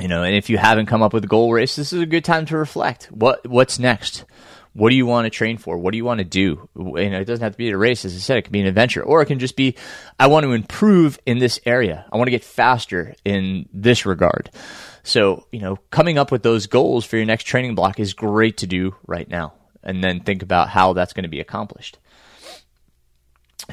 You 0.00 0.08
know, 0.08 0.22
and 0.22 0.34
if 0.34 0.48
you 0.48 0.56
haven't 0.56 0.86
come 0.86 1.02
up 1.02 1.12
with 1.12 1.24
a 1.24 1.28
goal 1.28 1.52
race, 1.52 1.76
this 1.76 1.92
is 1.92 2.00
a 2.00 2.06
good 2.06 2.24
time 2.24 2.46
to 2.46 2.56
reflect. 2.56 3.06
What 3.06 3.46
what's 3.46 3.78
next? 3.78 4.24
What 4.72 4.90
do 4.90 4.96
you 4.96 5.04
want 5.04 5.26
to 5.26 5.30
train 5.30 5.58
for? 5.58 5.76
What 5.78 5.90
do 5.90 5.96
you 5.98 6.04
want 6.04 6.18
to 6.18 6.24
do? 6.24 6.68
You 6.76 7.10
know, 7.10 7.20
it 7.20 7.24
doesn't 7.24 7.42
have 7.42 7.52
to 7.52 7.58
be 7.58 7.70
a 7.70 7.76
race, 7.76 8.04
as 8.04 8.14
I 8.14 8.18
said. 8.18 8.38
It 8.38 8.42
can 8.42 8.52
be 8.52 8.60
an 8.60 8.66
adventure, 8.66 9.02
or 9.02 9.20
it 9.20 9.26
can 9.26 9.40
just 9.40 9.56
be, 9.56 9.76
I 10.18 10.28
want 10.28 10.44
to 10.44 10.52
improve 10.52 11.18
in 11.26 11.38
this 11.38 11.58
area. 11.66 12.06
I 12.12 12.16
want 12.16 12.28
to 12.28 12.32
get 12.32 12.44
faster 12.44 13.14
in 13.24 13.68
this 13.72 14.06
regard. 14.06 14.50
So, 15.02 15.46
you 15.50 15.60
know, 15.60 15.76
coming 15.90 16.18
up 16.18 16.30
with 16.30 16.44
those 16.44 16.68
goals 16.68 17.04
for 17.04 17.16
your 17.16 17.26
next 17.26 17.44
training 17.44 17.74
block 17.74 17.98
is 17.98 18.14
great 18.14 18.58
to 18.58 18.68
do 18.68 18.94
right 19.08 19.28
now, 19.28 19.54
and 19.82 20.04
then 20.04 20.20
think 20.20 20.42
about 20.42 20.68
how 20.68 20.92
that's 20.92 21.14
going 21.14 21.24
to 21.24 21.28
be 21.28 21.40
accomplished. 21.40 21.98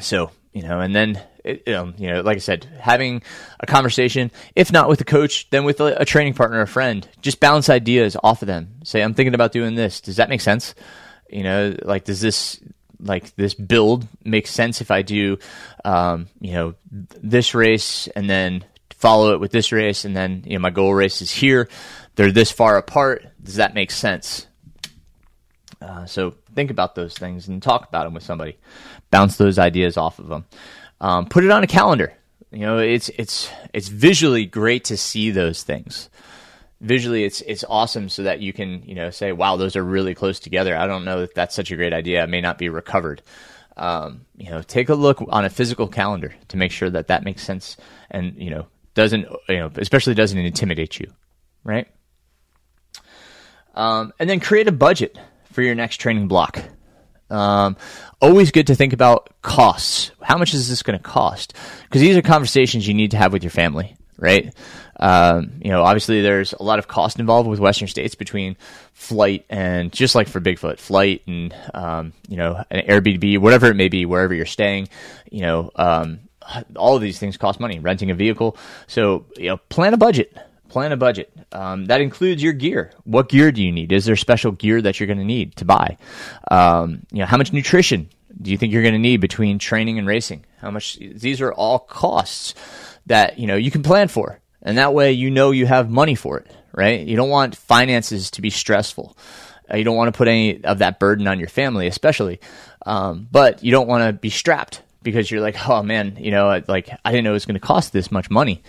So, 0.02 0.32
you 0.52 0.64
know, 0.64 0.80
and 0.80 0.96
then 0.96 1.22
um, 1.68 1.96
you 1.98 2.08
know, 2.10 2.22
like 2.22 2.38
I 2.38 2.40
said, 2.40 2.66
having 2.80 3.22
a 3.60 3.66
conversation, 3.66 4.32
if 4.56 4.72
not 4.72 4.90
with 4.90 5.02
a 5.02 5.06
coach, 5.06 5.50
then 5.50 5.64
with 5.64 5.80
a, 5.80 6.02
a, 6.02 6.06
training 6.06 6.34
partner, 6.34 6.62
a 6.62 6.68
friend, 6.68 7.08
just 7.22 7.40
bounce 7.40 7.70
ideas 7.70 8.18
off 8.24 8.42
of 8.42 8.48
them. 8.48 8.76
Say, 8.84 9.02
I'm 9.02 9.14
thinking 9.14 9.34
about 9.34 9.52
doing 9.52 9.76
this. 9.76 10.02
Does 10.02 10.18
that 10.18 10.30
make 10.30 10.42
sense? 10.42 10.76
You 11.30 11.44
know, 11.44 11.76
like, 11.84 12.06
does 12.06 12.22
this, 12.22 12.60
like, 13.00 13.36
this 13.36 13.54
build 13.54 14.08
make 14.24 14.48
sense 14.48 14.82
if 14.82 14.92
I 14.92 15.02
do, 15.02 15.38
um, 15.86 16.28
you 16.40 16.54
know, 16.54 16.76
this 16.92 17.54
race 17.54 18.08
and 18.08 18.30
then 18.30 18.64
follow 18.92 19.34
it 19.34 19.40
with 19.40 19.52
this 19.52 19.72
race 19.72 20.06
and 20.06 20.16
then, 20.16 20.44
you 20.46 20.54
know, 20.54 20.62
my 20.62 20.70
goal 20.70 20.94
race 20.94 21.22
is 21.22 21.32
here. 21.32 21.70
They're 22.16 22.32
this 22.32 22.52
far 22.52 22.78
apart. 22.78 23.26
Does 23.42 23.56
that 23.56 23.74
make 23.74 23.92
sense? 23.92 24.48
Uh, 25.80 26.06
so 26.06 26.34
think 26.56 26.72
about 26.72 26.96
those 26.96 27.14
things 27.14 27.48
and 27.48 27.62
talk 27.62 27.88
about 27.88 28.06
them 28.06 28.16
with 28.16 28.24
somebody. 28.24 28.58
Bounce 29.12 29.38
those 29.38 29.60
ideas 29.60 29.96
off 29.98 30.18
of 30.20 30.28
them 30.28 30.46
um, 31.02 31.28
put 31.28 31.44
it 31.44 31.52
on 31.52 31.64
a 31.64 31.68
calendar. 31.68 32.14
You 32.52 32.60
know, 32.60 32.78
it's 32.78 33.10
it's 33.10 33.50
it's 33.74 33.88
visually 33.88 34.46
great 34.46 34.86
to 34.86 34.98
see 34.98 35.32
those 35.32 35.64
things. 35.64 36.10
Visually, 36.80 37.24
it's 37.24 37.42
it's 37.42 37.66
awesome 37.68 38.10
so 38.10 38.24
that 38.24 38.40
you 38.40 38.54
can 38.54 38.84
you 38.84 38.96
know 38.96 39.10
say, 39.10 39.32
"Wow, 39.32 39.58
those 39.58 39.76
are 39.76 39.84
really 39.84 40.16
close 40.16 40.40
together." 40.40 40.78
I 40.78 40.88
don't 40.88 41.06
know 41.06 41.22
if 41.22 41.34
that's 41.34 41.56
such 41.56 41.72
a 41.72 41.76
great 41.76 41.94
idea. 41.94 42.24
It 42.24 42.30
may 42.30 42.42
not 42.42 42.58
be 42.58 42.70
recovered. 42.70 43.22
Um, 43.76 44.26
you 44.38 44.50
know, 44.50 44.62
take 44.62 44.90
a 44.90 44.96
look 44.96 45.24
on 45.30 45.46
a 45.46 45.50
physical 45.50 45.88
calendar 45.88 46.34
to 46.48 46.58
make 46.58 46.72
sure 46.72 46.90
that 46.90 47.08
that 47.08 47.24
makes 47.24 47.44
sense 47.44 47.78
and 48.10 48.36
you 48.42 48.50
know 48.50 48.66
doesn't 48.94 49.28
you 49.50 49.58
know 49.58 49.72
especially 49.76 50.14
doesn't 50.14 50.38
intimidate 50.38 51.00
you, 51.00 51.12
right? 51.64 51.88
Um, 53.76 54.14
and 54.20 54.30
then 54.30 54.40
create 54.40 54.68
a 54.68 54.72
budget 54.72 55.18
for 55.52 55.62
your 55.62 55.76
next 55.76 55.98
training 55.98 56.28
block. 56.28 56.60
Um, 57.30 57.78
always 58.22 58.52
good 58.52 58.68
to 58.68 58.76
think 58.76 58.94
about 58.94 59.30
costs. 59.42 60.12
How 60.22 60.38
much 60.38 60.54
is 60.54 60.70
this 60.70 60.84
going 60.84 60.98
to 60.98 61.04
cost? 61.04 61.54
Because 61.84 62.02
these 62.02 62.18
are 62.18 62.22
conversations 62.22 62.88
you 62.88 62.94
need 62.94 63.12
to 63.12 63.18
have 63.18 63.34
with 63.34 63.44
your 63.44 63.52
family, 63.52 63.96
right? 64.18 64.54
Um, 65.00 65.60
you 65.64 65.70
know, 65.70 65.84
obviously 65.84 66.22
there's 66.22 66.54
a 66.54 66.64
lot 66.64 66.80
of 66.80 66.88
cost 66.88 67.20
involved 67.20 67.50
with 67.50 67.60
Western 67.60 67.88
states 67.88 68.16
between 68.16 68.58
flight 68.94 69.46
and 69.50 69.92
just 69.92 70.16
like 70.16 70.28
for 70.28 70.42
Bigfoot, 70.42 70.80
flight 70.80 71.22
and, 71.28 71.54
um, 71.74 72.14
you 72.28 72.38
know, 72.38 72.64
an 72.72 72.86
Airbnb, 72.88 73.40
whatever 73.40 73.68
it 73.68 73.76
may 73.76 73.90
be, 73.90 74.06
wherever 74.06 74.34
you're 74.34 74.46
staying, 74.46 74.90
you 75.30 75.42
know, 75.42 75.72
um, 75.76 76.20
all 76.76 76.96
of 76.96 77.02
these 77.02 77.20
things 77.20 77.38
cost 77.38 77.60
money, 77.60 77.80
renting 77.80 78.10
a 78.10 78.16
vehicle. 78.16 78.58
So, 78.88 79.26
you 79.36 79.50
know, 79.50 79.58
plan 79.70 79.94
a 79.94 79.98
budget 79.98 80.36
plan 80.70 80.92
a 80.92 80.98
budget. 80.98 81.32
Um, 81.52 81.86
that 81.86 82.02
includes 82.02 82.42
your 82.42 82.54
gear. 82.54 82.92
What 83.04 83.30
gear 83.30 83.52
do 83.52 83.64
you 83.64 83.72
need? 83.72 83.92
Is 83.92 84.06
there 84.06 84.16
special 84.16 84.52
gear 84.52 84.82
that 84.82 85.00
you're 85.00 85.08
going 85.08 85.20
to 85.20 85.26
need 85.26 85.56
to 85.58 85.66
buy? 85.66 85.98
Um, 86.50 87.06
you 87.12 87.20
know, 87.20 87.26
how 87.26 87.38
much 87.38 87.54
nutrition 87.54 88.10
do 88.42 88.52
you 88.52 88.58
think 88.58 88.74
you're 88.74 88.82
going 88.82 88.94
to 88.94 89.00
need 89.00 89.22
between 89.22 89.60
training 89.60 89.98
and 89.98 90.08
racing? 90.08 90.46
How 90.60 90.72
much? 90.72 90.98
These 90.98 91.42
are 91.42 91.54
all 91.54 91.80
costs 91.80 92.54
that 93.06 93.40
you 93.40 93.48
know 93.48 93.56
you 93.56 93.72
can 93.72 93.84
plan 93.84 94.08
for, 94.08 94.40
and 94.62 94.78
that 94.78 94.94
way 94.94 95.12
you 95.12 95.32
know 95.32 95.52
you 95.52 95.66
have 95.66 95.90
money 95.90 96.16
for 96.16 96.38
it. 96.40 96.52
Right? 96.74 97.08
You 97.08 97.16
don't 97.16 97.30
want 97.30 97.56
finances 97.56 98.30
to 98.32 98.42
be 98.42 98.52
stressful. 98.52 99.18
Uh, 99.72 99.78
you 99.78 99.84
don't 99.84 99.96
want 99.96 100.14
to 100.14 100.18
put 100.18 100.28
any 100.28 100.64
of 100.64 100.80
that 100.80 101.00
burden 101.00 101.28
on 101.28 101.40
your 101.40 101.48
family, 101.48 101.88
especially. 101.88 102.40
Um, 102.86 103.28
but 103.32 103.64
you 103.64 103.72
don't 103.72 103.88
want 103.88 104.04
to 104.04 104.14
be 104.14 104.30
strapped 104.30 104.82
because 105.02 105.32
you're 105.32 105.42
like, 105.42 105.68
oh 105.68 105.82
man, 105.82 106.18
you 106.20 106.32
know, 106.32 106.62
like 106.68 106.90
I 107.04 107.12
didn't 107.12 107.24
know 107.24 107.32
it 107.32 107.34
was 107.34 107.46
going 107.46 107.60
to 107.60 107.66
cost 107.66 107.94
this 107.94 108.12
much 108.12 108.30
money 108.30 108.62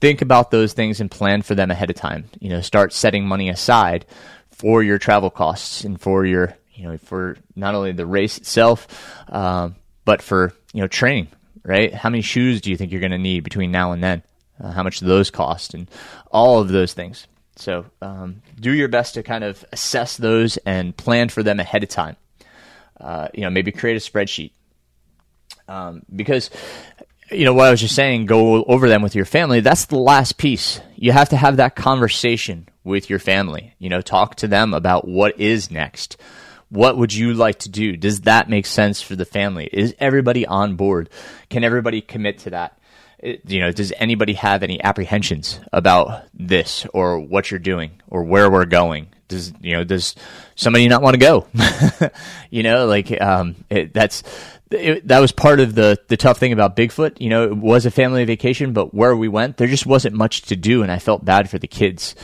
think 0.00 0.22
about 0.22 0.50
those 0.50 0.72
things 0.72 1.00
and 1.00 1.10
plan 1.10 1.42
for 1.42 1.54
them 1.54 1.70
ahead 1.70 1.90
of 1.90 1.96
time. 1.96 2.24
You 2.40 2.50
know, 2.50 2.60
start 2.60 2.92
setting 2.92 3.26
money 3.26 3.48
aside 3.48 4.06
for 4.50 4.82
your 4.82 4.98
travel 4.98 5.30
costs 5.30 5.84
and 5.84 6.00
for 6.00 6.24
your, 6.24 6.54
you 6.74 6.88
know, 6.88 6.98
for 6.98 7.36
not 7.54 7.74
only 7.74 7.92
the 7.92 8.06
race 8.06 8.38
itself, 8.38 8.86
um, 9.28 9.76
but 10.04 10.22
for, 10.22 10.52
you 10.72 10.80
know, 10.80 10.88
training, 10.88 11.28
right? 11.62 11.92
How 11.92 12.10
many 12.10 12.22
shoes 12.22 12.60
do 12.60 12.70
you 12.70 12.76
think 12.76 12.92
you're 12.92 13.00
going 13.00 13.12
to 13.12 13.18
need 13.18 13.44
between 13.44 13.70
now 13.70 13.92
and 13.92 14.02
then? 14.02 14.22
Uh, 14.60 14.72
how 14.72 14.82
much 14.82 14.98
do 14.98 15.06
those 15.06 15.30
cost 15.30 15.74
and 15.74 15.88
all 16.32 16.60
of 16.60 16.68
those 16.68 16.92
things. 16.92 17.28
So 17.54 17.86
um, 18.02 18.42
do 18.58 18.72
your 18.72 18.88
best 18.88 19.14
to 19.14 19.22
kind 19.22 19.44
of 19.44 19.64
assess 19.72 20.16
those 20.16 20.56
and 20.58 20.96
plan 20.96 21.28
for 21.28 21.42
them 21.42 21.60
ahead 21.60 21.82
of 21.82 21.88
time. 21.88 22.16
Uh, 23.00 23.28
you 23.32 23.42
know, 23.42 23.50
maybe 23.50 23.70
create 23.70 23.96
a 23.96 24.00
spreadsheet 24.00 24.50
um, 25.68 26.02
because 26.14 26.50
you 27.30 27.44
know 27.44 27.54
what 27.54 27.66
I 27.66 27.70
was 27.70 27.80
just 27.80 27.94
saying. 27.94 28.26
Go 28.26 28.64
over 28.64 28.88
them 28.88 29.02
with 29.02 29.14
your 29.14 29.24
family. 29.24 29.60
That's 29.60 29.86
the 29.86 29.98
last 29.98 30.38
piece. 30.38 30.80
You 30.96 31.12
have 31.12 31.30
to 31.30 31.36
have 31.36 31.56
that 31.56 31.76
conversation 31.76 32.68
with 32.84 33.10
your 33.10 33.18
family. 33.18 33.74
You 33.78 33.88
know, 33.88 34.00
talk 34.00 34.36
to 34.36 34.48
them 34.48 34.74
about 34.74 35.06
what 35.06 35.38
is 35.38 35.70
next. 35.70 36.16
What 36.70 36.98
would 36.98 37.14
you 37.14 37.34
like 37.34 37.60
to 37.60 37.68
do? 37.68 37.96
Does 37.96 38.22
that 38.22 38.50
make 38.50 38.66
sense 38.66 39.00
for 39.00 39.16
the 39.16 39.24
family? 39.24 39.68
Is 39.72 39.94
everybody 39.98 40.46
on 40.46 40.76
board? 40.76 41.08
Can 41.48 41.64
everybody 41.64 42.00
commit 42.00 42.38
to 42.40 42.50
that? 42.50 42.78
You 43.22 43.60
know, 43.60 43.72
does 43.72 43.92
anybody 43.96 44.34
have 44.34 44.62
any 44.62 44.82
apprehensions 44.82 45.60
about 45.72 46.24
this 46.34 46.86
or 46.94 47.18
what 47.18 47.50
you're 47.50 47.58
doing 47.58 48.00
or 48.08 48.22
where 48.22 48.50
we're 48.50 48.64
going? 48.64 49.08
Does 49.28 49.52
you 49.60 49.74
know? 49.74 49.84
Does 49.84 50.14
somebody 50.54 50.88
not 50.88 51.02
want 51.02 51.14
to 51.14 51.18
go? 51.18 51.46
you 52.50 52.62
know, 52.62 52.86
like 52.86 53.20
um, 53.20 53.56
it, 53.68 53.92
that's 53.92 54.22
it, 54.70 55.08
that 55.08 55.20
was 55.20 55.32
part 55.32 55.60
of 55.60 55.74
the 55.74 55.98
the 56.08 56.16
tough 56.16 56.38
thing 56.38 56.52
about 56.52 56.76
Bigfoot. 56.76 57.20
You 57.20 57.30
know, 57.30 57.44
it 57.44 57.56
was 57.56 57.86
a 57.86 57.90
family 57.90 58.24
vacation, 58.24 58.72
but 58.72 58.94
where 58.94 59.16
we 59.16 59.28
went, 59.28 59.56
there 59.56 59.66
just 59.66 59.86
wasn't 59.86 60.14
much 60.14 60.42
to 60.42 60.56
do, 60.56 60.82
and 60.82 60.92
I 60.92 60.98
felt 60.98 61.24
bad 61.24 61.48
for 61.50 61.58
the 61.58 61.68
kids 61.68 62.14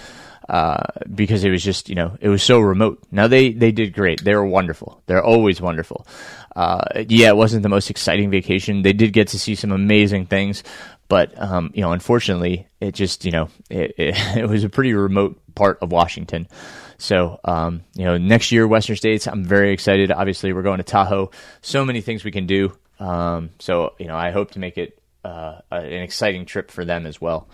uh, 0.49 0.85
because 1.15 1.45
it 1.45 1.51
was 1.51 1.63
just 1.63 1.89
you 1.89 1.95
know 1.95 2.17
it 2.21 2.29
was 2.29 2.43
so 2.43 2.61
remote. 2.61 3.03
Now 3.11 3.29
they 3.29 3.53
they 3.53 3.73
did 3.73 3.95
great. 3.95 4.23
They 4.23 4.35
were 4.35 4.47
wonderful. 4.47 5.03
They're 5.07 5.25
always 5.25 5.61
wonderful. 5.61 6.07
Uh, 6.55 7.05
yeah, 7.09 7.29
it 7.29 7.37
wasn't 7.37 7.63
the 7.63 7.69
most 7.69 7.91
exciting 7.91 8.31
vacation. 8.31 8.83
They 8.83 8.93
did 8.93 9.13
get 9.13 9.29
to 9.29 9.39
see 9.39 9.55
some 9.55 9.73
amazing 9.73 10.27
things, 10.27 10.63
but 11.09 11.41
um, 11.41 11.73
you 11.75 11.81
know, 11.81 11.93
unfortunately, 11.93 12.67
it 12.81 12.95
just 12.95 13.25
you 13.25 13.31
know 13.31 13.49
it, 13.71 13.95
it, 13.97 14.15
it 14.37 14.49
was 14.49 14.65
a 14.65 14.69
pretty 14.69 14.95
remote 14.95 15.41
part 15.55 15.79
of 15.83 15.93
Washington. 15.93 16.49
So, 16.99 17.41
um, 17.45 17.83
you 17.95 18.05
know, 18.05 18.17
next 18.19 18.53
year, 18.53 18.67
Western 18.67 18.97
States, 18.97 19.27
I'm 19.27 19.45
very 19.45 19.73
excited. 19.73 20.11
Obviously, 20.11 20.53
we're 20.53 20.63
going 20.63 20.79
to 20.79 20.85
Tahoe. 20.85 21.31
So 21.61 21.85
many 21.85 22.01
things 22.01 22.25
we 22.25 22.31
can 22.31 22.47
do. 22.47 22.77
Um, 23.01 23.51
so, 23.59 23.95
you 23.99 24.07
know, 24.07 24.17
I 24.17 24.31
hope 24.31 24.53
to 24.53 24.59
make 24.59 24.79
it 24.79 24.99
uh, 25.25 25.61
an 25.71 26.03
exciting 26.03 26.47
trip 26.47 26.71
for 26.71 26.85
them 26.85 27.07
as 27.07 27.21
well. 27.21 27.49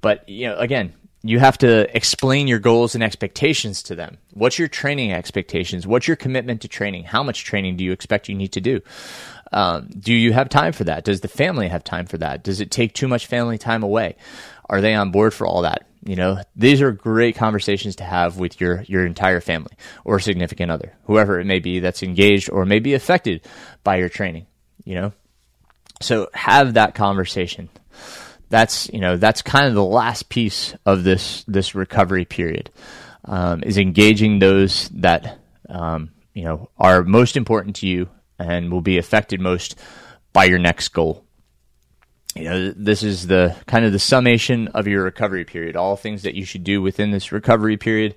But, 0.00 0.28
you 0.28 0.46
know, 0.46 0.56
again, 0.56 0.94
you 1.26 1.38
have 1.38 1.56
to 1.56 1.96
explain 1.96 2.46
your 2.46 2.58
goals 2.58 2.94
and 2.94 3.02
expectations 3.02 3.82
to 3.84 3.94
them. 3.94 4.18
What's 4.34 4.58
your 4.58 4.68
training 4.68 5.10
expectations? 5.10 5.86
What's 5.86 6.06
your 6.06 6.18
commitment 6.18 6.60
to 6.60 6.68
training? 6.68 7.04
How 7.04 7.22
much 7.22 7.44
training 7.44 7.78
do 7.78 7.84
you 7.84 7.92
expect 7.92 8.28
you 8.28 8.34
need 8.34 8.52
to 8.52 8.60
do? 8.60 8.82
Um, 9.50 9.88
do 9.98 10.12
you 10.12 10.34
have 10.34 10.50
time 10.50 10.74
for 10.74 10.84
that? 10.84 11.04
Does 11.04 11.22
the 11.22 11.28
family 11.28 11.68
have 11.68 11.82
time 11.82 12.04
for 12.04 12.18
that? 12.18 12.44
Does 12.44 12.60
it 12.60 12.70
take 12.70 12.92
too 12.92 13.08
much 13.08 13.26
family 13.26 13.56
time 13.56 13.82
away? 13.82 14.16
Are 14.68 14.82
they 14.82 14.92
on 14.94 15.12
board 15.12 15.32
for 15.32 15.46
all 15.46 15.62
that? 15.62 15.86
You 16.04 16.16
know, 16.16 16.42
these 16.54 16.82
are 16.82 16.92
great 16.92 17.36
conversations 17.36 17.96
to 17.96 18.04
have 18.04 18.36
with 18.36 18.60
your, 18.60 18.82
your 18.82 19.06
entire 19.06 19.40
family 19.40 19.72
or 20.04 20.20
significant 20.20 20.70
other, 20.70 20.92
whoever 21.06 21.40
it 21.40 21.46
may 21.46 21.58
be 21.58 21.80
that's 21.80 22.02
engaged 22.02 22.50
or 22.50 22.66
may 22.66 22.80
be 22.80 22.92
affected 22.92 23.46
by 23.82 23.96
your 23.96 24.10
training, 24.10 24.46
you 24.84 24.94
know? 24.96 25.12
So 26.02 26.28
have 26.34 26.74
that 26.74 26.94
conversation. 26.94 27.70
That's, 28.48 28.88
you 28.92 29.00
know, 29.00 29.16
that's 29.16 29.42
kind 29.42 29.66
of 29.66 29.74
the 29.74 29.84
last 29.84 30.28
piece 30.28 30.74
of 30.86 31.04
this, 31.04 31.44
this 31.48 31.74
recovery 31.74 32.24
period, 32.24 32.70
um, 33.24 33.62
is 33.64 33.78
engaging 33.78 34.38
those 34.38 34.88
that, 34.90 35.38
um, 35.68 36.10
you 36.34 36.44
know, 36.44 36.70
are 36.78 37.02
most 37.02 37.36
important 37.36 37.76
to 37.76 37.86
you 37.86 38.08
and 38.38 38.70
will 38.70 38.80
be 38.80 38.98
affected 38.98 39.40
most 39.40 39.78
by 40.32 40.44
your 40.44 40.58
next 40.58 40.88
goal 40.88 41.24
you 42.34 42.44
know, 42.44 42.70
this 42.72 43.02
is 43.02 43.26
the 43.26 43.56
kind 43.66 43.84
of 43.84 43.92
the 43.92 43.98
summation 43.98 44.68
of 44.68 44.88
your 44.88 45.04
recovery 45.04 45.44
period, 45.44 45.76
all 45.76 45.96
things 45.96 46.22
that 46.22 46.34
you 46.34 46.44
should 46.44 46.64
do 46.64 46.82
within 46.82 47.10
this 47.10 47.32
recovery 47.32 47.76
period. 47.76 48.16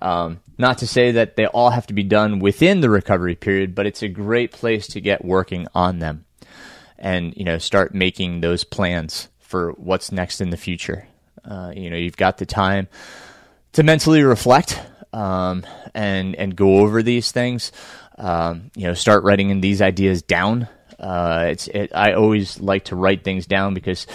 Um, 0.00 0.40
not 0.58 0.78
to 0.78 0.86
say 0.86 1.12
that 1.12 1.36
they 1.36 1.46
all 1.46 1.70
have 1.70 1.86
to 1.88 1.94
be 1.94 2.02
done 2.02 2.38
within 2.38 2.80
the 2.80 2.90
recovery 2.90 3.34
period, 3.34 3.74
but 3.74 3.86
it's 3.86 4.02
a 4.02 4.08
great 4.08 4.52
place 4.52 4.86
to 4.88 5.00
get 5.00 5.24
working 5.24 5.66
on 5.74 5.98
them 5.98 6.26
and, 6.98 7.34
you 7.36 7.44
know, 7.44 7.58
start 7.58 7.94
making 7.94 8.40
those 8.40 8.62
plans 8.62 9.28
for 9.46 9.72
what's 9.72 10.12
next 10.12 10.40
in 10.40 10.50
the 10.50 10.56
future. 10.56 11.06
Uh, 11.44 11.72
you 11.74 11.90
know, 11.90 11.96
you've 11.96 12.16
got 12.16 12.38
the 12.38 12.46
time 12.46 12.88
to 13.72 13.82
mentally 13.82 14.22
reflect 14.22 14.80
um, 15.12 15.64
and 15.94 16.34
and 16.34 16.56
go 16.56 16.78
over 16.78 17.02
these 17.02 17.32
things. 17.32 17.72
Um, 18.18 18.70
you 18.74 18.86
know, 18.86 18.94
start 18.94 19.24
writing 19.24 19.60
these 19.60 19.82
ideas 19.82 20.22
down 20.22 20.68
uh, 20.98 21.46
it's 21.50 21.68
it, 21.68 21.92
I 21.94 22.12
always 22.12 22.58
like 22.60 22.86
to 22.86 22.96
write 22.96 23.24
things 23.24 23.46
down 23.46 23.74
because 23.74 24.06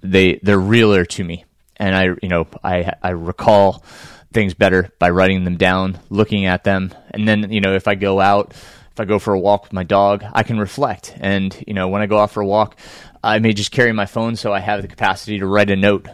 they 0.00 0.40
they're 0.42 0.58
realer 0.58 1.04
to 1.04 1.24
me, 1.24 1.44
and 1.76 1.94
I 1.94 2.04
you 2.22 2.28
know 2.28 2.46
I 2.64 2.92
I 3.02 3.10
recall 3.10 3.84
things 4.32 4.54
better 4.54 4.90
by 4.98 5.10
writing 5.10 5.44
them 5.44 5.56
down, 5.56 5.98
looking 6.08 6.46
at 6.46 6.64
them, 6.64 6.94
and 7.10 7.28
then 7.28 7.52
you 7.52 7.60
know 7.60 7.74
if 7.74 7.86
I 7.86 7.94
go 7.96 8.18
out, 8.18 8.54
if 8.92 9.00
I 9.00 9.04
go 9.06 9.18
for 9.18 9.32
a 9.32 9.38
walk 9.38 9.64
with 9.64 9.72
my 9.72 9.84
dog, 9.84 10.22
I 10.32 10.42
can 10.42 10.58
reflect, 10.58 11.16
and 11.18 11.56
you 11.66 11.72
know 11.72 11.88
when 11.88 12.02
I 12.02 12.06
go 12.06 12.18
out 12.18 12.30
for 12.30 12.42
a 12.42 12.46
walk, 12.46 12.76
I 13.24 13.38
may 13.38 13.52
just 13.54 13.70
carry 13.70 13.92
my 13.92 14.06
phone 14.06 14.36
so 14.36 14.52
I 14.52 14.60
have 14.60 14.82
the 14.82 14.88
capacity 14.88 15.38
to 15.38 15.46
write 15.46 15.70
a 15.70 15.76
note, 15.76 16.08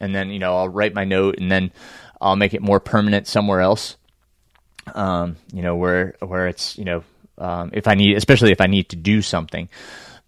and 0.00 0.14
then 0.14 0.30
you 0.30 0.38
know 0.38 0.56
I'll 0.56 0.68
write 0.68 0.94
my 0.94 1.04
note, 1.04 1.38
and 1.38 1.50
then 1.50 1.72
I'll 2.20 2.36
make 2.36 2.54
it 2.54 2.62
more 2.62 2.80
permanent 2.80 3.26
somewhere 3.26 3.60
else. 3.60 3.96
Um, 4.94 5.36
you 5.52 5.62
know 5.62 5.76
where 5.76 6.14
where 6.20 6.48
it's 6.48 6.78
you 6.78 6.84
know 6.84 7.04
um, 7.38 7.70
if 7.74 7.86
I 7.86 7.94
need, 7.94 8.16
especially 8.16 8.52
if 8.52 8.60
I 8.60 8.66
need 8.66 8.88
to 8.90 8.96
do 8.96 9.20
something, 9.20 9.68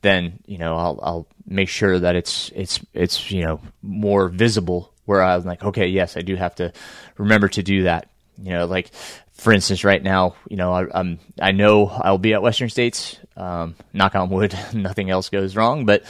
then 0.03 0.41
you 0.47 0.59
know 0.59 0.77
I'll 0.77 1.01
I'll 1.03 1.27
make 1.47 1.69
sure 1.69 1.99
that 1.99 2.17
it's 2.17 2.51
it's 2.55 2.81
it's 2.93 3.31
you 3.31 3.45
know 3.45 3.61
more 3.83 4.29
visible 4.29 4.93
where 5.07 5.23
I'm 5.23 5.45
like, 5.45 5.65
okay, 5.65 5.87
yes, 5.87 6.17
I 6.17 6.21
do 6.21 6.37
have 6.37 6.55
to 6.57 6.73
remember 7.17 7.49
to 7.49 7.63
do 7.63 7.85
that. 7.85 8.09
You 8.43 8.51
know, 8.51 8.67
like 8.67 8.91
for 9.35 9.53
instance, 9.53 9.85
right 9.85 10.03
now, 10.03 10.37
you 10.49 10.57
know, 10.57 10.73
I, 10.73 11.01
am 11.01 11.19
I 11.41 11.53
know 11.53 11.89
I'll 11.89 12.19
be 12.19 12.35
at 12.35 12.43
Western 12.43 12.71
States. 12.71 13.19
Um, 13.37 13.75
knock 13.93 14.15
on 14.15 14.31
wood, 14.31 14.57
nothing 14.73 15.11
else 15.11 15.29
goes 15.29 15.57
wrong. 15.57 15.87
But 15.87 16.05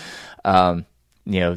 um, 0.44 0.84
you 1.24 1.40
know, 1.40 1.56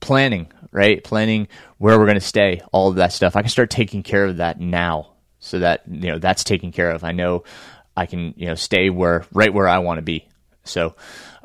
planning, 0.00 0.50
right? 0.72 1.04
Planning 1.04 1.48
where 1.78 1.98
we're 1.98 2.06
going 2.06 2.16
to 2.16 2.20
stay, 2.20 2.62
all 2.72 2.88
of 2.88 2.96
that 2.96 3.12
stuff. 3.12 3.36
I 3.36 3.42
can 3.42 3.50
start 3.50 3.70
taking 3.70 4.02
care 4.02 4.24
of 4.24 4.38
that 4.38 4.58
now, 4.58 5.12
so 5.38 5.58
that 5.58 5.82
you 5.86 6.10
know 6.10 6.18
that's 6.18 6.44
taken 6.44 6.72
care 6.72 6.90
of. 6.90 7.04
I 7.04 7.12
know 7.12 7.44
I 7.94 8.06
can 8.06 8.32
you 8.36 8.46
know 8.46 8.54
stay 8.54 8.88
where 8.88 9.24
right 9.32 9.52
where 9.52 9.68
I 9.68 9.78
want 9.78 9.98
to 9.98 10.02
be. 10.02 10.26
So 10.64 10.94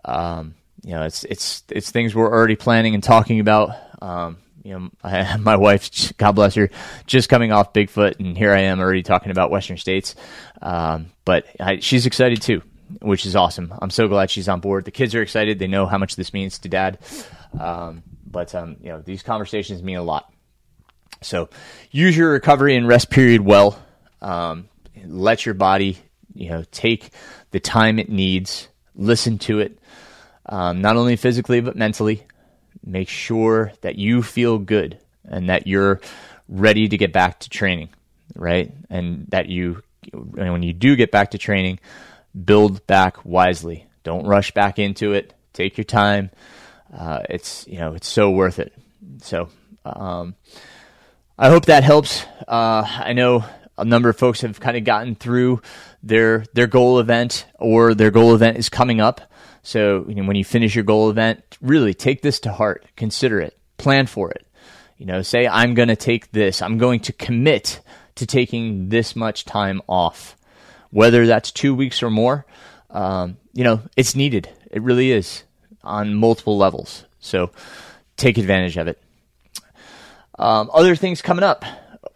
um, 0.06 0.56
you 0.82 0.92
know 0.92 1.04
it's 1.04 1.26
it's 1.26 1.64
it's 1.70 1.92
things 1.92 2.16
we're 2.16 2.32
already 2.32 2.56
planning 2.56 2.96
and 2.96 3.04
talking 3.04 3.42
about. 3.42 3.76
Um, 4.02 4.38
you 4.64 4.78
know, 4.78 4.90
I, 5.04 5.38
my 5.40 5.56
wife, 5.56 6.16
God 6.18 6.34
bless 6.34 6.56
her, 6.56 6.70
just 7.06 7.30
coming 7.30 7.52
off 7.52 7.74
Bigfoot, 7.74 8.20
and 8.20 8.38
here 8.38 8.52
I 8.52 8.62
am 8.62 8.80
already 8.80 9.04
talking 9.04 9.32
about 9.32 9.52
Western 9.52 9.78
states. 9.78 10.16
Um, 10.62 11.12
but 11.26 11.46
I, 11.60 11.80
she's 11.80 12.06
excited 12.06 12.42
too, 12.42 12.62
which 13.02 13.26
is 13.26 13.36
awesome. 13.36 13.74
I'm 13.82 13.90
so 13.90 14.08
glad 14.08 14.30
she's 14.30 14.50
on 14.50 14.60
board. 14.60 14.86
The 14.86 14.92
kids 14.92 15.16
are 15.16 15.22
excited; 15.22 15.60
they 15.60 15.68
know 15.68 15.86
how 15.86 15.98
much 15.98 16.16
this 16.16 16.34
means 16.34 16.60
to 16.60 16.70
Dad. 16.70 17.00
Um, 17.60 18.04
but 18.26 18.54
um, 18.56 18.78
you 18.82 18.90
know, 18.90 19.02
these 19.02 19.24
conversations 19.24 19.84
mean 19.84 19.98
a 19.98 20.04
lot. 20.04 20.32
So, 21.22 21.50
use 21.92 22.18
your 22.18 22.32
recovery 22.32 22.76
and 22.76 22.88
rest 22.88 23.10
period 23.10 23.42
well. 23.42 23.80
Um, 24.22 24.70
let 25.06 25.46
your 25.46 25.54
body 25.56 25.98
you 26.34 26.50
know, 26.50 26.64
take 26.72 27.12
the 27.52 27.60
time 27.60 28.00
it 28.00 28.10
needs, 28.10 28.68
listen 28.96 29.38
to 29.40 29.60
it, 29.60 29.78
um, 30.46 30.82
not 30.82 30.96
only 30.96 31.16
physically 31.16 31.62
but 31.62 31.76
mentally. 31.76 32.26
Make 32.84 33.10
sure 33.10 33.74
that 33.82 33.96
you 33.96 34.24
feel 34.24 34.58
good 34.58 34.98
and 35.26 35.50
that 35.50 35.68
you're 35.68 36.02
ready 36.50 36.88
to 36.88 36.98
get 36.98 37.14
back 37.14 37.40
to 37.42 37.50
training, 37.50 37.90
right? 38.36 38.72
And 38.90 39.28
that 39.30 39.48
you, 39.48 39.84
when 40.14 40.64
you 40.64 40.74
do 40.74 40.96
get 40.96 41.12
back 41.12 41.32
to 41.32 41.38
training, 41.38 41.80
build 42.46 42.86
back 42.88 43.24
wisely. 43.26 43.88
Don't 44.04 44.26
rush 44.26 44.52
back 44.52 44.80
into 44.80 45.14
it. 45.14 45.34
Take 45.54 45.78
your 45.78 45.86
time. 45.86 46.32
Uh, 46.96 47.22
it's 47.30 47.66
you 47.68 47.78
know 47.78 47.94
it's 47.94 48.08
so 48.08 48.32
worth 48.32 48.60
it. 48.60 48.74
So 49.22 49.50
um, 49.86 50.36
I 51.38 51.50
hope 51.50 51.66
that 51.66 51.84
helps. 51.84 52.26
Uh, 52.48 52.84
I 52.86 53.14
know 53.14 53.46
a 53.78 53.86
number 53.86 54.10
of 54.10 54.18
folks 54.18 54.42
have 54.42 54.60
kind 54.60 54.78
of 54.78 54.84
gotten 54.84 55.16
through 55.16 55.62
their 56.04 56.46
their 56.54 56.68
goal 56.68 57.00
event 57.00 57.46
or 57.60 57.94
their 57.94 58.12
goal 58.12 58.36
event 58.36 58.58
is 58.58 58.70
coming 58.70 59.00
up. 59.00 59.22
So 59.64 60.06
you 60.08 60.16
know, 60.16 60.24
when 60.24 60.36
you 60.36 60.46
finish 60.46 60.76
your 60.76 60.84
goal 60.84 61.10
event, 61.10 61.58
really 61.62 61.94
take 61.94 62.22
this 62.22 62.40
to 62.42 62.52
heart, 62.52 62.86
consider 62.96 63.40
it, 63.40 63.58
plan 63.78 64.08
for 64.08 64.32
it. 64.32 64.46
You 64.98 65.06
know, 65.06 65.22
say 65.22 65.48
I'm 65.48 65.74
going 65.74 65.88
to 65.88 65.96
take 65.96 66.32
this. 66.32 66.62
I'm 66.62 66.78
going 66.78 67.00
to 67.02 67.14
commit 67.14 67.82
to 68.16 68.26
taking 68.26 68.90
this 68.90 69.16
much 69.16 69.46
time 69.46 69.82
off, 69.88 70.38
whether 70.92 71.26
that's 71.26 71.52
two 71.52 71.74
weeks 71.74 72.04
or 72.04 72.10
more. 72.10 72.46
Um, 72.90 73.38
you 73.54 73.64
know, 73.64 73.82
it's 73.98 74.16
needed. 74.16 74.50
It 74.70 74.82
really 74.82 75.12
is 75.12 75.44
on 75.84 76.16
multiple 76.16 76.58
levels. 76.58 77.06
So 77.20 77.52
take 78.18 78.38
advantage 78.38 78.78
of 78.78 78.88
it. 78.88 79.02
Um, 80.38 80.70
other 80.74 80.96
things 80.96 81.22
coming 81.22 81.44
up. 81.44 81.66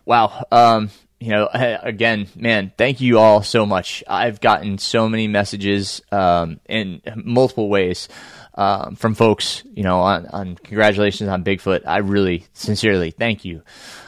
Wow. 0.06 0.46
Um, 0.52 0.89
you 1.20 1.30
know, 1.30 1.49
again, 1.53 2.28
man, 2.36 2.72
thank 2.78 3.01
you 3.01 3.20
all 3.20 3.41
so 3.41 3.66
much. 3.66 4.03
I've 4.07 4.41
gotten 4.41 4.78
so 4.78 5.07
many 5.07 5.28
messages 5.28 6.01
um, 6.11 6.59
in 6.68 7.01
multiple 7.16 7.70
ways 7.70 8.09
um, 8.55 8.95
from 8.95 9.16
folks, 9.16 9.63
you 9.74 9.84
know, 9.84 9.99
on, 9.99 10.28
on, 10.28 10.55
congratulations 10.55 11.30
on 11.30 11.43
Bigfoot. 11.43 11.84
I 11.86 11.97
really, 11.97 12.45
sincerely, 12.53 13.11
thank 13.11 13.45
you. 13.45 13.61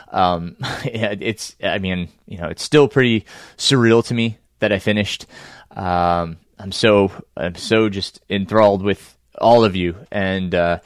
Um, 0.10 0.58
it's, 0.86 1.56
I 1.64 1.80
mean, 1.80 2.10
you 2.26 2.38
know, 2.38 2.48
it's 2.48 2.64
still 2.64 2.88
pretty 2.88 3.26
surreal 3.58 4.06
to 4.06 4.14
me 4.14 4.38
that 4.60 4.72
I 4.72 4.80
finished. 4.80 5.26
Um, 5.72 6.38
I'm 6.60 6.72
so, 6.72 7.12
I'm 7.36 7.56
so 7.56 7.90
just 7.90 8.22
enthralled 8.30 8.82
with 8.82 9.18
all 9.40 9.64
of 9.64 9.76
you 9.76 9.96
and, 10.12 10.54
uh, 10.56 10.80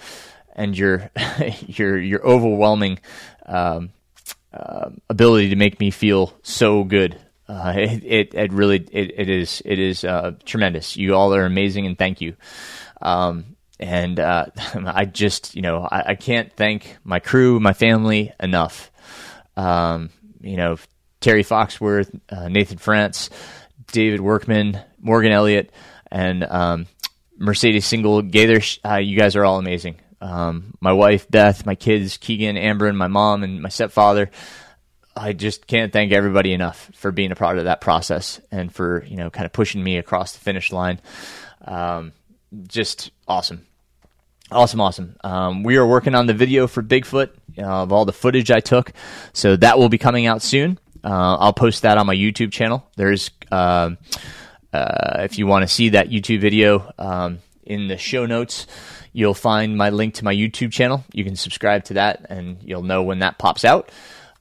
and 0.56 0.78
your, 0.78 1.10
your, 1.68 1.98
your 1.98 2.26
overwhelming, 2.26 3.00
um, 3.46 3.92
uh, 4.54 4.90
ability 5.10 5.50
to 5.50 5.56
make 5.56 5.80
me 5.80 5.92
feel 5.92 6.34
so 6.44 6.84
good. 6.84 7.20
Uh, 7.48 7.74
it, 7.76 8.04
it, 8.04 8.34
it 8.34 8.54
really 8.54 8.78
it, 8.92 9.14
it 9.18 9.30
is 9.30 9.62
it 9.66 9.80
is 9.80 10.04
uh, 10.04 10.32
tremendous. 10.46 10.96
You 10.98 11.16
all 11.16 11.34
are 11.34 11.46
amazing, 11.46 11.86
and 11.86 11.98
thank 11.98 12.22
you. 12.22 12.36
Um, 13.02 13.58
and 13.80 14.20
uh, 14.20 14.46
I 14.74 15.06
just 15.06 15.56
you 15.56 15.62
know 15.62 15.88
I, 15.90 16.04
I, 16.08 16.16
can't 16.16 16.52
thank 16.54 16.98
my 17.04 17.20
crew, 17.20 17.60
my 17.60 17.74
family 17.74 18.32
enough. 18.40 18.92
Um, 19.58 20.10
you 20.40 20.58
know 20.58 20.78
Terry 21.20 21.44
Foxworth, 21.44 22.18
uh, 22.30 22.48
Nathan 22.48 22.78
France, 22.78 23.30
David 23.92 24.22
Workman, 24.22 24.82
Morgan 25.00 25.32
Elliott, 25.32 25.72
and 26.12 26.44
um, 26.44 26.88
Mercedes 27.38 27.86
Single 27.86 28.22
Gaither. 28.22 28.62
Uh, 28.84 28.98
you 28.98 29.18
guys 29.18 29.36
are 29.36 29.46
all 29.46 29.60
amazing. 29.60 30.00
Um, 30.22 30.76
my 30.80 30.94
wife 30.94 31.30
Beth, 31.30 31.66
my 31.66 31.76
kids 31.76 32.18
Keegan, 32.18 32.56
Amber, 32.56 32.88
and 32.88 32.98
my 32.98 33.08
mom 33.08 33.44
and 33.44 33.62
my 33.62 33.70
stepfather. 33.70 34.30
I 35.16 35.34
just 35.34 35.68
can't 35.68 35.92
thank 35.92 36.14
everybody 36.14 36.54
enough 36.54 36.90
for 36.94 37.12
being 37.12 37.32
a 37.32 37.36
part 37.36 37.58
of 37.58 37.66
that 37.66 37.82
process 37.82 38.40
and 38.52 38.74
for 38.74 39.04
you 39.06 39.18
know 39.18 39.30
kind 39.30 39.46
of 39.46 39.52
pushing 39.52 39.84
me 39.84 39.98
across 39.98 40.34
the 40.34 40.40
finish 40.40 40.72
line. 40.72 41.02
Um, 41.66 42.14
just 42.68 43.12
awesome, 43.28 43.66
awesome, 44.52 44.80
awesome. 44.80 45.16
Um, 45.24 45.64
we 45.64 45.78
are 45.78 45.88
working 45.88 46.16
on 46.16 46.28
the 46.28 46.34
video 46.34 46.68
for 46.68 46.84
Bigfoot 46.84 47.32
uh, 47.58 47.84
of 47.84 47.92
all 47.92 48.06
the 48.06 48.14
footage 48.14 48.52
I 48.52 48.60
took, 48.60 48.94
so 49.34 49.56
that 49.58 49.80
will 49.80 49.90
be 49.90 49.98
coming 49.98 50.28
out 50.28 50.42
soon. 50.42 50.80
Uh, 51.04 51.36
I'll 51.38 51.54
post 51.54 51.82
that 51.82 51.98
on 51.98 52.06
my 52.06 52.16
YouTube 52.16 52.52
channel. 52.52 52.88
There's 52.96 53.32
uh, 53.52 53.92
uh 54.72 55.18
if 55.22 55.40
you 55.40 55.48
want 55.48 55.64
to 55.64 55.68
see 55.68 55.90
that 55.90 56.10
YouTube 56.10 56.42
video 56.42 56.94
um, 57.00 57.40
in 57.64 57.88
the 57.88 57.98
show 57.98 58.26
notes 58.26 58.68
you'll 59.14 59.34
find 59.34 59.78
my 59.78 59.90
link 59.90 60.16
to 60.16 60.26
my 60.26 60.34
YouTube 60.34 60.72
channel. 60.72 61.04
You 61.14 61.24
can 61.24 61.36
subscribe 61.36 61.86
to 61.86 61.96
that, 61.96 62.26
and 62.30 62.58
you'll 62.64 62.84
know 62.84 63.04
when 63.04 63.20
that 63.20 63.38
pops 63.38 63.66
out. 63.66 63.92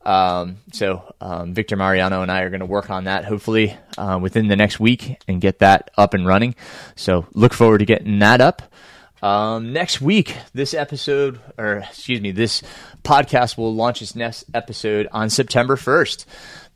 Um, 0.04 0.58
so 0.72 1.14
um, 1.20 1.52
Victor 1.52 1.76
Mariano 1.76 2.22
and 2.22 2.30
I 2.30 2.40
are 2.40 2.50
going 2.50 2.60
to 2.60 2.66
work 2.66 2.88
on 2.88 3.04
that 3.04 3.24
hopefully 3.24 3.76
uh, 3.98 4.18
within 4.20 4.48
the 4.48 4.56
next 4.56 4.80
week 4.80 5.18
and 5.28 5.40
get 5.40 5.58
that 5.58 5.90
up 5.98 6.14
and 6.14 6.26
running. 6.26 6.54
So 6.96 7.26
look 7.34 7.52
forward 7.52 7.78
to 7.78 7.84
getting 7.84 8.18
that 8.20 8.40
up. 8.40 8.62
Um, 9.22 9.74
next 9.74 10.00
week, 10.00 10.34
this 10.54 10.72
episode, 10.72 11.38
or 11.58 11.76
excuse 11.76 12.22
me, 12.22 12.30
this 12.30 12.62
podcast 13.02 13.58
will 13.58 13.74
launch 13.74 14.00
its 14.00 14.16
next 14.16 14.44
episode 14.54 15.08
on 15.12 15.28
September 15.28 15.76
1st. 15.76 16.24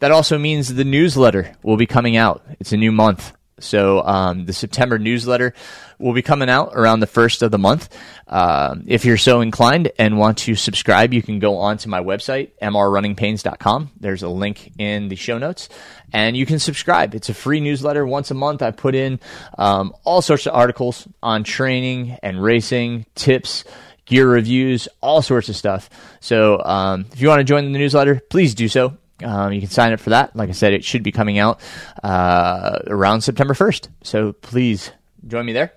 That 0.00 0.10
also 0.10 0.36
means 0.36 0.74
the 0.74 0.84
newsletter 0.84 1.56
will 1.62 1.78
be 1.78 1.86
coming 1.86 2.16
out. 2.16 2.44
It's 2.60 2.72
a 2.72 2.76
new 2.76 2.92
month. 2.92 3.32
So 3.60 4.02
um, 4.04 4.46
the 4.46 4.52
September 4.52 4.98
newsletter 4.98 5.54
will 5.98 6.12
be 6.12 6.22
coming 6.22 6.50
out 6.50 6.72
around 6.74 7.00
the 7.00 7.06
first 7.06 7.42
of 7.42 7.50
the 7.50 7.58
month. 7.58 7.88
Uh, 8.26 8.76
if 8.86 9.04
you're 9.04 9.16
so 9.16 9.40
inclined 9.40 9.92
and 9.98 10.18
want 10.18 10.38
to 10.38 10.54
subscribe, 10.54 11.14
you 11.14 11.22
can 11.22 11.38
go 11.38 11.58
on 11.58 11.78
to 11.78 11.88
my 11.88 12.00
website, 12.00 12.50
mrrunningpains.com. 12.60 13.92
There's 14.00 14.22
a 14.22 14.28
link 14.28 14.72
in 14.78 15.08
the 15.08 15.16
show 15.16 15.38
notes, 15.38 15.68
and 16.12 16.36
you 16.36 16.46
can 16.46 16.58
subscribe. 16.58 17.14
It's 17.14 17.28
a 17.28 17.34
free 17.34 17.60
newsletter 17.60 18.04
once 18.04 18.30
a 18.30 18.34
month. 18.34 18.62
I 18.62 18.72
put 18.72 18.94
in 18.94 19.20
um, 19.56 19.94
all 20.04 20.20
sorts 20.20 20.46
of 20.46 20.54
articles 20.54 21.06
on 21.22 21.44
training 21.44 22.18
and 22.22 22.42
racing, 22.42 23.06
tips, 23.14 23.64
gear 24.04 24.28
reviews, 24.28 24.88
all 25.00 25.22
sorts 25.22 25.48
of 25.48 25.56
stuff. 25.56 25.88
So 26.20 26.60
um, 26.62 27.06
if 27.12 27.20
you 27.20 27.28
want 27.28 27.40
to 27.40 27.44
join 27.44 27.72
the 27.72 27.78
newsletter, 27.78 28.20
please 28.28 28.54
do 28.54 28.68
so. 28.68 28.96
Um, 29.24 29.52
you 29.52 29.60
can 29.60 29.70
sign 29.70 29.92
up 29.92 30.00
for 30.00 30.10
that. 30.10 30.36
Like 30.36 30.48
I 30.48 30.52
said, 30.52 30.72
it 30.72 30.84
should 30.84 31.02
be 31.02 31.12
coming 31.12 31.38
out 31.38 31.60
uh, 32.02 32.78
around 32.86 33.22
September 33.22 33.54
1st. 33.54 33.88
So 34.02 34.32
please 34.32 34.90
join 35.26 35.46
me 35.46 35.52
there. 35.52 35.72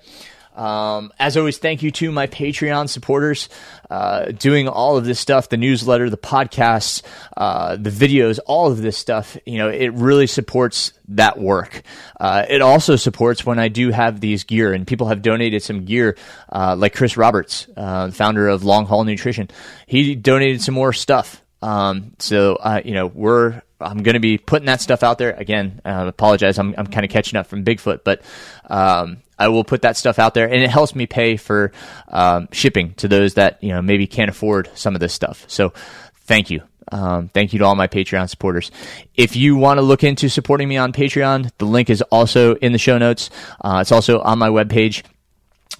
Um, 0.57 1.13
as 1.19 1.37
always, 1.37 1.59
thank 1.59 1.83
you 1.83 1.91
to 1.91 2.11
my 2.11 2.25
Patreon 2.25 2.89
supporters 2.89 3.47
uh, 3.91 4.31
doing 4.31 4.67
all 4.67 4.97
of 4.97 5.05
this 5.05 5.19
stuff 5.19 5.49
the 5.49 5.57
newsletter, 5.57 6.09
the 6.09 6.17
podcasts, 6.17 7.03
uh, 7.37 7.75
the 7.75 7.91
videos, 7.91 8.39
all 8.47 8.71
of 8.71 8.81
this 8.81 8.97
stuff. 8.97 9.37
You 9.45 9.59
know, 9.59 9.69
it 9.69 9.93
really 9.93 10.25
supports 10.25 10.93
that 11.09 11.37
work. 11.37 11.83
Uh, 12.19 12.45
it 12.49 12.61
also 12.61 12.95
supports 12.95 13.45
when 13.45 13.59
I 13.59 13.67
do 13.67 13.91
have 13.91 14.19
these 14.19 14.43
gear, 14.43 14.73
and 14.73 14.87
people 14.87 15.07
have 15.09 15.21
donated 15.21 15.61
some 15.61 15.85
gear, 15.85 16.17
uh, 16.51 16.75
like 16.75 16.95
Chris 16.95 17.17
Roberts, 17.17 17.67
uh, 17.77 18.09
founder 18.09 18.47
of 18.47 18.63
Long 18.63 18.87
Haul 18.87 19.03
Nutrition. 19.03 19.49
He 19.85 20.15
donated 20.15 20.63
some 20.63 20.73
more 20.73 20.91
stuff. 20.91 21.43
Um, 21.61 22.13
so, 22.19 22.55
uh, 22.55 22.81
you 22.83 22.93
know, 22.93 23.07
we're 23.07 23.61
I'm 23.79 24.01
going 24.03 24.13
to 24.13 24.19
be 24.19 24.37
putting 24.37 24.65
that 24.67 24.81
stuff 24.81 25.03
out 25.03 25.17
there 25.17 25.31
again. 25.31 25.81
I 25.85 26.07
apologize, 26.07 26.57
I'm 26.57 26.73
I'm 26.77 26.87
kind 26.87 27.05
of 27.05 27.11
catching 27.11 27.37
up 27.37 27.47
from 27.47 27.63
Bigfoot, 27.63 28.03
but 28.03 28.21
um, 28.69 29.17
I 29.37 29.49
will 29.49 29.63
put 29.63 29.83
that 29.83 29.97
stuff 29.97 30.19
out 30.19 30.33
there, 30.33 30.47
and 30.47 30.63
it 30.63 30.69
helps 30.69 30.95
me 30.95 31.05
pay 31.05 31.37
for 31.37 31.71
um, 32.07 32.47
shipping 32.51 32.93
to 32.95 33.07
those 33.07 33.35
that 33.35 33.63
you 33.63 33.69
know 33.69 33.81
maybe 33.81 34.07
can't 34.07 34.29
afford 34.29 34.69
some 34.75 34.95
of 34.95 35.01
this 35.01 35.13
stuff. 35.13 35.45
So, 35.47 35.73
thank 36.21 36.49
you. 36.49 36.61
Um, 36.89 37.27
thank 37.27 37.51
you 37.51 37.59
to 37.59 37.65
all 37.65 37.75
my 37.75 37.87
Patreon 37.87 38.29
supporters. 38.29 38.71
If 39.13 39.35
you 39.35 39.57
want 39.57 39.77
to 39.77 39.81
look 39.81 40.03
into 40.03 40.29
supporting 40.29 40.69
me 40.69 40.77
on 40.77 40.93
Patreon, 40.93 41.51
the 41.57 41.65
link 41.65 41.89
is 41.89 42.01
also 42.03 42.55
in 42.55 42.71
the 42.71 42.77
show 42.77 42.97
notes. 42.97 43.29
Uh, 43.59 43.79
it's 43.81 43.91
also 43.91 44.21
on 44.21 44.39
my 44.39 44.49
webpage. 44.49 45.03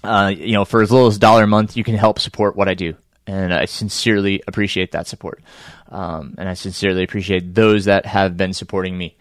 Uh, 0.04 0.32
you 0.36 0.52
know, 0.52 0.64
for 0.64 0.82
as 0.82 0.92
little 0.92 1.08
as 1.08 1.16
a 1.16 1.20
dollar 1.20 1.44
a 1.44 1.46
month, 1.46 1.76
you 1.76 1.82
can 1.82 1.94
help 1.94 2.18
support 2.20 2.56
what 2.56 2.68
I 2.68 2.74
do 2.74 2.94
and 3.28 3.52
I 3.52 3.66
sincerely 3.66 4.42
appreciate 4.48 4.92
that 4.92 5.06
support. 5.06 5.42
Um, 5.90 6.34
and 6.38 6.48
I 6.48 6.54
sincerely 6.54 7.04
appreciate 7.04 7.54
those 7.54 7.84
that 7.84 8.06
have 8.06 8.36
been 8.36 8.54
supporting 8.54 8.96
me. 8.96 9.16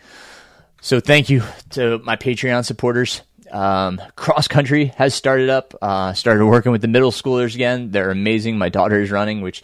So 0.82 1.00
thank 1.02 1.30
you 1.30 1.44
to 1.72 2.00
my 2.00 2.16
Patreon 2.16 2.66
supporters. 2.66 3.22
Um, 3.52 4.02
cross 4.16 4.48
country 4.48 4.94
has 4.98 5.14
started 5.14 5.50
up. 5.50 5.74
Uh, 5.82 6.14
started 6.14 6.46
working 6.46 6.72
with 6.72 6.82
the 6.82 6.88
middle 6.88 7.12
schoolers 7.12 7.54
again. 7.54 7.92
They're 7.92 8.10
amazing. 8.10 8.58
My 8.58 8.70
daughter 8.70 9.02
is 9.02 9.12
running, 9.12 9.42
which 9.42 9.62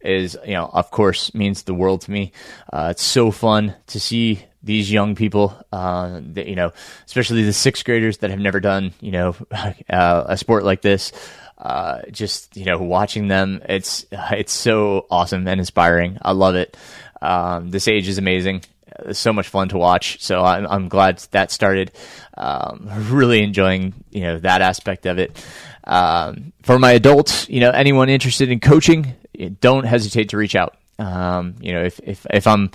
is 0.00 0.38
you 0.46 0.52
know 0.52 0.70
of 0.72 0.90
course 0.90 1.34
means 1.34 1.62
the 1.62 1.74
world 1.74 2.02
to 2.02 2.10
me. 2.10 2.32
Uh, 2.70 2.88
it's 2.90 3.02
so 3.02 3.30
fun 3.30 3.74
to 3.88 3.98
see 3.98 4.44
these 4.62 4.90
young 4.90 5.14
people, 5.14 5.56
uh, 5.70 6.20
that, 6.32 6.48
you 6.48 6.56
know, 6.56 6.72
especially 7.06 7.44
the 7.44 7.52
sixth 7.52 7.84
graders 7.84 8.18
that 8.18 8.30
have 8.30 8.40
never 8.40 8.60
done 8.60 8.92
you 9.00 9.12
know 9.12 9.36
uh, 9.50 10.24
a 10.26 10.36
sport 10.36 10.64
like 10.64 10.82
this 10.82 11.12
uh, 11.58 12.02
just 12.10 12.56
you 12.56 12.64
know 12.64 12.78
watching 12.78 13.28
them 13.28 13.62
it's 13.68 14.04
it's 14.12 14.52
so 14.52 15.06
awesome 15.10 15.46
and 15.46 15.60
inspiring. 15.60 16.18
I 16.22 16.32
love 16.32 16.54
it. 16.54 16.76
Um, 17.20 17.70
this 17.70 17.88
age 17.88 18.08
is 18.08 18.18
amazing. 18.18 18.62
It's 19.00 19.18
so 19.18 19.32
much 19.32 19.48
fun 19.48 19.68
to 19.70 19.78
watch. 19.78 20.22
So 20.22 20.42
i'm, 20.42 20.66
I'm 20.66 20.88
glad 20.88 21.18
that 21.32 21.50
started. 21.50 21.92
Um, 22.38 22.88
really 23.10 23.42
enjoying 23.42 23.94
you 24.10 24.22
know 24.22 24.38
that 24.40 24.62
aspect 24.62 25.06
of 25.06 25.18
it. 25.18 25.42
Um, 25.84 26.52
for 26.62 26.78
my 26.78 26.92
adults 26.92 27.48
you 27.48 27.60
know 27.60 27.70
anyone 27.70 28.08
interested 28.08 28.50
in 28.50 28.58
coaching 28.58 29.14
don't 29.60 29.84
hesitate 29.84 30.30
to 30.30 30.36
reach 30.36 30.54
out. 30.54 30.76
Um, 30.98 31.56
you 31.60 31.72
know 31.72 31.84
if, 31.84 32.00
if 32.00 32.26
if 32.30 32.46
i'm 32.46 32.70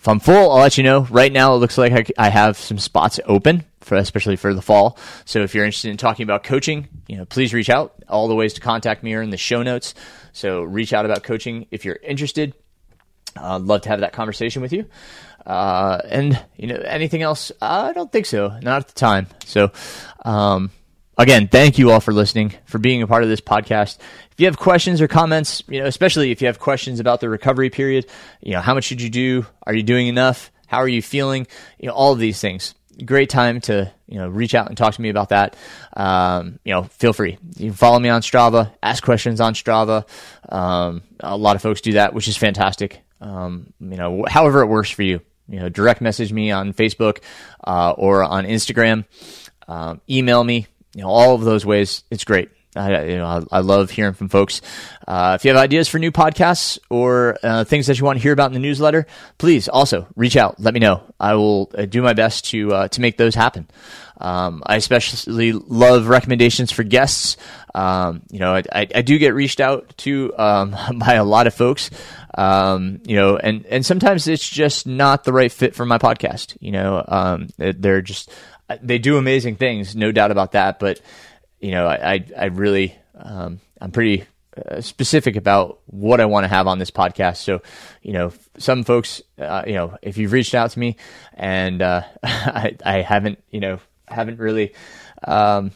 if 0.00 0.08
I'm 0.08 0.18
full, 0.18 0.50
I'll 0.50 0.60
let 0.60 0.78
you 0.78 0.82
know. 0.82 1.02
Right 1.10 1.30
now, 1.30 1.54
it 1.54 1.58
looks 1.58 1.76
like 1.76 1.92
I, 1.92 2.26
I 2.26 2.30
have 2.30 2.56
some 2.56 2.78
spots 2.78 3.20
open 3.26 3.66
for 3.80 3.96
especially 3.96 4.36
for 4.36 4.54
the 4.54 4.62
fall. 4.62 4.98
So 5.24 5.40
if 5.40 5.54
you're 5.54 5.64
interested 5.64 5.90
in 5.90 5.96
talking 5.96 6.24
about 6.24 6.44
coaching, 6.44 6.88
you 7.08 7.16
know, 7.16 7.24
please 7.24 7.54
reach 7.54 7.70
out. 7.70 7.94
All 8.08 8.28
the 8.28 8.34
ways 8.34 8.54
to 8.54 8.60
contact 8.60 9.02
me 9.02 9.14
are 9.14 9.22
in 9.22 9.30
the 9.30 9.36
show 9.36 9.62
notes. 9.62 9.94
So 10.32 10.62
reach 10.62 10.92
out 10.92 11.04
about 11.04 11.22
coaching 11.22 11.66
if 11.70 11.84
you're 11.84 11.98
interested. 12.02 12.54
I'd 13.36 13.62
love 13.62 13.82
to 13.82 13.88
have 13.88 14.00
that 14.00 14.12
conversation 14.12 14.62
with 14.62 14.72
you. 14.72 14.86
Uh, 15.46 16.00
and 16.04 16.42
you 16.56 16.66
know, 16.66 16.76
anything 16.76 17.22
else? 17.22 17.50
I 17.60 17.92
don't 17.92 18.12
think 18.12 18.26
so. 18.26 18.48
Not 18.62 18.82
at 18.82 18.88
the 18.88 18.94
time. 18.94 19.26
So, 19.46 19.72
um, 20.24 20.70
again, 21.16 21.48
thank 21.48 21.78
you 21.78 21.90
all 21.90 22.00
for 22.00 22.12
listening, 22.12 22.54
for 22.66 22.78
being 22.78 23.02
a 23.02 23.06
part 23.06 23.22
of 23.22 23.28
this 23.28 23.40
podcast. 23.40 23.98
If 24.32 24.38
you 24.40 24.46
have 24.46 24.58
questions 24.58 25.00
or 25.00 25.08
comments, 25.08 25.62
you 25.68 25.80
know, 25.80 25.86
especially 25.86 26.30
if 26.30 26.40
you 26.42 26.46
have 26.48 26.58
questions 26.58 27.00
about 27.00 27.20
the 27.20 27.28
recovery 27.28 27.70
period, 27.70 28.06
you 28.42 28.52
know, 28.52 28.60
how 28.60 28.74
much 28.74 28.84
should 28.84 29.00
you 29.00 29.10
do? 29.10 29.46
Are 29.62 29.74
you 29.74 29.82
doing 29.82 30.08
enough? 30.08 30.50
How 30.66 30.78
are 30.78 30.88
you 30.88 31.02
feeling? 31.02 31.46
You 31.78 31.88
know, 31.88 31.94
all 31.94 32.12
of 32.12 32.18
these 32.18 32.40
things 32.40 32.74
great 33.04 33.30
time 33.30 33.60
to 33.62 33.92
you 34.06 34.18
know 34.18 34.28
reach 34.28 34.54
out 34.54 34.68
and 34.68 34.76
talk 34.76 34.94
to 34.94 35.02
me 35.02 35.08
about 35.08 35.30
that. 35.30 35.56
Um, 35.94 36.58
you 36.64 36.72
know, 36.72 36.84
feel 36.84 37.12
free. 37.12 37.38
You 37.56 37.70
can 37.70 37.74
follow 37.74 37.98
me 37.98 38.08
on 38.08 38.22
Strava, 38.22 38.72
ask 38.82 39.02
questions 39.02 39.40
on 39.40 39.54
Strava. 39.54 40.06
Um, 40.48 41.02
a 41.20 41.36
lot 41.36 41.56
of 41.56 41.62
folks 41.62 41.80
do 41.80 41.92
that, 41.92 42.14
which 42.14 42.28
is 42.28 42.36
fantastic. 42.36 43.02
Um, 43.20 43.72
you 43.80 43.96
know, 43.96 44.24
however 44.28 44.62
it 44.62 44.66
works 44.66 44.90
for 44.90 45.02
you. 45.02 45.20
You 45.48 45.58
know, 45.58 45.68
direct 45.68 46.00
message 46.00 46.32
me 46.32 46.52
on 46.52 46.72
Facebook 46.72 47.18
uh, 47.64 47.90
or 47.90 48.22
on 48.22 48.44
Instagram. 48.44 49.04
Um, 49.66 50.00
email 50.08 50.44
me. 50.44 50.68
You 50.94 51.02
know, 51.02 51.08
all 51.08 51.34
of 51.34 51.42
those 51.42 51.66
ways. 51.66 52.04
It's 52.10 52.24
great. 52.24 52.50
I, 52.76 53.04
you 53.06 53.16
know, 53.16 53.26
I, 53.26 53.58
I 53.58 53.60
love 53.60 53.90
hearing 53.90 54.14
from 54.14 54.28
folks. 54.28 54.60
Uh, 55.06 55.36
if 55.38 55.44
you 55.44 55.50
have 55.50 55.60
ideas 55.60 55.88
for 55.88 55.98
new 55.98 56.12
podcasts 56.12 56.78
or 56.88 57.36
uh, 57.42 57.64
things 57.64 57.88
that 57.88 57.98
you 57.98 58.04
want 58.04 58.18
to 58.18 58.22
hear 58.22 58.32
about 58.32 58.46
in 58.46 58.52
the 58.52 58.60
newsletter, 58.60 59.06
please 59.38 59.68
also 59.68 60.06
reach 60.14 60.36
out. 60.36 60.60
Let 60.60 60.74
me 60.74 60.80
know. 60.80 61.02
I 61.18 61.34
will 61.34 61.70
uh, 61.76 61.86
do 61.86 62.00
my 62.00 62.12
best 62.12 62.44
to 62.50 62.72
uh, 62.72 62.88
to 62.88 63.00
make 63.00 63.16
those 63.16 63.34
happen. 63.34 63.68
Um, 64.20 64.62
I 64.66 64.76
especially 64.76 65.52
love 65.52 66.06
recommendations 66.06 66.70
for 66.70 66.82
guests. 66.84 67.38
Um, 67.74 68.22
you 68.30 68.38
know, 68.38 68.54
I, 68.54 68.62
I, 68.70 68.86
I, 68.96 69.02
do 69.02 69.18
get 69.18 69.32
reached 69.32 69.60
out 69.60 69.96
to 69.98 70.36
um, 70.36 70.76
by 70.96 71.14
a 71.14 71.24
lot 71.24 71.46
of 71.46 71.54
folks. 71.54 71.90
Um, 72.36 73.00
you 73.04 73.16
know, 73.16 73.36
and 73.36 73.64
and 73.66 73.84
sometimes 73.84 74.28
it's 74.28 74.48
just 74.48 74.86
not 74.86 75.24
the 75.24 75.32
right 75.32 75.50
fit 75.50 75.74
for 75.74 75.86
my 75.86 75.98
podcast. 75.98 76.56
You 76.60 76.72
know, 76.72 77.04
um, 77.08 77.48
they're 77.56 78.02
just 78.02 78.30
they 78.82 78.98
do 78.98 79.16
amazing 79.16 79.56
things, 79.56 79.96
no 79.96 80.12
doubt 80.12 80.30
about 80.30 80.52
that. 80.52 80.78
But 80.78 81.00
you 81.60 81.72
know, 81.72 81.86
I 81.86 82.24
I, 82.36 82.46
really 82.46 82.96
um, 83.14 83.60
I'm 83.80 83.90
pretty 83.90 84.24
uh, 84.56 84.80
specific 84.80 85.36
about 85.36 85.80
what 85.86 86.20
I 86.20 86.24
want 86.26 86.44
to 86.44 86.48
have 86.48 86.66
on 86.66 86.78
this 86.78 86.90
podcast. 86.90 87.36
So, 87.38 87.62
you 88.02 88.12
know, 88.12 88.32
some 88.58 88.84
folks, 88.84 89.22
uh, 89.38 89.62
you 89.66 89.74
know, 89.74 89.96
if 90.02 90.18
you've 90.18 90.32
reached 90.32 90.54
out 90.54 90.70
to 90.72 90.78
me 90.78 90.96
and 91.34 91.80
uh, 91.80 92.02
I, 92.22 92.76
I 92.84 92.96
haven't, 93.02 93.42
you 93.50 93.60
know, 93.60 93.78
haven't 94.08 94.38
really 94.38 94.74
um, 95.24 95.70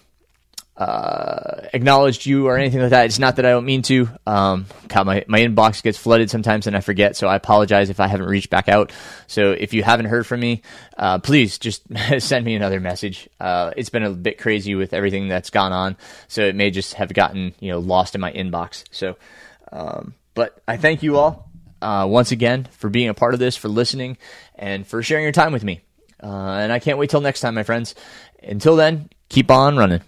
uh, 0.76 1.68
acknowledged 1.72 2.26
you 2.26 2.48
or 2.48 2.58
anything 2.58 2.80
like 2.80 2.90
that. 2.90 3.06
It's 3.06 3.20
not 3.20 3.36
that 3.36 3.46
I 3.46 3.50
don't 3.50 3.64
mean 3.64 3.82
to. 3.82 4.08
Um, 4.26 4.66
God, 4.88 5.06
my, 5.06 5.24
my 5.28 5.40
inbox 5.40 5.82
gets 5.82 5.96
flooded 5.98 6.30
sometimes 6.30 6.66
and 6.66 6.76
I 6.76 6.80
forget, 6.80 7.16
so 7.16 7.28
I 7.28 7.36
apologize 7.36 7.90
if 7.90 8.00
I 8.00 8.08
haven't 8.08 8.26
reached 8.26 8.50
back 8.50 8.68
out. 8.68 8.92
So 9.28 9.52
if 9.52 9.72
you 9.72 9.84
haven't 9.84 10.06
heard 10.06 10.26
from 10.26 10.40
me, 10.40 10.62
uh, 10.98 11.20
please 11.20 11.58
just 11.58 11.82
send 12.18 12.44
me 12.44 12.56
another 12.56 12.80
message. 12.80 13.28
Uh, 13.38 13.72
it's 13.76 13.90
been 13.90 14.02
a 14.02 14.10
bit 14.10 14.38
crazy 14.38 14.74
with 14.74 14.92
everything 14.92 15.28
that's 15.28 15.50
gone 15.50 15.72
on, 15.72 15.96
so 16.26 16.42
it 16.42 16.56
may 16.56 16.70
just 16.70 16.94
have 16.94 17.12
gotten 17.12 17.54
you 17.60 17.70
know 17.70 17.78
lost 17.78 18.14
in 18.14 18.20
my 18.20 18.32
inbox. 18.32 18.84
So, 18.90 19.16
um, 19.70 20.14
but 20.34 20.60
I 20.66 20.76
thank 20.76 21.04
you 21.04 21.18
all 21.18 21.50
uh, 21.82 22.06
once 22.08 22.32
again 22.32 22.66
for 22.72 22.90
being 22.90 23.08
a 23.08 23.14
part 23.14 23.34
of 23.34 23.40
this, 23.40 23.56
for 23.56 23.68
listening, 23.68 24.16
and 24.56 24.86
for 24.86 25.02
sharing 25.02 25.22
your 25.22 25.32
time 25.32 25.52
with 25.52 25.62
me. 25.62 25.82
Uh, 26.20 26.26
and 26.26 26.72
I 26.72 26.78
can't 26.78 26.98
wait 26.98 27.10
till 27.10 27.20
next 27.20 27.40
time, 27.40 27.54
my 27.54 27.62
friends. 27.62 27.94
Until 28.42 28.76
then, 28.76 29.10
keep 29.28 29.50
on 29.50 29.76
running. 29.76 30.00